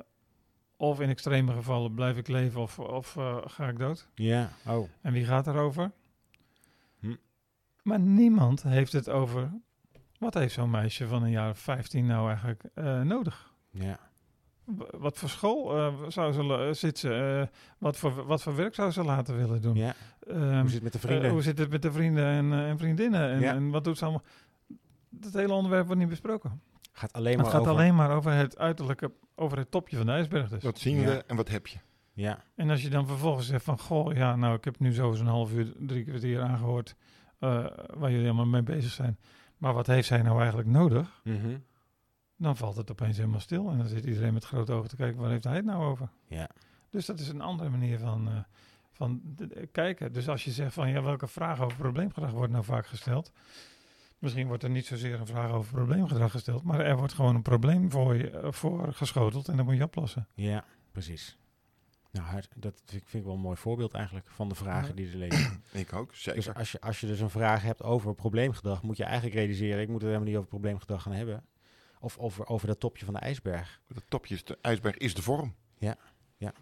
of 0.76 1.00
in 1.00 1.08
extreme 1.08 1.52
gevallen 1.52 1.94
blijf 1.94 2.16
ik 2.16 2.28
leven 2.28 2.60
of, 2.60 2.78
of 2.78 3.16
eh, 3.16 3.36
ga 3.44 3.68
ik 3.68 3.78
dood. 3.78 4.08
ja. 4.14 4.48
Oh, 4.68 4.88
En 5.02 5.12
wie 5.12 5.24
gaat 5.24 5.44
daarover? 5.44 5.92
Hm. 7.00 7.14
Maar 7.82 8.00
niemand 8.00 8.62
heeft 8.62 8.92
het 8.92 9.08
over... 9.10 9.50
Wat 10.18 10.34
heeft 10.34 10.54
zo'n 10.54 10.70
meisje 10.70 11.06
van 11.06 11.22
een 11.22 11.30
jaar 11.30 11.50
of 11.50 11.58
15 11.58 12.06
nou 12.06 12.28
eigenlijk 12.28 12.62
nodig? 13.04 13.52
ja. 13.70 13.98
Wat 14.90 15.18
voor 15.18 15.28
school 15.28 15.92
zou 16.08 16.32
ze 16.32 16.42
la- 16.42 16.72
zit 16.72 16.98
ze? 16.98 17.38
eh, 17.50 17.56
wat, 17.78 17.96
voor, 17.96 18.26
wat 18.26 18.42
voor 18.42 18.56
werk 18.56 18.74
zou 18.74 18.90
ze 18.90 19.02
laten 19.04 19.36
willen 19.36 19.62
doen? 19.62 19.74
ja. 19.76 19.94
Ehm, 20.26 20.60
Hoe 20.60 20.64
zit 20.64 20.72
het 20.74 20.82
met 20.82 20.92
de 20.92 20.98
vrienden? 20.98 21.30
hoe 21.30 21.42
zit 21.42 21.58
het 21.58 21.70
met 21.70 21.82
de 21.82 21.92
vrienden 21.92 22.24
en, 22.26 22.52
en 22.52 22.78
vriendinnen? 22.78 23.30
En, 23.30 23.40
Ja. 23.40 23.52
en 23.54 23.70
wat 23.70 23.84
doet 23.84 23.98
ze 23.98 24.04
allemaal? 24.04 24.22
Dat 25.20 25.32
hele 25.32 25.52
onderwerp 25.52 25.84
wordt 25.86 26.00
niet 26.00 26.10
besproken. 26.10 26.60
gaat 26.92 27.12
alleen 27.12 27.34
maar 27.36 27.44
Het 27.44 27.52
gaat 27.54 27.60
over... 27.60 27.72
alleen 27.72 27.94
maar 27.94 28.10
over 28.16 28.32
het 28.32 28.58
uiterlijke, 28.58 29.12
over 29.34 29.58
het 29.58 29.70
topje 29.70 29.96
van 29.96 30.06
de 30.06 30.12
ijsberg 30.12 30.48
dus. 30.48 30.62
Wat 30.62 30.78
zien 30.78 30.96
Ja. 31.00 31.04
we 31.04 31.24
en 31.26 31.36
wat 31.36 31.48
heb 31.48 31.66
je? 31.66 31.78
Ja, 32.12 32.44
En 32.54 32.70
als 32.70 32.82
je 32.82 32.90
dan 32.90 33.06
vervolgens 33.06 33.46
zegt 33.46 33.64
van... 33.64 33.78
Goh, 33.78 34.14
ja, 34.14 34.36
nou, 34.36 34.54
ik 34.56 34.64
heb 34.64 34.78
nu 34.78 34.92
zo 34.92 35.12
een 35.12 35.26
half 35.26 35.52
uur, 35.52 35.72
drie 35.78 36.04
kwartier 36.04 36.42
aangehoord... 36.42 36.94
eh, 37.38 37.66
waar 37.94 38.10
jullie 38.10 38.24
allemaal 38.26 38.46
mee 38.46 38.62
bezig 38.62 38.90
zijn. 38.92 39.18
Maar 39.58 39.72
wat 39.74 39.86
heeft 39.86 40.06
zij 40.08 40.22
nou 40.22 40.38
eigenlijk 40.38 40.68
nodig? 40.68 41.20
mhm. 41.24 41.58
Dan 42.36 42.56
valt 42.56 42.76
het 42.76 42.90
opeens 42.90 43.16
helemaal 43.16 43.40
stil. 43.40 43.70
En 43.70 43.78
dan 43.78 43.86
zit 43.86 44.04
iedereen 44.04 44.32
met 44.32 44.44
grote 44.44 44.72
ogen 44.72 44.88
te 44.88 44.96
kijken... 44.96 45.20
waar 45.20 45.30
heeft 45.30 45.44
hij 45.44 45.56
het 45.56 45.64
nou 45.64 45.84
over? 45.84 46.08
ja. 46.24 46.48
Dus 46.90 47.06
dat 47.06 47.20
is 47.20 47.28
een 47.28 47.40
andere 47.40 47.70
manier 47.70 47.98
van, 47.98 48.28
eh, 48.28 48.34
van 48.92 49.20
de- 49.24 49.46
de- 49.46 49.66
kijken. 49.66 50.12
Dus 50.12 50.28
als 50.28 50.44
je 50.44 50.50
zegt 50.50 50.74
van... 50.74 50.88
ja, 50.90 51.02
welke 51.02 51.26
vraag 51.26 51.60
over 51.60 51.76
probleemgedrag 51.78 52.30
wordt 52.30 52.52
nou 52.52 52.64
vaak 52.64 52.86
gesteld... 52.86 53.32
Misschien 54.24 54.46
wordt 54.46 54.62
er 54.62 54.70
niet 54.70 54.86
zozeer 54.86 55.20
een 55.20 55.26
vraag 55.26 55.50
over 55.50 55.72
probleemgedrag 55.74 56.30
gesteld... 56.30 56.62
maar 56.62 56.80
er 56.80 56.96
wordt 56.96 57.12
gewoon 57.12 57.34
een 57.34 57.42
probleem 57.42 57.90
voor, 57.90 58.16
je, 58.16 58.30
eh, 58.30 58.52
voor 58.52 58.92
geschoteld... 58.92 59.48
en 59.48 59.56
dat 59.56 59.66
moet 59.66 59.76
je 59.76 59.82
oplossen. 59.82 60.28
Ja, 60.34 60.64
precies. 60.92 61.36
Nou, 62.10 62.40
dat 62.56 62.82
vind 62.84 63.02
ik, 63.02 63.08
vind 63.08 63.22
ik 63.22 63.24
wel 63.24 63.34
een 63.34 63.40
mooi 63.40 63.56
voorbeeld 63.56 63.94
eigenlijk 63.94 64.26
van 64.30 64.48
de 64.48 64.54
vragen 64.54 64.88
Ja. 64.88 64.94
die 64.94 65.10
er 65.10 65.16
leven. 65.16 65.62
Ik 65.72 65.92
ook, 65.92 66.14
zeker. 66.14 66.42
dus 66.42 66.54
als 66.54 66.72
je, 66.72 66.80
als 66.80 67.00
je 67.00 67.06
dus 67.06 67.20
een 67.20 67.30
vraag 67.30 67.62
hebt 67.62 67.82
over 67.82 68.14
probleemgedrag, 68.14 68.82
moet 68.82 68.96
je 68.96 69.04
eigenlijk 69.04 69.34
realiseren, 69.34 69.80
ik 69.80 69.88
moet 69.88 70.00
het 70.00 70.06
helemaal 70.10 70.28
niet 70.28 70.36
over 70.36 70.48
probleemgedrag 70.48 71.02
gaan 71.02 71.12
hebben. 71.12 71.44
Of 72.00 72.18
over, 72.18 72.46
over 72.46 72.66
dat 72.66 72.80
topje 72.80 73.04
van 73.04 73.14
de 73.14 73.20
ijsberg. 73.20 73.80
Het 73.94 74.04
topje 74.08 74.34
is 74.34 74.44
de 74.44 74.58
ijsberg 74.60 74.96
is 74.96 75.14
de 75.14 75.22
vorm. 75.22 75.54
Ja, 75.78 75.96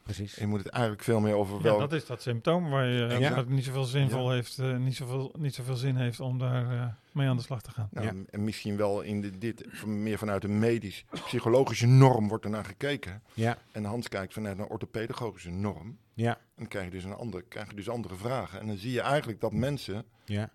precies. 0.03 0.37
En 0.37 0.43
je 0.43 0.49
moet 0.49 0.59
het 0.59 0.69
eigenlijk 0.69 1.03
veel 1.03 1.21
meer 1.21 1.35
over 1.35 1.57
Ja, 1.57 1.63
wel. 1.63 1.79
dat 1.79 1.93
is 1.93 2.07
dat 2.07 2.23
symptoom 2.23 2.71
waar 2.71 2.87
je 2.87 3.05
Exact. 3.05 3.29
waar 3.29 3.37
het 3.39 3.49
niet 3.49 3.65
zoveel 3.65 3.85
zinvol 3.85 4.31
heeft, 4.31 4.59
eh, 4.59 4.77
niet, 4.77 4.97
zoveel, 4.97 5.35
niet 5.39 5.55
zoveel 5.55 5.75
zin 5.77 5.97
heeft 5.97 6.21
om 6.21 6.39
daar 6.39 6.73
eh, 6.73 6.87
mee 7.13 7.29
aan 7.29 7.37
de 7.37 7.43
slag 7.43 7.63
te 7.63 7.71
gaan. 7.71 7.89
Nou, 7.91 8.07
Ja. 8.07 8.13
En 8.31 8.45
misschien 8.45 8.77
wel 8.77 9.01
in 9.01 9.21
de, 9.21 9.39
dit 9.39 9.85
meer 9.87 10.19
vanuit 10.19 10.45
een 10.45 10.59
medisch, 10.59 11.05
psychologische 11.25 11.87
norm 11.87 12.29
wordt 12.29 12.45
ernaar 12.45 12.65
gekeken. 12.65 13.23
Ja, 13.35 13.59
En 13.73 13.85
Hans 13.85 14.09
kijkt 14.09 14.33
vanuit 14.33 14.59
een 14.59 14.69
orthopedagogische 14.69 15.51
norm. 15.51 15.99
ja, 16.15 16.35
En 16.35 16.41
dan 16.57 16.69
krijg 16.69 16.85
je 16.85 16.91
dus, 16.91 17.05
een 17.05 17.15
andere, 17.15 17.43
krijg 17.49 17.69
je 17.71 17.77
dus 17.77 17.89
andere 17.89 18.15
vragen. 18.17 18.61
En 18.61 18.67
dan 18.67 18.77
zie 18.77 18.93
je 18.93 19.01
eigenlijk 19.01 19.41
dat 19.41 19.53
mensen 19.53 20.05
ja, 20.25 20.51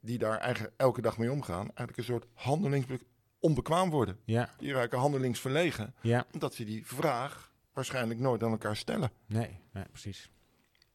die 0.00 0.18
daar 0.18 0.38
eigenlijk 0.38 0.74
elke 0.76 1.00
dag 1.00 1.18
mee 1.18 1.32
omgaan, 1.32 1.64
eigenlijk 1.64 1.98
een 1.98 2.04
soort 2.04 2.26
handelingsbe- 2.34 3.00
onbekwaam 3.40 3.90
worden. 3.90 4.18
Ja, 4.24 4.50
Die 4.58 4.72
raken 4.72 4.98
handelingsverlegen, 4.98 5.94
ja. 6.00 6.26
omdat 6.32 6.54
ze 6.54 6.64
die 6.64 6.86
vraag 6.86 7.47
waarschijnlijk 7.78 8.20
nooit 8.20 8.42
aan 8.42 8.50
elkaar 8.50 8.76
stellen. 8.76 9.10
Nee, 9.26 9.60
nee, 9.72 9.84
precies. 9.84 10.30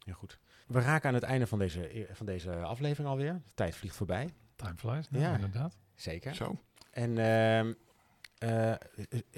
Heel 0.06 0.14
goed. 0.14 0.40
We 0.68 0.80
raken 0.82 1.08
aan 1.10 1.16
het 1.16 1.24
einde 1.24 1.48
van 1.48 1.60
deze, 1.60 2.08
van 2.12 2.26
deze 2.26 2.52
aflevering 2.56 3.10
alweer. 3.10 3.34
De 3.34 3.52
tijd 3.54 3.76
vliegt 3.76 3.96
voorbij. 3.96 4.30
Time 4.56 4.76
flies, 4.78 5.08
ja, 5.12 5.20
Ja. 5.20 5.34
inderdaad. 5.36 5.78
Zeker. 5.96 6.36
Zo. 6.36 6.60
En 6.92 7.18
ehm, 7.18 7.74
eh, 8.38 8.76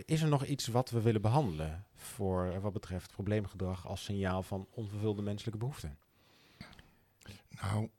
is 0.05 0.21
er 0.21 0.27
nog 0.27 0.45
iets 0.45 0.67
wat 0.67 0.89
we 0.89 1.01
willen 1.01 1.21
behandelen 1.21 1.85
voor 1.95 2.61
wat 2.61 2.73
betreft 2.73 3.11
probleemgedrag 3.11 3.87
als 3.87 4.03
signaal 4.03 4.43
van 4.43 4.67
onvervulde 4.71 5.21
menselijke 5.21 5.59
behoeften? 5.59 5.97
Nou, 7.49 7.89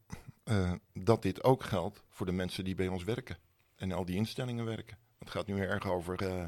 eh, 0.44 0.72
dat 0.92 1.22
dit 1.22 1.42
ook 1.44 1.62
geldt 1.62 2.02
voor 2.09 2.26
de 2.26 2.32
mensen 2.32 2.64
die 2.64 2.74
bij 2.74 2.88
ons 2.88 3.04
werken. 3.04 3.37
En 3.76 3.92
al 3.92 4.04
die 4.04 4.16
instellingen 4.16 4.64
werken. 4.64 4.98
Het 5.18 5.30
gaat 5.30 5.46
nu 5.46 5.61
erg 5.61 5.87
over 5.87 6.22
eh, 6.22 6.46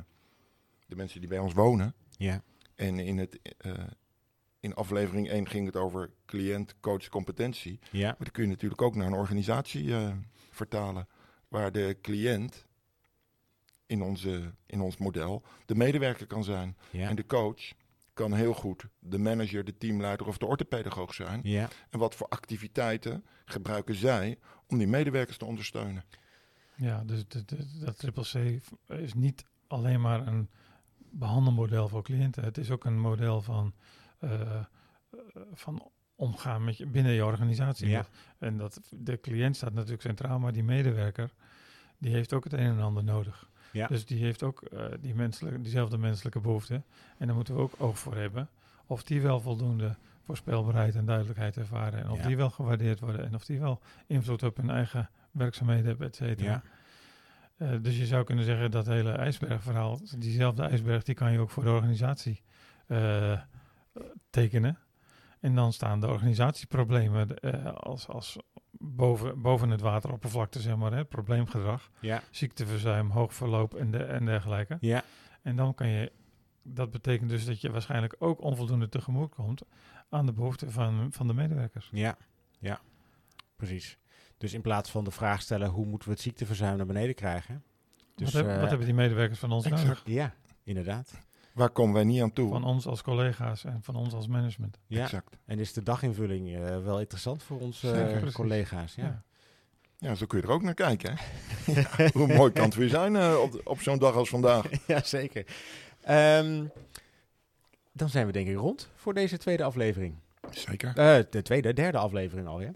de 0.86 0.96
mensen 0.96 1.20
die 1.20 1.28
bij 1.28 1.38
ons 1.38 1.52
wonen. 1.52 1.94
Ja. 2.16 2.42
En 2.78 2.98
in, 2.98 3.18
het, 3.18 3.38
eh, 3.58 3.72
in 4.60 4.74
aflevering 4.74 5.28
1 5.28 5.48
ging 5.48 5.66
het 5.66 5.76
over 5.76 6.10
cliënt, 6.26 6.74
coach, 6.80 7.08
competentie. 7.08 7.78
Ja. 7.90 8.06
Maar 8.06 8.16
dat 8.18 8.30
kun 8.30 8.42
je 8.42 8.48
natuurlijk 8.48 8.82
ook 8.82 8.94
naar 8.94 9.06
een 9.06 9.12
organisatie 9.12 9.94
eh, 9.94 10.12
vertalen. 10.50 11.08
Waar 11.48 11.72
de 11.72 11.96
cliënt 12.02 12.66
in, 13.86 14.02
onze, 14.02 14.54
in 14.66 14.80
ons 14.80 14.96
model 14.96 15.42
de 15.66 15.74
medewerker 15.74 16.26
kan 16.26 16.44
zijn. 16.44 16.76
Ja. 16.90 17.08
En 17.08 17.16
de 17.16 17.26
coach 17.26 17.72
kan 18.12 18.34
heel 18.34 18.54
goed 18.54 18.86
de 18.98 19.18
manager, 19.18 19.64
de 19.64 19.76
teamleider 19.76 20.26
of 20.26 20.38
de 20.38 20.46
orthopedagoog 20.46 21.14
zijn. 21.14 21.40
Ja. 21.42 21.68
En 21.90 21.98
wat 21.98 22.14
voor 22.14 22.28
activiteiten 22.28 23.24
gebruiken 23.44 23.94
zij 23.94 24.38
om 24.66 24.78
die 24.78 24.86
medewerkers 24.86 25.36
te 25.36 25.44
ondersteunen? 25.44 26.04
Ja, 26.74 27.02
dus 27.04 27.24
dat 27.80 27.98
triple 27.98 28.22
C 28.22 28.62
is 28.92 29.14
niet 29.14 29.44
alleen 29.66 30.00
maar 30.00 30.26
een 30.26 30.48
behandelmodel 31.10 31.88
voor 31.88 32.02
cliënten. 32.02 32.44
Het 32.44 32.58
is 32.58 32.70
ook 32.70 32.84
een 32.84 33.00
model 33.00 33.42
van, 33.42 33.72
eh, 34.18 34.64
van 35.52 35.90
omgaan 36.14 36.64
met 36.64 36.76
je, 36.76 36.86
binnen 36.86 37.12
je 37.12 37.24
organisatie. 37.24 37.88
Ja. 37.88 38.06
En 38.38 38.56
dat, 38.56 38.80
de 38.90 39.20
cliënt 39.20 39.56
staat 39.56 39.72
natuurlijk 39.72 40.02
centraal, 40.02 40.38
maar 40.38 40.52
die 40.52 40.64
medewerker 40.64 41.30
die 41.98 42.12
heeft 42.12 42.32
ook 42.32 42.44
het 42.44 42.52
een 42.52 42.58
en 42.58 42.80
ander 42.80 43.04
nodig. 43.04 43.48
Ja. 43.72 43.86
Dus 43.86 44.06
die 44.06 44.24
heeft 44.24 44.42
ook 44.42 44.62
eh, 44.62 44.84
die 45.00 45.14
menselijke, 45.14 45.60
diezelfde 45.60 45.98
menselijke 45.98 46.40
behoeften. 46.40 46.84
En 47.18 47.26
daar 47.26 47.36
moeten 47.36 47.54
we 47.54 47.60
ook 47.60 47.74
oog 47.78 47.98
voor 47.98 48.16
hebben. 48.16 48.48
Of 48.86 49.02
die 49.02 49.20
wel 49.22 49.40
voldoende 49.40 49.96
voorspelbaarheid 50.22 50.94
en 50.94 51.04
duidelijkheid 51.04 51.56
ervaren. 51.56 52.02
En 52.04 52.10
of 52.10 52.18
Ja. 52.18 52.26
die 52.26 52.36
wel 52.36 52.50
gewaardeerd 52.50 53.00
worden. 53.00 53.24
En 53.24 53.34
of 53.34 53.44
die 53.44 53.60
wel 53.60 53.80
invloed 54.06 54.42
op 54.42 54.56
hun 54.56 54.70
eigen 54.70 55.10
werkzaamheden 55.30 55.86
hebben, 55.86 56.06
et 56.06 56.16
cetera. 56.16 56.62
Eh, 57.58 57.70
dus 57.82 57.98
je 57.98 58.06
zou 58.06 58.24
kunnen 58.24 58.44
zeggen 58.44 58.70
dat 58.70 58.86
hele 58.86 59.12
ijsbergverhaal, 59.12 60.00
diezelfde 60.18 60.62
ijsberg, 60.62 61.02
die 61.02 61.14
kan 61.14 61.32
je 61.32 61.38
ook 61.38 61.50
voor 61.50 61.64
de 61.64 61.70
organisatie 61.70 62.42
eh, 62.86 63.40
tekenen. 64.30 64.78
En 65.40 65.54
dan 65.54 65.72
staan 65.72 66.00
de 66.00 66.06
organisatieproblemen 66.08 67.38
eh, 67.38 67.72
als, 67.74 68.08
als 68.08 68.36
boven, 68.70 69.40
boven 69.42 69.70
het 69.70 69.80
wateroppervlakte, 69.80 70.60
zeg 70.60 70.76
maar, 70.76 70.92
hè, 70.92 71.04
probleemgedrag, 71.04 71.90
Ja. 72.00 72.22
ziekteverzuim, 72.30 73.10
hoogverloop 73.10 73.74
en, 73.74 73.90
de, 73.90 74.04
en 74.04 74.24
dergelijke. 74.24 74.76
Ja. 74.80 75.02
En 75.42 75.56
dan 75.56 75.74
kan 75.74 75.88
je, 75.88 76.12
dat 76.62 76.90
betekent 76.90 77.30
dus 77.30 77.44
dat 77.44 77.60
je 77.60 77.70
waarschijnlijk 77.70 78.14
ook 78.18 78.40
onvoldoende 78.40 78.88
tegemoet 78.88 79.34
komt 79.34 79.62
aan 80.08 80.26
de 80.26 80.32
behoeften 80.32 80.72
van, 80.72 81.12
van 81.12 81.26
de 81.26 81.34
medewerkers. 81.34 81.88
Ja. 81.92 82.16
Ja. 82.58 82.80
Precies. 83.56 83.98
Dus 84.38 84.52
in 84.54 84.60
plaats 84.60 84.90
van 84.90 85.04
de 85.04 85.10
vraag 85.10 85.40
stellen 85.42 85.68
hoe 85.68 85.86
moeten 85.86 86.08
we 86.08 86.14
het 86.14 86.22
ziekteverzuim 86.22 86.76
naar 86.76 86.86
beneden 86.86 87.14
krijgen? 87.14 87.62
Dus, 88.14 88.32
wat, 88.32 88.42
heb- 88.42 88.52
eh, 88.54 88.60
wat 88.60 88.68
hebben 88.68 88.86
die 88.86 88.96
medewerkers 88.96 89.38
van 89.38 89.52
ons 89.52 89.64
exact. 89.64 89.82
nodig? 89.84 90.02
Ja, 90.04 90.34
inderdaad. 90.64 91.12
Waar 91.52 91.70
komen 91.70 91.94
wij 91.94 92.04
niet 92.04 92.22
aan 92.22 92.32
toe? 92.32 92.48
Van 92.50 92.64
ons 92.64 92.86
als 92.86 93.02
collega's 93.02 93.64
en 93.64 93.82
van 93.82 93.96
ons 93.96 94.12
als 94.14 94.26
management. 94.26 94.78
Ja. 94.86 95.02
Exact. 95.02 95.36
En 95.44 95.58
is 95.58 95.72
de 95.72 95.82
daginvulling 95.82 96.56
eh, 96.56 96.82
wel 96.84 97.00
interessant 97.00 97.42
voor 97.42 97.60
onze 97.60 97.90
eh, 97.90 98.32
collega's? 98.32 98.94
Ja. 98.94 99.04
Ja. 99.04 99.22
Ja, 100.00 100.14
zo 100.14 100.26
kun 100.26 100.38
je 100.40 100.44
er 100.46 100.52
ook 100.52 100.62
naar 100.62 100.74
kijken. 100.74 101.14
Hè? 101.16 101.22
Ja, 102.04 102.10
hoe 102.12 102.26
mooi 102.34 102.52
kan 102.52 102.64
het 102.64 102.74
weer 102.74 102.88
zijn 102.88 103.16
eh, 103.16 103.38
op, 103.42 103.60
op 103.64 103.80
zo'n 103.80 103.98
dag 103.98 104.14
als 104.14 104.28
vandaag? 104.28 104.66
ja, 104.86 105.02
zeker. 105.02 105.46
Ehm, 106.02 106.64
dan 107.92 108.08
zijn 108.08 108.26
we 108.26 108.32
denk 108.32 108.48
ik 108.48 108.56
rond 108.56 108.90
voor 108.94 109.14
deze 109.14 109.38
tweede 109.38 109.62
aflevering. 109.62 110.14
Zeker. 110.50 110.88
Eh, 110.88 111.24
de 111.30 111.42
tweede, 111.42 111.72
derde 111.72 111.98
aflevering 111.98 112.46
alweer. 112.46 112.74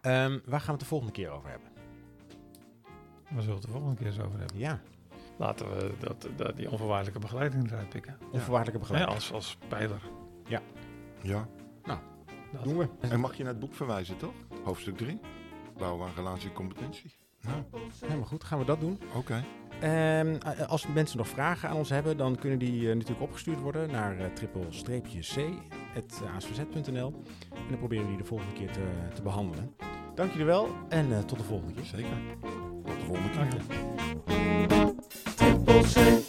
Ehm 0.00 0.38
waar 0.44 0.58
gaan 0.60 0.66
we 0.66 0.70
het 0.72 0.80
de 0.80 0.86
volgende 0.86 1.12
keer 1.12 1.30
over 1.30 1.50
hebben? 1.50 1.68
We 3.28 3.40
zullen 3.40 3.54
het 3.56 3.64
de 3.64 3.70
volgende 3.70 3.96
keer 3.96 4.06
eens 4.06 4.20
over 4.20 4.38
hebben. 4.38 4.58
Ja, 4.58 4.80
Laten 5.36 5.70
we 5.76 5.92
dat, 5.98 6.28
dat, 6.36 6.56
die 6.56 6.70
onvoorwaardelijke 6.70 7.18
begeleiding 7.20 7.70
eruit 7.70 7.88
pikken. 7.88 8.18
onvoorwaardelijke 8.32 8.72
Ja, 8.72 8.78
begeleiding. 8.78 9.14
als, 9.16 9.32
als 9.32 9.56
pijler. 9.68 10.00
Ja. 10.46 10.60
Dat. 12.52 12.64
Doen 12.64 12.76
we. 12.78 12.88
En 13.00 13.20
mag 13.20 13.34
je 13.36 13.42
naar 13.42 13.52
het 13.52 13.60
boek 13.60 13.74
verwijzen, 13.74 14.16
toch? 14.16 14.32
Hoofdstuk 14.64 14.96
3. 14.96 15.20
Bouwen 15.78 16.06
aan 16.06 16.12
relatie 16.16 16.48
en 16.48 16.54
competentie. 16.54 17.14
Nou, 17.40 17.62
Helemaal 18.00 18.24
goed, 18.26 18.44
gaan 18.44 18.58
we 18.58 18.64
dat 18.64 18.80
doen. 18.80 19.00
oké. 19.14 19.44
Ehm, 19.80 20.36
a- 20.46 20.64
als 20.64 20.86
mensen 20.86 21.18
nog 21.18 21.28
vragen 21.28 21.68
aan 21.68 21.76
ons 21.76 21.88
hebben, 21.90 22.16
dan 22.16 22.36
kunnen 22.36 22.58
die 22.58 22.88
eh, 22.90 22.94
natuurlijk 22.94 23.20
opgestuurd 23.22 23.60
worden 23.60 23.90
naar 23.90 24.16
uh, 24.20 24.24
triple-c.asvz.nl. 26.06 27.12
En 27.50 27.68
dan 27.68 27.78
proberen 27.78 28.04
we 28.04 28.10
die 28.10 28.18
de 28.18 28.24
volgende 28.24 28.52
keer 28.52 28.70
te, 28.72 28.84
te 29.14 29.22
behandelen. 29.22 29.74
Dank 30.14 30.30
jullie 30.30 30.46
wel 30.46 30.68
en 30.88 31.12
eh, 31.12 31.18
tot 31.18 31.38
de 31.38 31.44
volgende 31.44 31.72
keer. 31.72 31.84
Zeker. 31.84 32.16
Tot 32.84 32.98
de 32.98 33.04
volgende 33.04 33.30
keer. 33.30 33.62
Triple. 35.34 36.27